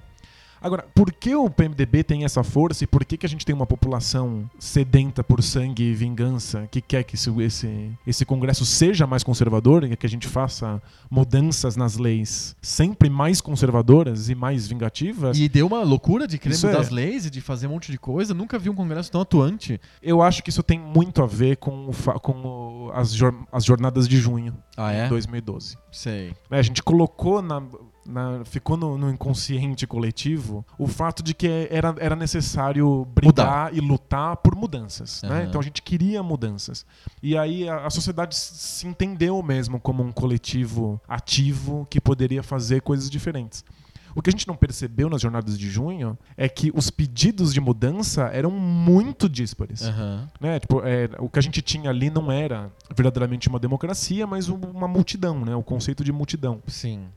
[0.64, 3.54] Agora, por que o PMDB tem essa força e por que, que a gente tem
[3.54, 9.06] uma população sedenta por sangue e vingança que quer que esse, esse, esse Congresso seja
[9.06, 14.66] mais conservador e que a gente faça mudanças nas leis sempre mais conservadoras e mais
[14.68, 15.38] vingativas?
[15.38, 16.82] E deu uma loucura de querer Isso mudar é.
[16.82, 18.34] as leis e de fazer um monte de coisa.
[18.34, 19.80] Nunca vi um congresso tão atuante.
[20.02, 22.32] Eu acho que isso tem muito a ver com, o com
[22.88, 25.10] o- as, jor- as jornadas de junho Ah, de é?
[25.10, 25.78] 2012.
[25.92, 26.34] Sei.
[26.50, 27.62] né, a gente colocou na.
[28.06, 33.80] Na- ficou no, no inconsciente coletivo o fato de que era, era necessário brigar e
[33.80, 35.22] lutar por mudanças.
[35.24, 35.30] Né?
[35.30, 35.44] Aham.
[35.44, 36.86] Então a gente queria mudanças.
[37.22, 42.82] E aí a, a sociedade se entendeu mesmo como um coletivo ativo que poderia fazer
[42.82, 43.64] coisas diferentes.
[44.16, 47.60] O que a gente não percebeu nas jornadas de junho é que os pedidos de
[47.60, 50.30] mudança eram muito díspares Aham.
[50.40, 50.60] né?
[50.60, 54.56] Tipo, é, o que a gente tinha ali não era verdadeiramente uma democracia, mas um-
[54.58, 55.56] uma multidão, né?
[55.56, 56.62] O conceito de multidão.
[56.68, 57.08] Sim.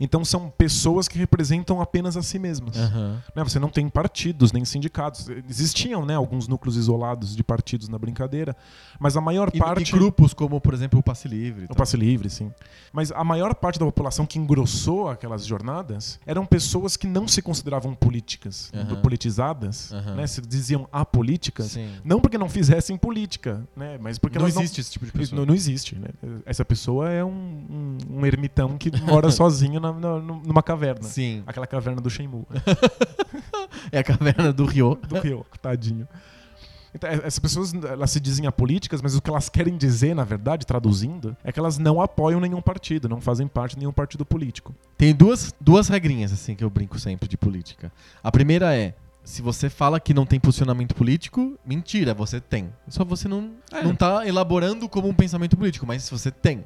[0.00, 2.76] Então são pessoas que representam apenas a si mesmas.
[2.76, 3.22] Aham.
[3.34, 3.44] Né?
[3.44, 5.28] Você não tem partidos nem sindicatos.
[5.48, 8.56] Existiam, né, alguns núcleos isolados de partidos na brincadeira,
[8.98, 11.64] mas a maior E, parte e grupos como, por exemplo, o Passe Livre.
[11.64, 11.76] o tal.
[11.76, 12.52] passe livre, sim.
[12.92, 17.40] Mas a maior parte da população que engrossou aquelas jornadas eram pessoas que não se
[17.42, 19.00] consideravam políticas, Aham.
[19.02, 20.14] politizadas, Aham.
[20.16, 20.26] né?
[20.26, 21.88] Se diziam apolíticas, Sim.
[22.04, 23.98] não porque não fizessem política, né?
[24.00, 25.38] Mas porque não existe esse tipo de pessoa.
[25.38, 26.08] Não, não existe, né?
[26.44, 27.28] Essa pessoa é um,
[28.10, 31.02] um, um ermitão que mora sozinho na- na- numa caverna.
[31.02, 31.42] Sim.
[31.46, 32.44] Aquela caverna do Shenmue,
[33.92, 34.98] É a caverna do Rio.
[35.08, 36.06] do Rio, tadinho.
[36.94, 40.24] Então, é- essas pessoas elas se dizem apolíticas, mas o que elas querem dizer, na
[40.24, 44.24] verdade, traduzindo, é que elas não apoiam nenhum partido, não fazem parte de nenhum partido
[44.24, 44.74] político.
[44.96, 47.92] Tem duas, duas regrinhas, assim, que eu brinco sempre de política.
[48.22, 48.94] A primeira é.
[49.22, 52.72] Se você fala que não tem posicionamento político, mentira, você tem.
[52.88, 53.82] Só você não, É.
[53.82, 56.64] não tá elaborando como um pensamento político, mas você tem.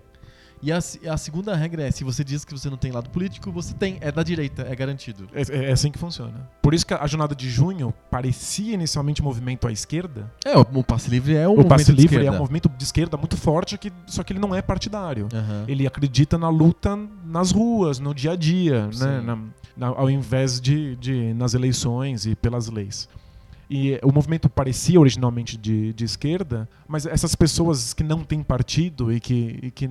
[0.62, 3.50] E a, a segunda regra é, se você diz que você não tem lado político,
[3.50, 3.96] você tem.
[4.00, 5.26] É da direita, é garantido.
[5.32, 6.48] É, é assim que funciona.
[6.60, 10.30] Por isso que a jornada de junho parecia inicialmente um movimento à esquerda.
[10.44, 12.36] É, o, o passe livre é um o movimento passe de livre é esquerda.
[12.36, 15.28] um movimento de esquerda muito forte, que, só que ele não é partidário.
[15.32, 15.64] Aham.
[15.66, 19.20] Ele acredita na luta nas ruas, no dia a dia, né?
[19.22, 19.36] Na-
[19.76, 23.08] na- ao invés de, de nas eleições e pelas leis.
[23.72, 29.12] E o movimento parecia originalmente de, de esquerda, mas essas pessoas que não têm partido
[29.12, 29.88] e que, e que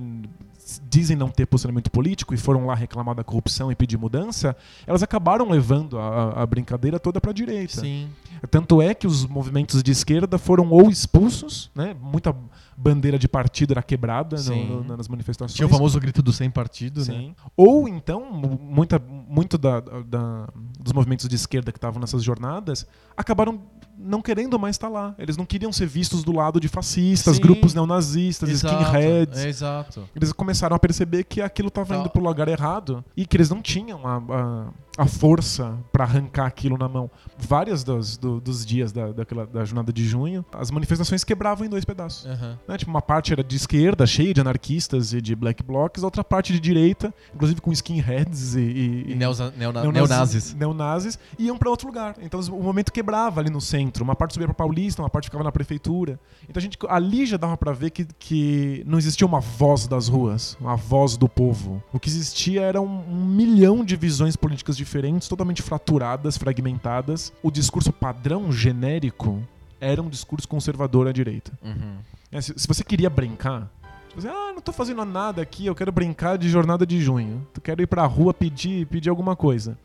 [0.88, 4.54] dizem não ter posicionamento político e foram lá reclamar da corrupção e pedir mudança,
[4.86, 7.80] elas acabaram levando a, a brincadeira toda para a direita.
[7.80, 8.08] Sim.
[8.50, 11.94] Tanto é que os movimentos de esquerda foram ou expulsos, né?
[12.00, 12.34] muita
[12.76, 15.54] bandeira de partido era quebrada no- no- nas manifestações.
[15.54, 17.04] Tinha o famoso grito do sem partido, né?
[17.04, 17.34] Sim.
[17.56, 20.48] Ou então, mu- muita, muito da, da-
[20.78, 23.60] dos movimentos de esquerda que estavam nessas jornadas acabaram
[24.02, 25.14] não querendo mais estar lá.
[25.18, 27.42] Eles não queriam ser vistos do lado de fascistas, Sim.
[27.42, 29.38] grupos neonazistas, Exato, skinheads.
[29.40, 30.08] É, exato.
[30.16, 32.00] Eles começaram a perceber que aquilo estava Tá.
[32.00, 36.46] indo pro lugar errado e que eles não tinham a, a, a força para arrancar
[36.46, 37.10] aquilo na mão.
[37.38, 41.68] Vários dos, do- dos dias da, daquela, da jornada de junho, as manifestações quebravam em
[41.68, 42.26] dois pedaços.
[42.26, 42.58] Aham.
[42.66, 42.78] Né?
[42.78, 46.52] Tipo, uma parte era de esquerda, cheia de anarquistas e de black blocs, outra parte
[46.52, 50.54] de direita, inclusive com skinheads e, e, E neonazis- neonazis.
[50.54, 52.14] neonazis, iam para outro lugar.
[52.22, 53.89] Então o momento quebrava ali no centro.
[53.98, 56.18] Uma parte subia para Paulista, uma parte ficava na prefeitura.
[56.48, 60.08] Então a gente ali já dava para ver que, que não existia uma voz das
[60.08, 61.82] ruas, uma voz do povo.
[61.92, 67.32] O que existia era um, um milhão de visões políticas diferentes, totalmente fraturadas, fragmentadas.
[67.42, 69.42] O discurso padrão genérico
[69.80, 71.52] era um discurso conservador à direita.
[71.62, 71.96] Uhum.
[72.30, 73.70] É, se, se você queria brincar,
[74.08, 77.46] tipo ah, não tô fazendo nada aqui, eu quero brincar de jornada de junho.
[77.54, 79.76] Eu quero ir pra rua pedir, pedir alguma coisa.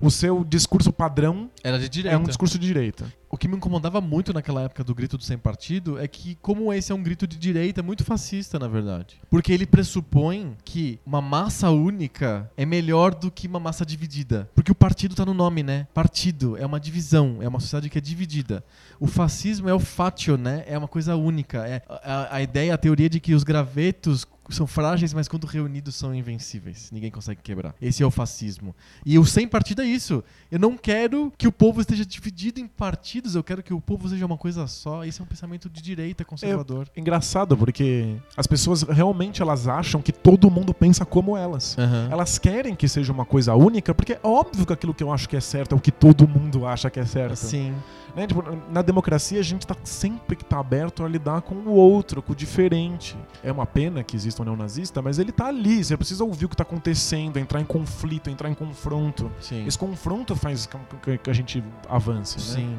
[0.00, 2.16] O seu discurso padrão Era de direita.
[2.16, 3.12] é um discurso de direita.
[3.32, 6.72] O que me incomodava muito naquela época do grito do sem partido é que, como
[6.72, 9.20] esse é um grito de direita, é muito fascista, na verdade.
[9.30, 14.50] Porque ele pressupõe que uma massa única é melhor do que uma massa dividida.
[14.52, 15.86] Porque o partido tá no nome, né?
[15.94, 18.64] Partido é uma divisão, é uma sociedade que é dividida.
[18.98, 20.64] O fascismo é o fatio, né?
[20.66, 21.64] É uma coisa única.
[21.68, 25.94] É a, a ideia, a teoria de que os gravetos são frágeis, mas quando reunidos
[25.94, 26.90] são invencíveis.
[26.92, 27.74] Ninguém consegue quebrar.
[27.80, 28.74] Esse é o fascismo.
[29.04, 30.22] E o sem partido é isso.
[30.50, 34.08] Eu não quero que o povo esteja dividido em partidos, eu quero que o povo
[34.08, 35.04] seja uma coisa só.
[35.04, 36.88] Esse é um pensamento de direita conservador.
[36.96, 41.76] Engraçado, porque as pessoas realmente elas acham que todo mundo pensa como elas.
[41.78, 42.08] Aham.
[42.10, 45.28] Elas querem que seja uma coisa única, porque é óbvio que aquilo que eu acho
[45.28, 47.36] que é certo é o que todo mundo acha que é certo.
[47.36, 47.74] Sim.
[48.14, 48.26] Né?
[48.26, 48.42] Tipo,
[48.72, 52.32] na democracia a gente tá sempre que tá aberto a lidar com o outro, com
[52.32, 53.16] o diferente.
[53.42, 55.82] É uma pena que exista um neonazista, mas ele tá ali.
[55.84, 59.30] Você precisa ouvir o que tá acontecendo, entrar em conflito, entrar em confronto.
[59.40, 59.66] Sim.
[59.66, 60.78] Esse confronto faz com
[61.18, 62.44] que- a gente avance, né?
[62.66, 62.76] Sim.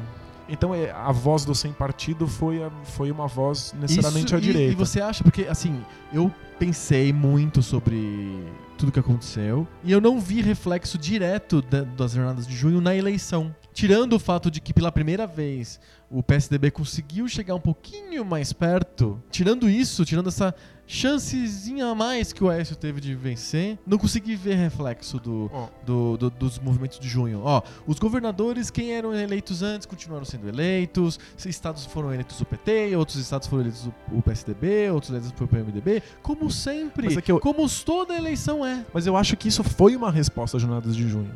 [0.48, 4.38] Então é, a voz do sem partido foi, a- foi uma voz necessariamente Isso- à
[4.38, 4.72] e- direita.
[4.72, 5.80] E você acha, porque assim,
[6.12, 8.44] eu pensei muito sobre
[8.76, 12.94] tudo que aconteceu e eu não vi reflexo direto da- das jornadas de junho na
[12.94, 13.54] eleição.
[13.72, 15.80] Tirando o fato de que pela primeira vez
[16.10, 20.54] o PSDB conseguiu chegar um pouquinho mais perto, tirando isso, tirando essa
[20.86, 25.68] chancezinha a mais que o Aécio teve de vencer, não consegui ver reflexo do, Ó,
[25.86, 27.40] do- do- dos movimentos de junho.
[27.42, 31.18] Ó, os governadores, quem eram eleitos antes, continuaram sendo eleitos.
[31.44, 35.48] Estados foram eleitos o PT, outros estados foram eleitos o, PSDB, outros eleitos foi o
[35.48, 36.02] PMDB.
[36.22, 38.84] Como sempre, é eu- como toda eleição é.
[38.92, 41.30] Mas eu acho que isso foi uma resposta às jornadas de junho.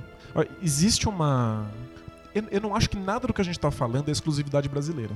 [0.63, 1.67] Existe uma.
[2.37, 5.15] Eu, eu não acho que nada do que a gente tá falando é exclusividade brasileira.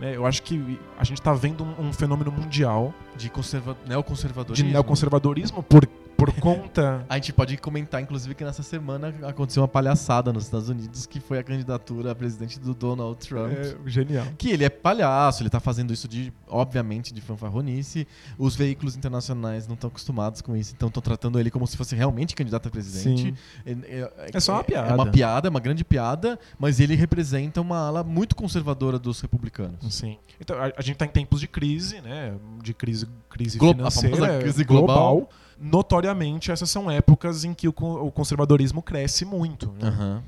[0.00, 0.14] né?
[0.14, 4.70] Eu acho que a gente tá vendo um, um fenômeno mundial De conserva de neoconservadorismo.
[4.70, 5.86] neoconservadorismo por,
[6.18, 7.06] por conta.
[7.08, 11.20] A gente pode comentar, inclusive, que nessa semana aconteceu uma palhaçada nos Estados Unidos, que
[11.20, 13.52] foi a candidatura a presidente do Donald Trump.
[13.52, 14.26] É, genial.
[14.36, 18.06] Que ele é palhaço, ele tá fazendo isso de, obviamente, de fanfarronice.
[18.36, 21.94] Os veículos internacionais não estão acostumados com isso, então estão tratando ele como se fosse
[21.94, 23.32] realmente candidato a presidente.
[23.64, 24.90] É, é- É só uma piada.
[24.90, 29.20] É uma piada, é uma grande piada, mas ele representa uma ala muito conservadora dos
[29.20, 29.94] republicanos.
[29.94, 30.18] Sim.
[30.40, 32.34] Então, a, a gente tá em tempos de crise, né?
[32.60, 34.16] De crise, crise Glo- a financeira.
[34.16, 34.96] famosa crise global.
[35.16, 35.30] global.
[35.60, 39.68] Notoriamente, essas são épocas em que o, con- o conservadorismo cresce muito.
[39.80, 39.88] né?
[39.88, 40.22] Aham.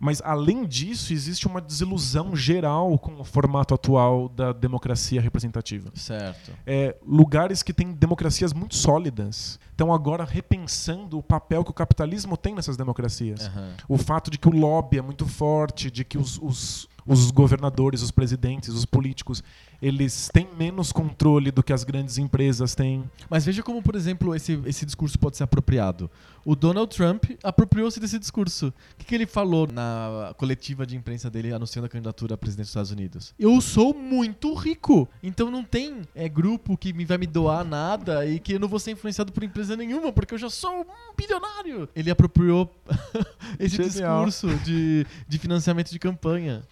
[0.00, 5.90] Mas, além disso, existe uma desilusão geral com o formato atual da democracia representativa.
[5.94, 6.50] Certo.
[6.66, 12.36] É, lugares que têm democracias muito sólidas estão agora repensando o papel que o capitalismo
[12.36, 13.46] tem nessas democracias.
[13.46, 13.70] Aham.
[13.88, 18.02] O fato de que o lobby é muito forte, de que os, os, os governadores,
[18.02, 19.42] os presidentes, os políticos,
[19.80, 23.04] eles têm menos controle do que as grandes empresas têm.
[23.28, 26.10] Mas veja como, por exemplo, esse, esse discurso pode ser apropriado.
[26.44, 28.68] O Donald Trump apropriou-se desse discurso.
[28.68, 32.64] O que, que ele falou na coletiva de imprensa dele anunciando a candidatura a presidente
[32.64, 33.34] dos Estados Unidos?
[33.38, 38.26] Eu sou muito rico, então não tem é, grupo que me vai me doar nada
[38.26, 41.14] e que eu não vou ser influenciado por empresa nenhuma, porque eu já sou um
[41.16, 41.88] bilionário.
[41.96, 42.70] Ele apropriou
[43.58, 44.24] esse Genial.
[44.26, 46.62] discurso de, de financiamento de campanha.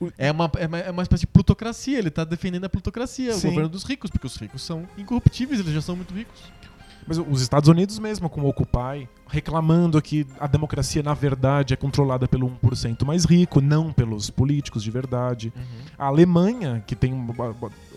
[0.00, 3.32] O- É uma, é uma, é uma espécie de plutocracia, ele tá defendendo a plutocracia,
[3.32, 3.46] Sim.
[3.46, 6.40] o governo dos ricos, porque os ricos são incorruptíveis, eles já são muito ricos.
[7.06, 11.76] Mas os Estados Unidos mesmo, com o Occupy, reclamando que a democracia, na verdade, é
[11.76, 15.52] controlada pelo 1% mais rico, não pelos políticos de verdade.
[15.98, 17.12] A Alemanha, que tem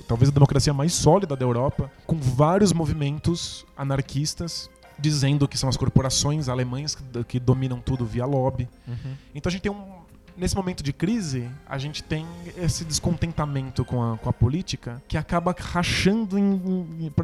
[0.07, 4.69] talvez a democracia mais sólida da Europa, com vários movimentos anarquistas
[4.99, 8.67] dizendo que são as corporações alemãs que, que dominam tudo via lobby.
[8.87, 9.15] Uhum.
[9.33, 9.99] Então a gente tem um.
[10.39, 12.25] Nesse momento de crise, a gente tem
[12.57, 16.37] esse descontentamento com a, com a política que acaba rachando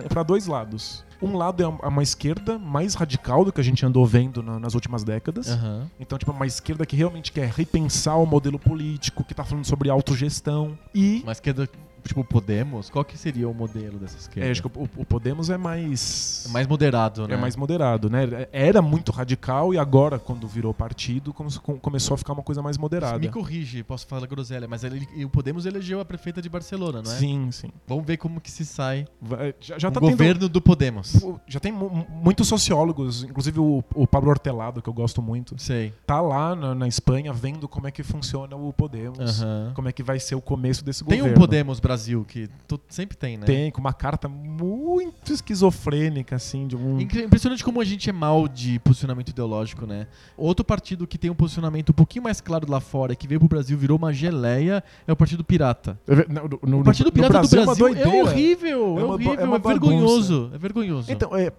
[0.10, 1.06] para dois lados.
[1.22, 4.74] Um lado é uma esquerda mais radical do que a gente andou vendo na- nas
[4.76, 5.48] últimas décadas.
[5.50, 5.90] Aham.
[5.98, 9.90] Então, tipo, uma esquerda que realmente quer repensar o modelo político, que tá falando sobre
[9.90, 10.78] autogestão.
[10.94, 11.24] E.
[11.50, 11.70] É do,
[12.08, 14.48] tipo Podemos, qual que seria o modelo dessa esquerda?
[14.48, 16.46] É, acho que o, o Podemos é mais.
[16.48, 17.34] É mais moderado, né?
[17.34, 18.48] É mais moderado, né?
[18.52, 21.50] Era muito radical e agora, quando virou partido, come-
[21.82, 23.20] começou a ficar uma coisa mais moderada.
[23.20, 27.12] Me corrige, posso falar groselha, mas ele, o Podemos elegeu a prefeita de Barcelona, não
[27.12, 27.16] é?
[27.16, 27.70] Sim, sim.
[27.88, 31.14] Vamos ver como que se sai Vai- Já, já o tá tendo- governo do Podemos.
[31.48, 35.56] Já tem mu- mu- muitos sociólogos, inclusive o, o Pablo Hortelado, que eu gosto muito,
[35.58, 35.94] Sei.
[36.06, 40.04] tá lá na, na Espanha vendo como é que funciona o Podemos, como é que
[40.04, 41.38] vai ser o começo desse Tem governo.
[41.38, 41.95] um Podemos Brasil,
[42.28, 43.46] que tu- sempre tem, né?
[43.46, 47.00] Tem, com uma carta muito esquizofrênica, assim, de um...
[47.00, 50.08] Impressionante como a gente é mal de posicionamento ideológico, né?
[50.38, 53.40] Outro partido que tem um posicionamento um pouquinho mais claro lá fora e que veio
[53.40, 56.00] pro Brasil virou uma geleia é o Partido Pirata.
[56.08, 58.30] No, no- O Partido Pirata Brasil do é uma Brasil é, doideira.
[58.30, 61.12] horrível, é, É horrível, é é, vergonhoso, é vergonhoso.
[61.12, 61.52] Então, é,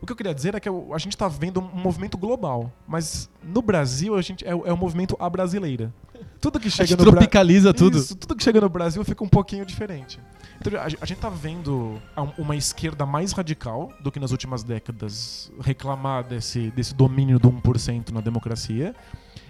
[0.00, 3.28] o que eu queria dizer é que a gente tá vendo um movimento global, mas
[3.42, 5.92] no Brasil a gente é, o- é o movimento a brasileira.
[6.40, 7.18] Tudo que a chega gente no Brasil...
[7.20, 7.98] tropicaliza tudo.
[7.98, 10.18] Isso, tudo que chega no Brasil fica um pouquinho diferente.
[10.60, 14.62] Então, a, a gente tá vendo a- uma esquerda mais radical do que nas últimas
[14.62, 18.94] décadas reclamar desse, desse domínio do 1% na democracia.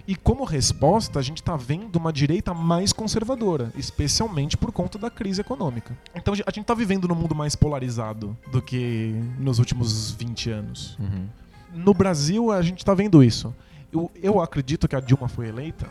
[0.07, 5.09] E como resposta, a gente tá vendo uma direita mais conservadora, especialmente por conta da
[5.09, 5.97] crise econômica.
[6.15, 10.97] Então a gente tá vivendo num mundo mais polarizado do que nos últimos 20 anos.
[10.97, 11.27] Uhum.
[11.73, 13.53] No Brasil, a gente tá vendo isso.
[13.91, 15.87] Eu, eu acredito que a Dilma foi eleita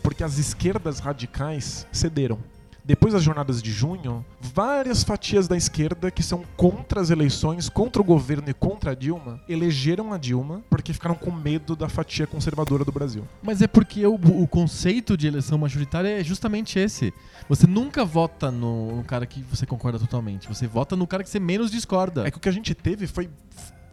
[0.00, 2.38] porque as esquerdas radicais cederam.
[2.86, 8.00] Depois das jornadas de junho, várias fatias da esquerda que são contra as eleições, contra
[8.00, 12.28] o governo e contra a Dilma, elegeram a Dilma porque ficaram com medo da fatia
[12.28, 13.24] conservadora do Brasil.
[13.42, 17.12] Mas é porque o, o conceito de eleição majoritária é justamente esse.
[17.48, 20.46] Você nunca vota no, no cara que você concorda totalmente.
[20.46, 22.24] Você vota no cara que você menos discorda.
[22.24, 23.28] É que o que a gente teve foi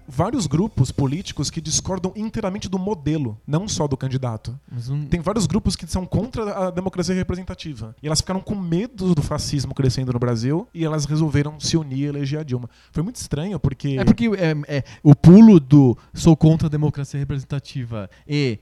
[0.07, 4.57] vários grupos políticos que discordam inteiramente do modelo, não só do candidato.
[4.87, 7.95] Não- Tem vários grupos que são contra a democracia representativa.
[8.01, 11.99] E elas ficaram com medo do fascismo crescendo no Brasil e elas resolveram se unir
[11.99, 12.69] e eleger a Dilma.
[12.91, 13.97] Foi muito estranho porque.
[13.99, 18.59] É porque é, é, o pulo do sou contra a democracia representativa e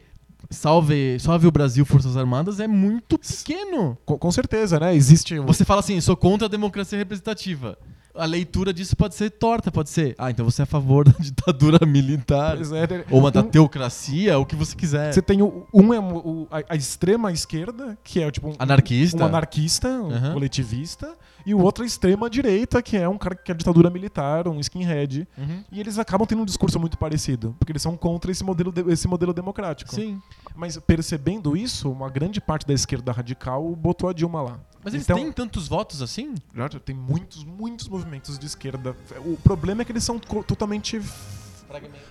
[0.50, 3.98] salve, salve o Brasil, Forças Armadas é muito pequeno.
[4.06, 4.96] Com, com certeza, né?
[4.96, 5.40] Existe.
[5.40, 7.78] um- Você fala assim, sou contra a democracia representativa.
[8.14, 10.16] A leitura disso pode ser torta, pode ser.
[10.18, 12.58] Ah, então você é a favor da ditadura militar.
[12.58, 13.06] É?
[13.10, 15.14] Ou uma da Um- teocracia, o que você quiser.
[15.14, 19.18] Você tem o, um é o- a, a extrema esquerda, que é tipo um Anarquista.
[19.24, 20.34] um anarquista, um Aham.
[20.34, 21.16] coletivista,
[21.46, 24.48] e o outro é a extrema direita, que é um cara que quer ditadura militar,
[24.48, 25.28] um skinhead.
[25.38, 25.64] Uhum.
[25.72, 28.92] E eles acabam tendo um discurso muito parecido, porque eles são contra esse modelo, de-
[28.92, 29.94] esse modelo democrático.
[29.96, 30.20] Sim.
[30.56, 34.60] Mas percebendo isso, uma grande parte da esquerda radical botou a Dilma lá.
[34.84, 36.34] Mas eles Então- têm tantos votos assim?
[36.56, 38.96] Já tem muitos, muitos movimentos de esquerda.
[39.26, 41.00] O problema é que eles são totalmente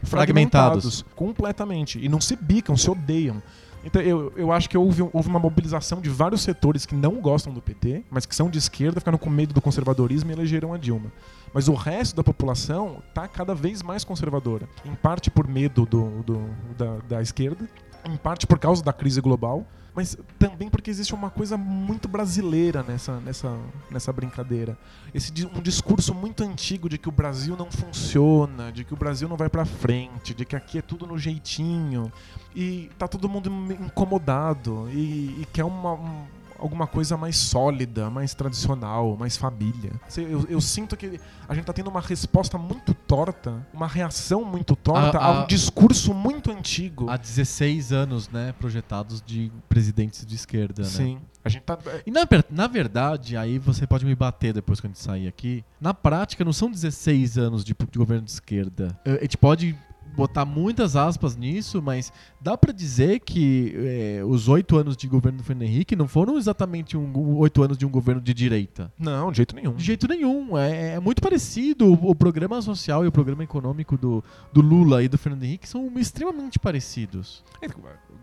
[0.03, 1.05] fragmentados.
[1.15, 1.99] Completamente.
[2.03, 3.43] E não se bicam, se odeiam.
[3.83, 7.51] Então eu, eu acho que houve, houve uma mobilização de vários setores que não gostam
[7.53, 10.77] do PT, mas que são de esquerda, ficaram com medo do conservadorismo e elegeram a
[10.77, 11.11] Dilma.
[11.55, 14.69] Mas o resto da população está cada vez mais conservadora.
[14.85, 17.67] Em parte por medo do, do- da, da esquerda,
[18.05, 22.83] em parte por causa da crise global, mas também porque existe uma coisa muito brasileira
[22.83, 23.57] nessa, nessa,
[23.91, 24.79] nessa brincadeira.
[25.13, 29.29] Esse, um discurso muito antigo de que o Brasil não funciona, de que o Brasil
[29.29, 32.13] não vai pra frente, de que aqui é tudo no jeitinho.
[32.55, 33.51] E tá todo mundo
[33.81, 36.25] incomodado e, e quer uma, um-
[36.61, 39.93] alguma coisa mais sólida, mais tradicional, mais família.
[40.17, 44.77] Eu, eu sinto que a gente tá tendo uma resposta muito torta, uma reação muito
[44.77, 47.09] torta A- a, a- um discurso muito antigo.
[47.11, 50.89] Há 16 anos, né, projetados de presidentes de esquerda, né?
[50.89, 51.19] Sim.
[51.43, 51.79] A gente tá.
[52.07, 52.21] E na,
[52.51, 55.65] na verdade, aí você pode me bater depois que a gente sair aqui.
[55.81, 58.99] Na prática, não são 16 anos de, de governo de esquerda.
[59.07, 59.75] Eh, A gente pode
[60.17, 65.39] botar muitas aspas nisso, mas dá pra dizer que eh, os oito anos de governo
[65.39, 68.93] do Fernando Henrique não foram exatamente um, oito anos de um governo de direita.
[68.99, 69.75] Não, de jeito nenhum.
[69.75, 70.57] De jeito nenhum.
[70.57, 71.87] É, é muito parecido.
[71.87, 74.23] O, o programa social e o programa econômico do,
[74.53, 77.45] do Lula e do Fernando Henrique são extremamente parecidos.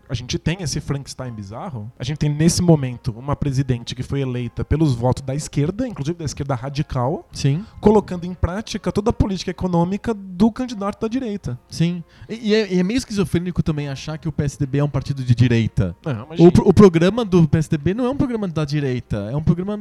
[0.08, 1.90] A gente tem esse Frankenstein bizarro.
[1.98, 6.18] A gente tem nesse momento uma presidente que foi eleita pelos votos da esquerda, inclusive
[6.18, 7.64] da esquerda radical, Sim.
[7.80, 11.58] colocando em prática toda a política econômica do candidato da direita.
[11.68, 12.02] Sim.
[12.28, 15.22] E, e é, e é meio esquizofrênico também achar que o PSDB é um partido
[15.22, 15.94] de direita.
[16.04, 19.78] Não, O, o programa do PSDB não é um programa da direita, é um programa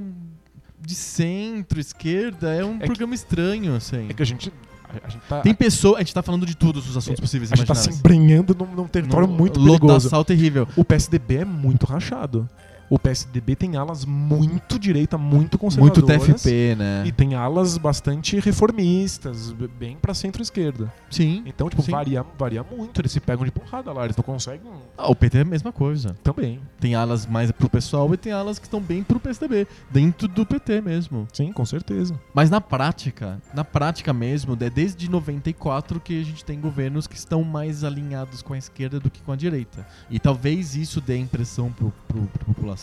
[0.79, 4.07] de centro, esquerda, é um É que- programa estranho, assim.
[4.09, 4.51] É que a gente.
[4.89, 5.41] A, gente tá.
[5.41, 7.75] Tem pessoa, a gente tá falando de todos os assuntos possíveis e a gente tá
[7.75, 9.81] se embrenhando num, num território muito perigoso.
[9.81, 10.67] Lodaçal terrível.
[10.75, 12.47] O PSDB é muito rachado.
[12.89, 16.03] O PSDB tem alas muito direita, muito conservadoras.
[16.19, 17.03] Muito TFP, né?
[17.05, 20.91] E tem alas bastante reformistas, bem pra centro-esquerda.
[21.09, 21.43] Sim.
[21.45, 21.91] Então, tipo, Sim.
[21.91, 23.01] varia, varia muito.
[23.01, 25.71] Eles se pegam de porrada lá, eles não conseguem Ah, o PT é a mesma
[25.73, 26.15] coisa.
[26.23, 26.61] também.
[26.79, 30.45] Tem alas mais pro pessoal e tem alas que estão bem pro PSDB, dentro do
[30.45, 31.27] PT mesmo.
[31.33, 32.17] Sim, com certeza.
[32.33, 37.17] Mas na prática, na prática mesmo, é desde 94 que a gente tem governos que
[37.17, 39.85] estão mais alinhados com a esquerda do que com a direita.
[40.09, 42.76] E talvez isso dê impressão pro, pro, pra população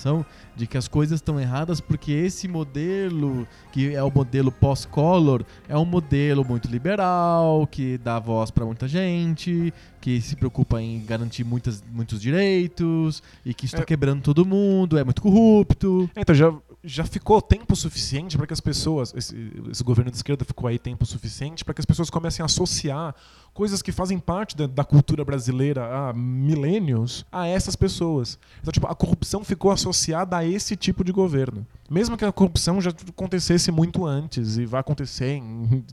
[0.56, 5.76] de que as coisas estão erradas porque esse modelo, que é o modelo pós-color, é
[5.76, 11.44] um modelo muito liberal, que dá voz pra muita gente, que se preocupa em garantir
[11.44, 13.86] muitas, muitos direitos, e que isso tá É.
[13.86, 16.10] quebrando todo mundo, é muito corrupto.
[16.16, 16.52] Então, já,
[16.84, 19.12] já ficou tempo suficiente para que as pessoas.
[19.16, 19.34] Esse,
[19.70, 23.14] esse governo de esquerda ficou aí tempo suficiente para que as pessoas comecem a associar
[23.54, 28.38] coisas que fazem parte da, da cultura brasileira há milênios a essas pessoas.
[28.60, 31.66] Então, tipo, a corrupção ficou associada a esse tipo de governo.
[31.90, 35.84] Mesmo que a corrupção já acontecesse muito antes e vai acontecer em-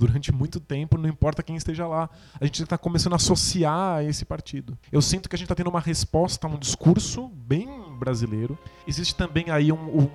[0.00, 2.08] durante muito tempo, não importa quem esteja lá.
[2.40, 4.76] A gente está começando a associar a esse partido.
[4.90, 7.68] Eu sinto que a gente está tendo uma resposta a um discurso bem
[7.98, 8.58] brasileiro.
[8.88, 10.10] Existe também aí um- um-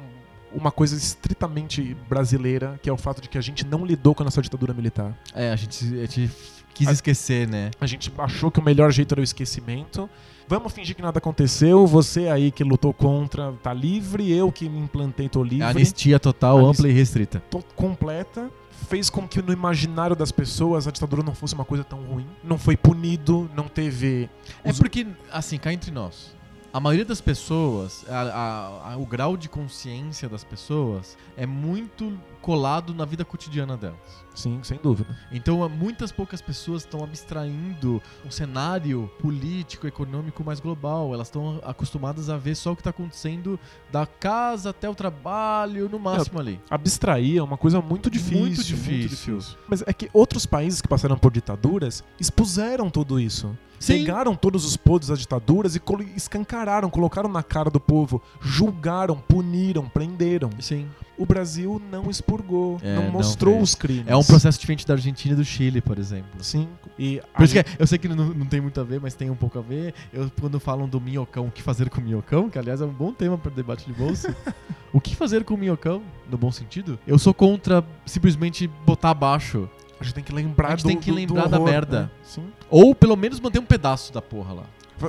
[0.53, 4.23] uma coisa estritamente brasileira, que é o fato de que a gente não lidou com
[4.23, 5.15] a nossa ditadura militar.
[5.35, 6.31] É, a gente, a gente
[6.73, 7.69] quis A- esquecer, né?
[7.79, 10.09] A gente achou que o melhor jeito era o esquecimento.
[10.47, 11.85] Vamos fingir que nada aconteceu.
[11.87, 15.63] Você aí que lutou contra tá livre, eu que me implantei tô livre.
[15.63, 17.43] Anistia total, Anis- ampla e restrita.
[17.75, 18.49] completa
[18.85, 22.27] fez com que no imaginário das pessoas a ditadura não fosse uma coisa tão ruim.
[22.43, 24.29] Não foi punido, não teve.
[24.63, 26.33] É os- porque, assim, cá entre nós,
[26.71, 32.17] a maioria das pessoas, a- a- a- o grau de consciência das pessoas é muito
[32.45, 34.23] colado na vida cotidiana delas.
[34.35, 35.17] Sim, sem dúvida.
[35.31, 41.11] Então, muitas poucas pessoas estão abstraindo um cenário político, econômico mais global.
[41.11, 43.59] Elas estão acostumadas a ver só o que está acontecendo
[43.91, 46.61] da casa até o trabalho, no máximo ali.
[46.69, 48.39] Abstrair é uma coisa muito difícil.
[48.39, 49.39] Muito difícil.
[49.67, 53.57] Mas é que outros países que passaram por ditaduras expuseram tudo isso.
[53.85, 53.99] Sim.
[53.99, 55.81] Pegaram todos os podres das ditaduras e
[56.15, 60.49] escancararam, colocaram na cara do povo, julgaram, puniram, prenderam.
[60.59, 60.87] Sim.
[61.17, 63.63] O Brasil não expurgou, É, não não mostrou fez.
[63.69, 64.03] os crimes.
[64.07, 66.43] É um processo diferente da Argentina e do Chile, por exemplo.
[66.43, 66.67] Sim.
[66.99, 69.13] E Por isso que é- eu sei que não, não tem muito a ver, mas
[69.13, 69.93] tem um pouco a ver.
[70.11, 72.93] Eu, quando falam do minhocão, o que fazer com o minhocão, que aliás é um
[72.93, 74.35] bom tema para debate de bolsa.
[74.91, 76.99] o que fazer com o minhocão, no bom sentido?
[77.07, 79.69] Eu sou contra simplesmente botar abaixo.
[79.97, 81.69] A gente tem que lembrar A gente do, tem que do- do lembrar da horror,
[81.71, 82.01] merda.
[82.01, 82.09] né?
[82.23, 82.43] Sim.
[82.69, 84.63] Ou pelo menos manter um pedaço da porra lá.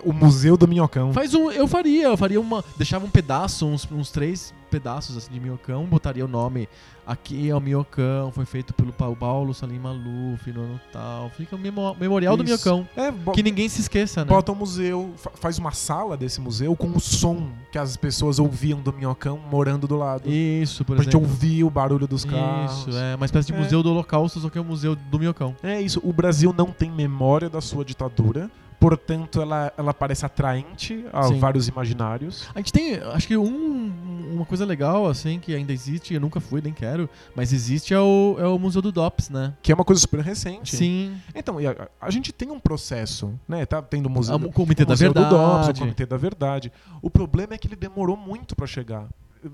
[0.04, 1.12] O Museu do Minhocão.
[1.12, 1.50] Faz um.
[1.50, 2.64] Eu faria, eu faria uma.
[2.76, 6.69] Deixava um pedaço, uns, uns três pedaços assim de minhocão, botaria o nome.
[7.07, 11.31] Aqui é o minhocão, foi feito pelo Pa- Paulo Salim Maluf no ano tal.
[11.31, 12.53] Fica o memo- memorial do Isso.
[12.53, 12.86] minhocão.
[12.97, 14.28] É, Que ninguém se esqueça, né?
[14.28, 18.39] bota um museu, fa- faz uma sala desse museu com o som que as pessoas
[18.39, 20.28] ouviam do Minhocão morando do lado.
[20.28, 21.31] Isso, por pra gente exemplo.
[21.31, 22.81] ouvir o barulho dos carros.
[22.89, 23.59] Isso, é uma espécie de É.
[23.59, 25.55] museu do holocausto, só que é o museu do minhocão.
[25.62, 31.05] É isso, o Brasil não tem memória da sua ditadura, portanto ela, ela parece atraente
[31.12, 31.39] a Sim.
[31.39, 32.48] vários imaginários.
[32.55, 33.93] A gente tem, acho que um,
[34.32, 38.01] uma coisa legal, assim, que ainda existe, eu nunca fui, nem quero, mas existe é
[38.01, 39.55] o, é o Museu do DOPS, né?
[39.62, 40.77] Que é uma coisa super recente.
[40.77, 41.16] Sim.
[41.35, 43.65] Então, a, a gente tem um processo, né?
[43.66, 45.81] Tá tendo o museu, Ah, o Comitê o da museu do DOPS, o Verdade.
[45.81, 46.73] Comitê da Verdade.
[47.03, 49.07] O problema é que ele demorou muito pra chegar.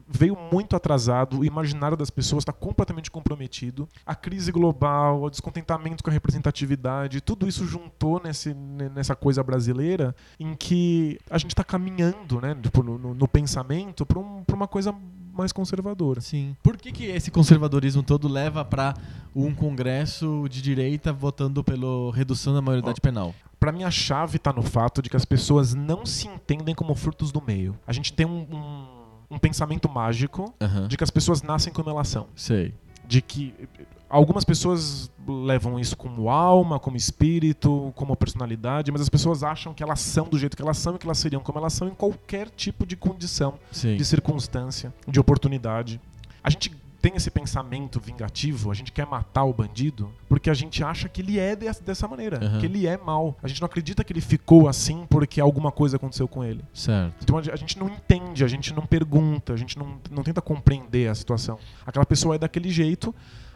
[0.09, 3.89] Veio muito atrasado, o imaginário das pessoas está completamente comprometido.
[4.06, 10.14] A crise global, o descontentamento com a representatividade, tudo isso juntou nesse, nessa coisa brasileira
[10.39, 14.69] em que a gente está caminhando né, tipo, no, no- no pensamento para um, uma
[14.69, 14.94] coisa
[15.32, 16.20] mais conservadora.
[16.20, 16.55] Sim.
[16.62, 18.93] Por que, que esse conservadorismo todo leva pra
[19.35, 23.35] um congresso de direita votando pela redução da maioridade penal?
[23.59, 26.94] Pra mim, a chave tá no fato de que as pessoas não se entendem como
[26.94, 27.78] frutos do meio.
[27.86, 28.86] A gente tem um, um,
[29.32, 30.86] um pensamento mágico Aham.
[30.86, 32.26] de que as pessoas nascem como elas são.
[32.36, 32.74] Sei.
[33.06, 33.54] De que
[34.09, 39.82] algumas pessoas levam isso como alma, como espírito, como personalidade, mas as pessoas acham que
[39.82, 41.94] elas são do jeito que elas são e que elas seriam como elas são em
[41.94, 43.96] qualquer tipo de condição, Sim.
[43.96, 46.00] de circunstância, de oportunidade.
[46.44, 46.70] A gente
[47.02, 51.20] tem esse pensamento vingativo, a gente quer matar o bandido porque a gente acha que
[51.20, 52.60] ele é des- dessa maneira, Aham.
[52.60, 53.36] que ele é mal.
[53.42, 56.64] A gente não acredita que ele ficou assim porque alguma coisa aconteceu com ele.
[56.72, 57.14] Certo.
[57.22, 61.08] Então a gente não entende, a gente não pergunta, a gente não, não tenta compreender
[61.10, 61.58] a situação.
[61.84, 63.12] Aquela pessoa é daquele jeito.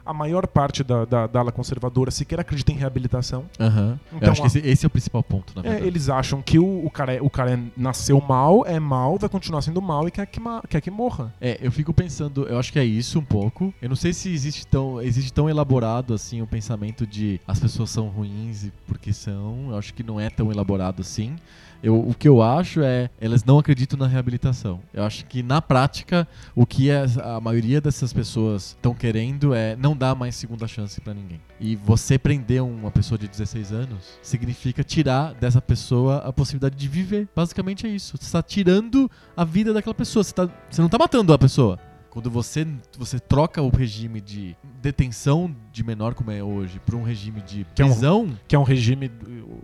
[0.07, 3.45] A maior parte da, da, da ala conservadora sequer acredita em reabilitação.
[3.59, 3.99] Aham.
[4.13, 5.87] Então, Eu acho que esse, esse é o principal ponto, na É, verdade.
[5.89, 9.29] eles acham que o, o cara, é- o cara é- nasceu mal, é mal, vai
[9.29, 11.35] continuar sendo mal e quer que, quer que morra.
[11.41, 13.75] É, eu fico pensando, eu acho que é isso um pouco.
[13.83, 17.91] Eu não sei se existe tão, existe tão elaborado assim o pensamento de as pessoas
[17.91, 19.71] são ruins e porque são.
[19.71, 21.37] Eu acho que não é tão elaborado assim.
[21.83, 24.81] Eu, o que eu acho é, elas não acreditam na reabilitação.
[24.93, 29.77] Eu acho que na prática, o que as- a maioria dessas pessoas estão querendo é
[29.77, 31.41] não dar mais segunda chance pra ninguém.
[31.61, 36.89] E você prender uma pessoa de 16 anos significa tirar dessa pessoa a possibilidade de
[36.89, 37.29] viver.
[37.35, 38.17] Basicamente é isso.
[38.17, 40.23] Você está tirando a vida daquela pessoa.
[40.25, 41.79] Você, tá- você não está matando a pessoa.
[42.17, 42.67] Quando você,
[42.99, 47.67] você troca o regime de detenção de menor, como é hoje, para um regime de
[47.75, 49.11] Que é um- prisão, Que é um regime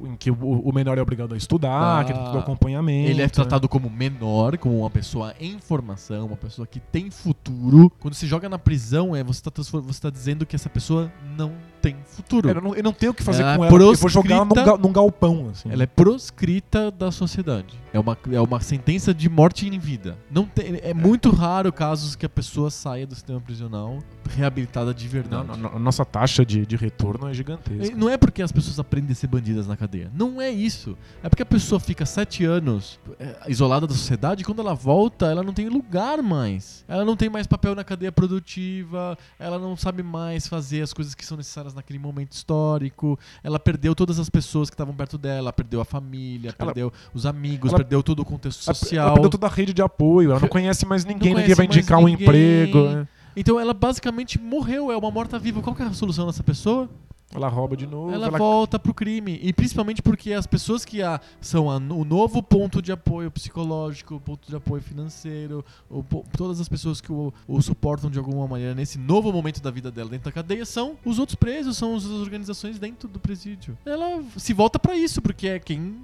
[0.04, 3.10] em que o, o menor é obrigado a estudar, Ah, que ele tem o acompanhamento.
[3.10, 3.28] ele é né?
[3.30, 7.90] tratado como menor, como uma pessoa em formação, uma pessoa que tem futuro.
[7.98, 9.50] Quando se joga na prisão, é você está
[9.80, 12.48] você tá dizendo que essa pessoa não tem futuro.
[12.48, 14.08] É, Eu não, eu não tenho o que fazer Ela com é ela, eu vou
[14.08, 15.48] jogar ela num, num galpão.
[15.50, 15.70] Assim.
[15.70, 17.78] Ela é proscrita da sociedade.
[17.92, 20.16] É uma, é uma sentença de morte em vida.
[20.30, 23.98] Não tem, é muito raro casos que a pessoa saia do sistema prisional
[24.30, 25.48] reabilitada de verdade.
[25.48, 27.94] não, não, a nossa taxa de, de retorno é gigantesca.
[27.94, 30.10] Não é porque as pessoas aprendem a ser bandidas na cadeia.
[30.14, 30.96] Não é isso.
[31.22, 35.26] É porque a pessoa fica sete anos é, isolada da sociedade e quando ela volta,
[35.26, 36.84] ela não tem lugar mais.
[36.88, 41.14] Ela não tem mais papel na cadeia produtiva, ela não sabe mais fazer as coisas
[41.14, 43.18] que são necessárias naquele momento histórico.
[43.42, 46.92] Ela perdeu todas as pessoas que estavam perto dela, ela perdeu a família, Ela- perdeu
[47.14, 49.06] os amigos, ela- perdeu todo o contexto social.
[49.06, 51.66] Ela perdeu toda a rede de apoio, ela não conhece mais ninguém, ninguém conhece vai
[51.66, 52.26] mais indicar um ninguém.
[52.26, 52.88] emprego.
[52.88, 53.08] né?
[53.34, 55.62] Então ela basicamente morreu, é uma morta-viva.
[55.62, 56.88] Qual é a solução dessa pessoa?
[57.34, 58.12] Ela rouba de novo.
[58.12, 59.38] ela, ela- volta pro crime.
[59.42, 64.16] E principalmente porque as pessoas que a- são a- o novo ponto de apoio psicológico,
[64.16, 66.02] o ponto de apoio financeiro, o
[66.36, 69.90] todas as pessoas que o, o suportam de alguma maneira nesse novo momento da vida
[69.90, 73.76] dela dentro da cadeia são os outros presos, são as organizações dentro do presídio.
[73.86, 75.96] Ela se volta pra isso, porque é quem,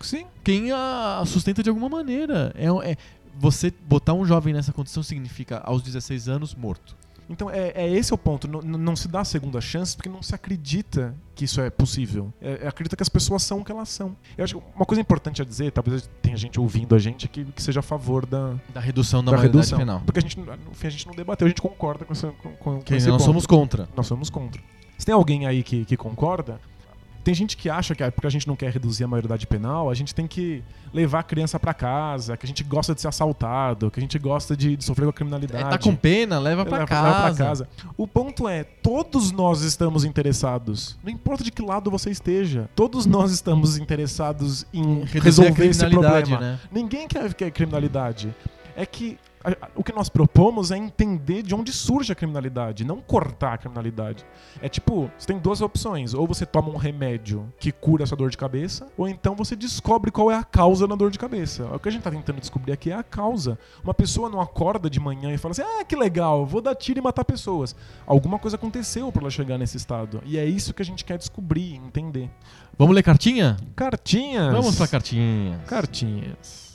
[0.00, 0.26] Sim.
[0.44, 2.52] quem a sustenta de alguma maneira.
[2.56, 2.96] É, é-
[3.38, 6.96] você botar um jovem nessa condição significa aos 16 anos morto.
[7.28, 8.46] Então é, é esse o ponto.
[8.46, 12.32] Não, não se dá a segunda chance porque não se acredita que isso é possível.
[12.40, 14.16] É, é acredita que as pessoas são o que elas são.
[14.36, 17.44] Eu acho que uma coisa importante a dizer, talvez tenha gente ouvindo a gente que,
[17.44, 19.78] que seja a favor da, Da redução da, da redução.
[19.78, 20.02] penal.
[20.04, 22.52] Porque a gente, no fim, a gente não debateu, a gente concorda com, essa, com,
[22.52, 23.22] com, Que nós ponto.
[23.22, 23.88] somos contra.
[23.96, 24.62] Nós somos contra.
[24.96, 26.60] Se tem alguém aí que, que concorda,
[27.26, 29.90] tem gente que acha que é porque a gente não quer reduzir a maioridade penal,
[29.90, 30.62] a gente tem que
[30.94, 34.16] levar a criança pra casa, que a gente gosta de ser assaltado, que a gente
[34.16, 35.70] gosta de, de sofrer com a É, criminalidade.
[35.70, 37.44] tá com pena, leva pra, Leva- casa.
[37.44, 37.68] casa.
[37.96, 40.96] O ponto é, todos nós estamos interessados.
[41.02, 42.70] Não importa de que lado você esteja.
[42.76, 46.38] Todos nós estamos interessados em resolver esse problema.
[46.38, 46.60] né?
[46.70, 48.32] Ninguém quer, quer criminalidade.
[48.76, 49.18] É que
[49.74, 54.24] o que nós propomos é entender de onde surge a criminalidade, não cortar a criminalidade.
[54.60, 56.14] É tipo, você tem duas opções.
[56.14, 59.54] Ou você toma um remédio que cura a sua dor de cabeça, ou então você
[59.54, 61.64] descobre qual é a causa da dor de cabeça.
[61.66, 63.58] O que a gente tá tentando descobrir aqui é a causa.
[63.84, 66.98] Uma pessoa não acorda de manhã e fala assim: ah, que legal, vou dar tiro
[66.98, 67.76] e matar pessoas.
[68.06, 70.20] Alguma coisa aconteceu pra ela chegar nesse estado.
[70.24, 72.30] E é isso que a gente quer descobrir, entender.
[72.78, 73.56] Vamos ler cartinha?
[73.74, 74.52] Cartinhas.
[74.52, 75.60] Vamos pra cartinha.
[75.66, 76.65] Cartinhas.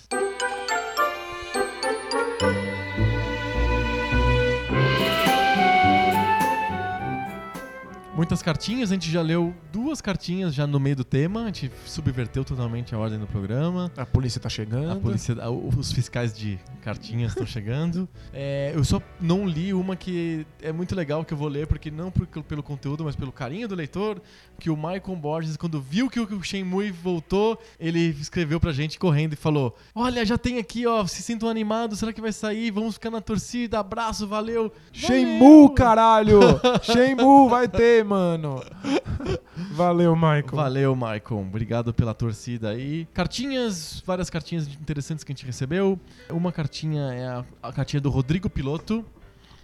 [8.13, 11.71] Muitas cartinhas, a gente já leu duas cartinhas já no meio do tema, a gente
[11.85, 13.89] subverteu totalmente a ordem do programa.
[13.95, 14.91] A polícia tá chegando.
[14.91, 18.07] A polícia, os fiscais de cartinhas estão chegando.
[18.33, 21.91] É, eu só não li uma que é muito legal que eu vou ler, porque
[21.91, 24.21] não por- pelo conteúdo, mas pelo carinho do leitor.
[24.59, 29.33] Que o Michael Borges, quando viu que o Shenmue voltou, ele escreveu pra gente correndo
[29.33, 32.71] e falou: Olha, já tem aqui, ó, se sintam animados, será que vai sair?
[32.71, 34.71] Vamos ficar na torcida, abraço, valeu.
[34.93, 35.69] Shenmue, Valeu!
[35.71, 36.39] caralho!
[36.83, 38.63] Shenmue vai ter, mano.
[39.71, 40.47] Valeu, Michael.
[40.51, 41.41] Valeu, Maicon.
[41.41, 43.07] Obrigado pela torcida aí.
[43.13, 45.99] Cartinhas, várias cartinhas interessantes que a gente recebeu.
[46.29, 49.05] Uma cartinha é a, a cartinha do Rodrigo Piloto.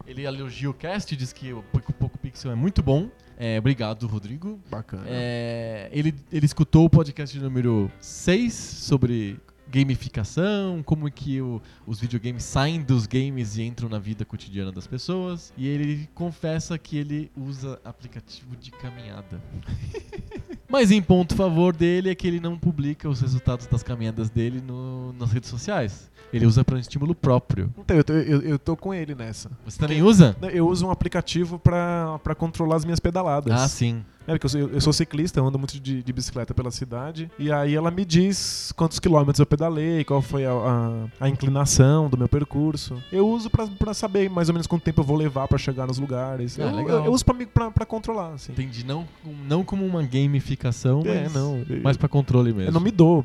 [0.06, 3.10] Ele elogia o cast, diz que o Poco Poco Pixel é muito bom.
[3.38, 4.60] É, obrigado, Rodrigo.
[4.70, 5.04] Bacana.
[5.06, 9.40] É, ele, ele escutou o podcast número 6 sobre
[9.70, 14.88] gamificação, como que o- os videogames saem dos games e entram na vida cotidiana das
[14.88, 15.54] pessoas.
[15.58, 19.42] E ele confessa que ele usa aplicativo de caminhada.
[20.70, 24.62] Mas em ponto favor dele é que ele não publica os resultados das caminhadas dele
[24.62, 26.12] no- nas redes sociais.
[26.34, 27.74] Ele usa para um estímulo próprio.
[27.78, 29.50] Então, eu tô, eu, eu tô com ele nessa.
[29.64, 30.36] Você também usa?
[30.52, 33.54] Eu uso um aplicativo pra controlar as minhas pedaladas.
[33.54, 34.04] Ah, sim.
[34.28, 37.32] É, porque eu sou, eu sou ciclista, eu ando muito de, de bicicleta pela cidade.
[37.40, 42.10] E aí ela me diz quantos quilômetros eu pedalei, qual foi a, a, a inclinação
[42.10, 43.02] do meu percurso.
[43.12, 45.88] Eu uso pra, pra saber mais ou menos quanto tempo eu vou levar pra chegar
[45.88, 46.60] nos lugares.
[46.60, 47.00] Ah, eu, legal.
[47.00, 48.52] eu, eu uso pra, me- pra, pra controlar, assim.
[48.52, 48.86] Entendi.
[48.86, 49.08] Não,
[49.48, 51.66] não como uma gamificação, É, mas, não.
[51.82, 52.70] mas para controle mesmo.
[52.70, 53.24] Eu não me dou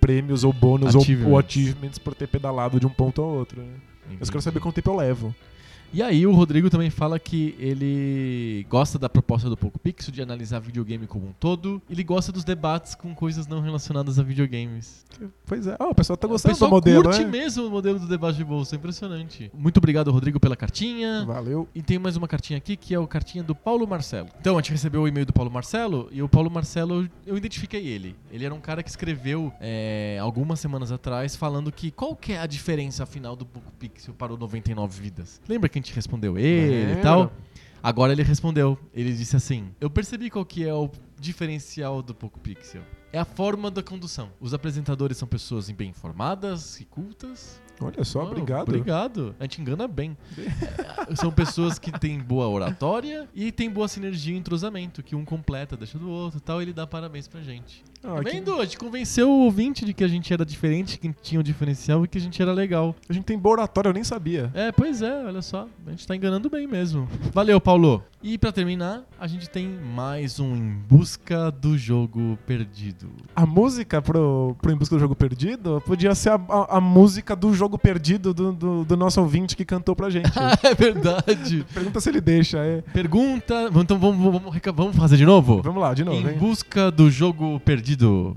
[0.00, 1.32] prêmios ou bônus ou, Achievements.
[1.32, 3.60] ou achievements por ter pedalado de um ponto ao outro.
[3.60, 3.68] né?
[4.20, 5.34] Eu só quero saber quanto tempo eu levo.
[5.94, 10.20] E aí o Rodrigo também fala que ele gosta da proposta do Poco Pixel de
[10.20, 11.80] analisar videogame como um todo.
[11.88, 15.06] Ele gosta dos debates com coisas não relacionadas a videogames.
[15.46, 15.76] Pois é.
[15.78, 17.30] Ó, o pessoal tá o gostando pessoal do modelo, curte né?
[17.30, 19.52] mesmo o modelo do debate de bolsa, é impressionante.
[19.54, 21.24] Muito obrigado, Rodrigo, pela cartinha.
[21.24, 21.68] Valeu.
[21.72, 24.30] E tem mais uma cartinha aqui que é o cartinha do Paulo Marcelo.
[24.40, 27.86] Então, a gente recebeu o e-mail do Paulo Marcelo e o Paulo Marcelo, eu identifiquei
[27.86, 28.16] ele.
[28.32, 32.40] Ele era um cara que escreveu é, algumas semanas atrás falando que qual que é
[32.40, 35.40] a diferença afinal do Poco Pixel para o 99 Vidas.
[35.48, 37.32] Lembra que a gente respondeu ele e tal?
[37.82, 38.78] Agora ele respondeu.
[38.94, 42.82] Ele disse assim: Eu percebi qual que é o diferencial do Poco Pixel.
[43.12, 44.30] É a forma da condução.
[44.40, 47.60] Os apresentadores são pessoas bem informadas e cultas.
[47.80, 48.68] Olha só, Oh, obrigado.
[48.68, 49.34] Obrigado.
[49.38, 50.16] A gente engana bem.
[51.16, 55.76] São pessoas que têm boa oratória e tem boa sinergia e entrosamento, que um completa,
[55.76, 57.82] deixa do outro e tal, e ele dá parabéns pra gente.
[58.02, 58.54] Ah, tá que- vendo?
[58.60, 62.04] A gente convenceu o ouvinte de que a gente era diferente, que tinha um diferencial
[62.04, 62.94] e que a gente era legal.
[63.08, 64.50] A gente tem boa oratória, eu nem sabia.
[64.54, 65.66] É, pois é, olha só.
[65.86, 67.08] A gente tá enganando bem mesmo.
[67.32, 68.02] Valeu, Paulo.
[68.22, 73.10] E pra terminar, a gente tem mais um Em Busca do Jogo Perdido.
[73.36, 77.34] A música pro, pro Em Busca do Jogo Perdido podia ser a, a- a música
[77.36, 80.30] do jogo perdido do, do, do nosso ouvinte que cantou pra gente.
[80.62, 81.64] é verdade.
[81.72, 82.82] Pergunta se ele deixa, é.
[82.92, 83.70] Pergunta.
[83.74, 85.62] Então vamos, vamos, vamos fazer de novo?
[85.62, 86.38] Vamos lá, de novo, em hein?
[86.38, 88.36] busca do jogo perdido.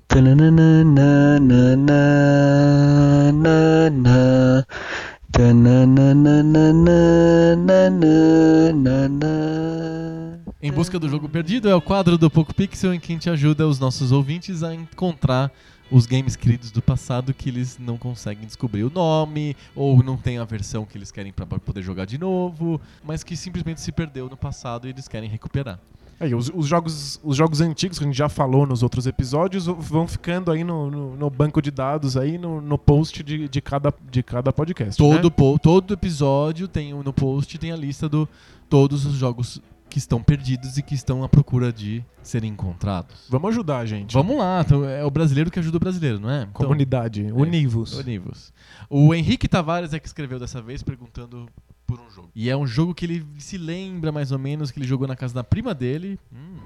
[10.62, 13.30] Em busca do jogo perdido é o quadro do Poco Pixel em que a gente
[13.30, 15.52] ajuda os nossos ouvintes a encontrar
[15.92, 20.38] os games queridos do passado que eles não conseguem descobrir o nome ou não tem
[20.38, 24.30] a versão que eles querem para poder jogar de novo, mas que simplesmente se perdeu
[24.30, 25.80] no passado e eles querem recuperar.
[26.20, 29.68] Aí, os, os jogos, os jogos antigos que a gente já falou nos outros episódios
[29.68, 33.62] vão ficando aí no, no, no banco de dados, aí no, no post de, de,
[33.62, 34.98] cada, de cada podcast.
[34.98, 35.30] Todo, né?
[35.30, 38.28] po- todo episódio tem no post tem a lista do
[38.68, 43.26] todos os jogos que estão perdidos e que estão à procura de serem encontrados.
[43.30, 44.14] Vamos ajudar, gente.
[44.14, 46.42] Vamos lá, então é o brasileiro que ajuda o brasileiro, não é?
[46.44, 47.94] Então, Comunidade, univos.
[47.94, 48.54] Univos.
[48.90, 51.48] O Henrique Tavares é que escreveu dessa vez perguntando
[51.86, 52.30] por um jogo.
[52.36, 55.16] E é um jogo que ele se lembra mais ou menos que ele jogou na
[55.16, 56.20] casa da prima dele.
[56.34, 56.58] Hum.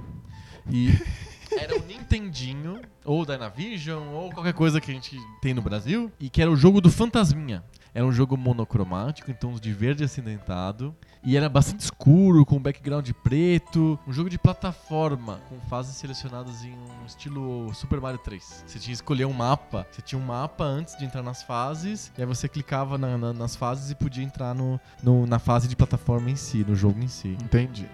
[0.69, 0.89] E
[1.57, 6.30] era o Nintendinho, ou Dynavision, ou qualquer coisa que a gente tem no Brasil, e
[6.30, 7.64] que era o jogo do Fantasminha.
[7.94, 10.96] Era um jogo monocromático, em tons de verde acidentado.
[11.24, 14.00] E era bastante escuro, com background preto.
[14.08, 18.64] Um jogo de plataforma, com fases selecionadas em um estilo Super Mario 3.
[18.66, 19.86] Você tinha que escolher um mapa.
[19.92, 22.12] Você tinha um mapa antes de entrar nas fases.
[22.18, 25.68] E aí você clicava na- na- nas fases e podia entrar no, no- na fase
[25.68, 27.38] de plataforma em si, no jogo em si.
[27.44, 27.90] Entendi.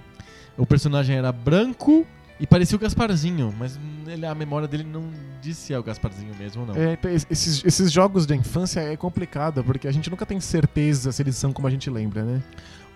[0.56, 2.06] O personagem era branco
[2.40, 5.10] e parecia o Gasparzinho, mas ele- a memória dele não
[5.42, 6.76] disse se é o Gasparzinho mesmo ou não.
[6.76, 11.12] É, es- esses, esses jogos da infância é complicado, porque a gente nunca tem certeza
[11.12, 12.42] se eles são como a gente lembra, né?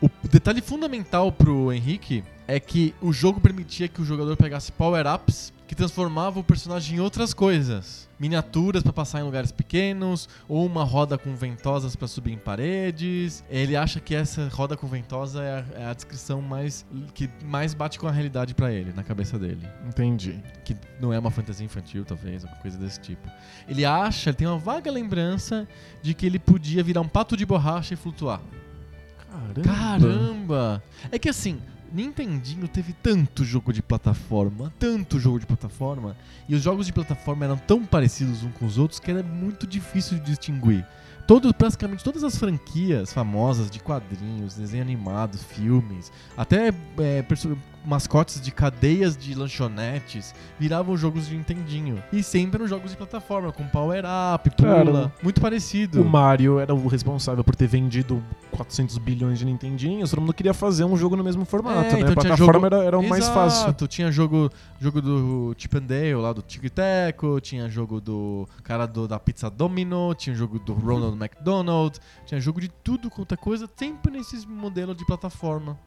[0.01, 5.53] O detalhe fundamental pro Henrique é que o jogo permitia que o jogador pegasse power-ups
[5.71, 8.09] que transformavam o personagem em outras coisas.
[8.19, 13.41] Miniaturas pra passar em lugares pequenos, ou uma roda com ventosas pra subir em paredes.
[13.49, 17.73] Ele acha que essa roda com ventosa é a, é a descrição mais que mais
[17.73, 19.65] bate com a realidade pra ele, na cabeça dele.
[19.87, 20.43] Entendi.
[20.65, 23.29] que não é uma fantasia infantil, talvez, alguma coisa desse tipo.
[23.65, 25.65] Ele acha, ele tem uma vaga lembrança
[26.01, 28.41] de que ele podia virar um pato de borracha e flutuar.
[29.31, 29.63] Caramba.
[29.63, 30.83] Caramba!
[31.09, 31.61] É que assim,
[31.91, 36.15] Nintendinho teve tanto jogo de plataforma, tanto jogo de plataforma,
[36.47, 39.67] e os jogos de plataforma eram tão parecidos uns com os outros que era muito
[39.67, 40.85] difícil de distinguir.
[41.27, 47.23] Todo, praticamente todas as franquias famosas de quadrinhos, desenho animado, filmes, até é,
[47.85, 52.01] mascotes de cadeias de lanchonetes viravam jogos de Nintendinho.
[52.11, 54.03] E sempre eram jogos de plataforma, com power
[54.35, 56.01] up, pula, muito parecido.
[56.01, 60.53] O Mario era o responsável por ter vendido 400 bilhões de Nintendinhos, todo mundo queria
[60.53, 61.99] fazer um jogo no mesmo formato, É, né?
[62.01, 63.63] então a plataforma jogo- era, era o mais fácil.
[63.63, 64.49] Exato, tinha jogo,
[64.79, 69.07] jogo do Chip and Dale, lá do Tico e Teco, tinha jogo do cara do,
[69.07, 73.69] da Pizza Domino, tinha jogo do Ronald McDonald, tinha jogo de tudo quanto é coisa,
[73.75, 75.77] sempre nesses modelos de plataforma.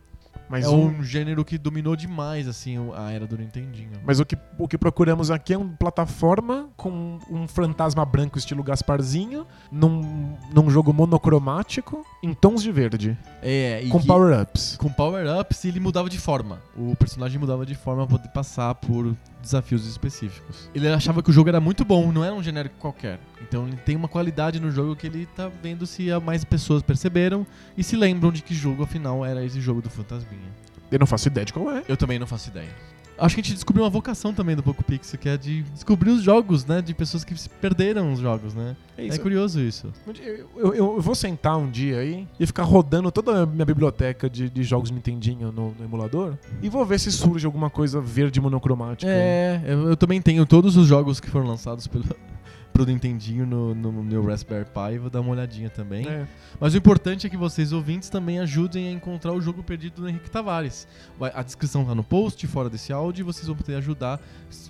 [0.48, 3.90] Mas, é um- gênero que dominou demais, assim, a era do Nintendinho.
[4.04, 8.62] mas o, que, o que procuramos aqui é uma plataforma com um fantasma branco estilo
[8.62, 14.76] Gasparzinho, num, num jogo monocromático, em tons de verde, É, com power-ups.
[14.76, 16.60] com power-ups e ele mudava de forma.
[16.76, 20.68] O personagem mudava de forma pra poder passar por desafios específicos.
[20.74, 23.20] Ele achava que o jogo era muito bom, não era um genérico qualquer.
[23.40, 27.46] Então ele tem uma qualidade no jogo que ele tá vendo se mais pessoas perceberam
[27.76, 30.50] e se lembram de que jogo afinal era esse jogo do Fantasminha.
[30.90, 31.84] Eu não faço ideia de qual é.
[31.88, 32.70] Eu também não faço ideia.
[33.18, 36.10] Acho que a gente descobriu uma vocação também do Poco Pixel, que é de descobrir
[36.10, 36.82] os jogos, né?
[36.82, 38.76] De pessoas que perderam os jogos, né?
[38.96, 39.92] É, curioso isso.
[40.56, 44.28] Eu, eu- eu vou sentar um dia aí e ficar rodando toda a minha biblioteca
[44.28, 48.40] de, de jogos Nintendinho no, no emulador e vou ver se surge alguma coisa verde
[48.40, 49.10] monocromática.
[49.10, 52.04] É, eu, eu também tenho todos os jogos que foram lançados pelo,
[52.74, 56.08] pro Nintendinho no, no meu Raspberry Pi, vou dar uma olhadinha também.
[56.08, 56.26] É.
[56.58, 60.08] Mas o importante é que vocês ouvintes também ajudem a encontrar o jogo perdido do
[60.08, 60.88] Henrique Tavares.
[61.16, 64.20] Vai- a descrição tá no post, fora desse áudio, e vocês vão poder ajudar.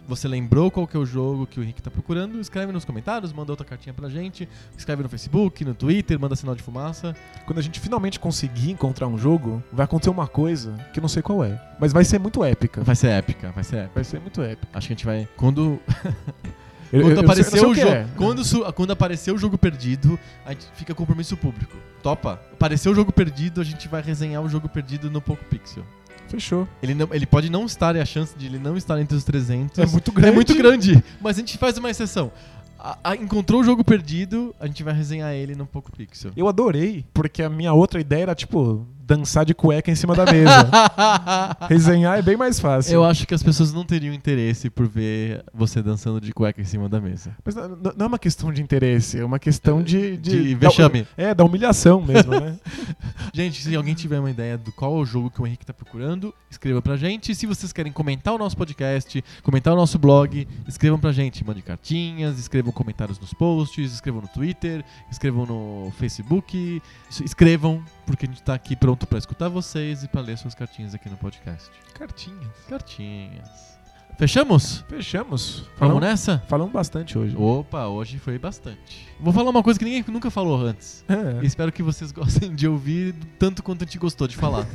[0.07, 3.33] Você lembrou qual que é o jogo que o Henrique tá procurando, escreve nos comentários,
[3.33, 7.17] manda outra cartinha pra gente, escreve no Facebook, no Twitter, manda sinal de fumaça.
[7.47, 11.09] Quando a gente finalmente conseguir encontrar um jogo, vai acontecer uma coisa que eu não
[11.09, 12.83] sei qual é, mas vai ser muito épica.
[12.85, 13.95] Vai ser épica, vai ser épica.
[13.95, 14.69] Vai ser muito épica.
[14.75, 15.27] Acho que a gente vai.
[15.39, 15.81] Quando
[16.95, 17.89] Eu- Quando eu- eu não sei- aparecer eu não o jogo.
[17.89, 18.07] é.
[18.17, 21.77] Quando, quando aparecer o jogo perdido, a gente fica compromisso público.
[22.03, 22.41] Topa?
[22.53, 25.85] Apareceu o jogo perdido, a gente vai resenhar o jogo perdido no Poco Pixel.
[26.29, 26.67] Fechou.
[26.83, 29.25] Ele, não, ele pode não estar, e a chance de ele não estar entre os
[29.25, 30.29] 300 É muito grande.
[30.29, 31.05] é muito grande.
[31.21, 32.31] Mas a gente faz uma exceção.
[32.79, 36.33] A- a- encontrou o jogo perdido, a gente vai resenhar ele no Poco Pixel.
[36.37, 40.25] Eu adorei, porque a minha outra ideia era, tipo, dançar de cueca em cima da
[40.25, 40.71] mesa.
[41.69, 42.95] Resenhar é bem mais fácil.
[42.95, 46.65] Eu acho que as pessoas não teriam interesse por ver você dançando de cueca em
[46.65, 47.37] cima da mesa.
[47.45, 50.17] Mas não, não- é uma questão de interesse, é uma questão de...
[50.17, 51.07] De da- vexame.
[51.17, 52.57] é, da humilhação mesmo, né?
[53.33, 55.73] Gente, se alguém tiver uma ideia do qual é o jogo que o Henrique tá
[55.75, 57.35] procurando, escreva pra gente.
[57.35, 61.45] Se vocês querem comentar o nosso podcast, comentar o nosso blog, escrevam pra gente.
[61.45, 66.81] Mandem cartinhas, escrevam comentários nos posts, escrevam no Twitter, escrevam no Facebook.
[67.11, 70.55] Es- Escrevam, porque a gente tá aqui pronto pra escutar vocês e pra ler suas
[70.55, 71.71] cartinhas aqui no podcast.
[71.95, 72.53] Cartinhas.
[72.69, 73.75] Cartinhas.
[74.17, 74.85] Fechamos?
[74.89, 75.69] Fechamos.
[75.77, 76.43] Falamos, nessa?
[76.47, 77.37] falamos bastante hoje.
[77.37, 79.09] Opa, hoje foi bastante.
[79.19, 81.05] Vou falar uma coisa que ninguém nunca falou antes.
[81.09, 81.45] É.
[81.45, 84.67] Espero que vocês gostem de ouvir tanto quanto a gente gostou de falar.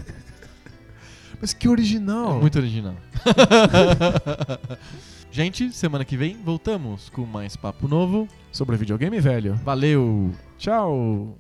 [1.40, 2.38] Mas que original.
[2.38, 2.96] É muito original.
[5.32, 8.28] Gente, semana que vem voltamos com mais papo novo.
[8.52, 9.56] Sobre videogame, velho.
[9.64, 10.49] Valeu!
[10.60, 11.40] Tchau.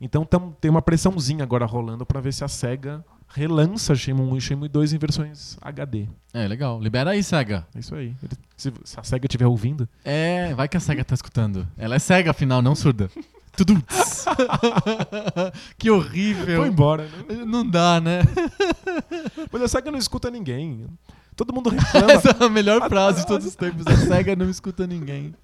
[0.00, 0.24] Então
[0.60, 3.04] tem uma pressãozinha agora rolando pra ver se a SEGA
[3.34, 6.06] relança Shenmue 1 e Shenmue 2 em versões HD.
[6.34, 6.80] É, legal.
[6.80, 7.66] Libera aí, SEGA.
[7.74, 8.14] É isso aí.
[8.22, 9.88] Ele- se, se a SEGA estiver ouvindo.
[10.04, 11.66] É, vai que a SEGA tá escutando.
[11.76, 13.10] Ela é cega, afinal, não surda.
[13.56, 13.82] Tudo.
[15.78, 16.60] que horrível.
[16.60, 17.04] Foi embora.
[17.28, 17.44] né?
[17.46, 18.20] Não dá, né?
[19.52, 20.86] Mas a SEGA não escuta ninguém.
[21.36, 22.12] Todo mundo reclama.
[22.12, 23.86] Essa é a melhor frase de todos os tempos.
[23.86, 25.34] A SEGA não escuta ninguém.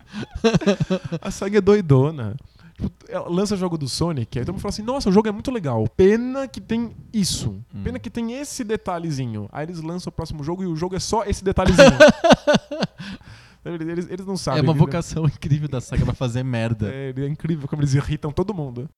[1.21, 2.37] A SEGA é doidona.
[2.79, 5.33] Tipo, ela lança jogo do Sonic, aí todo mundo fala assim, nossa, o jogo é
[5.33, 5.85] muito legal.
[5.97, 7.61] Pena que tem isso.
[7.75, 7.83] Hum.
[7.83, 9.49] Pena que tem esse detalhezinho.
[9.51, 11.91] Aí eles lançam o próximo jogo e o jogo é só esse detalhezinho.
[13.65, 14.61] eles, eles não sabem.
[14.61, 16.89] é uma vocação incrível da SEGA pra fazer merda.
[16.93, 18.87] É, é incrível como eles irritam todo mundo.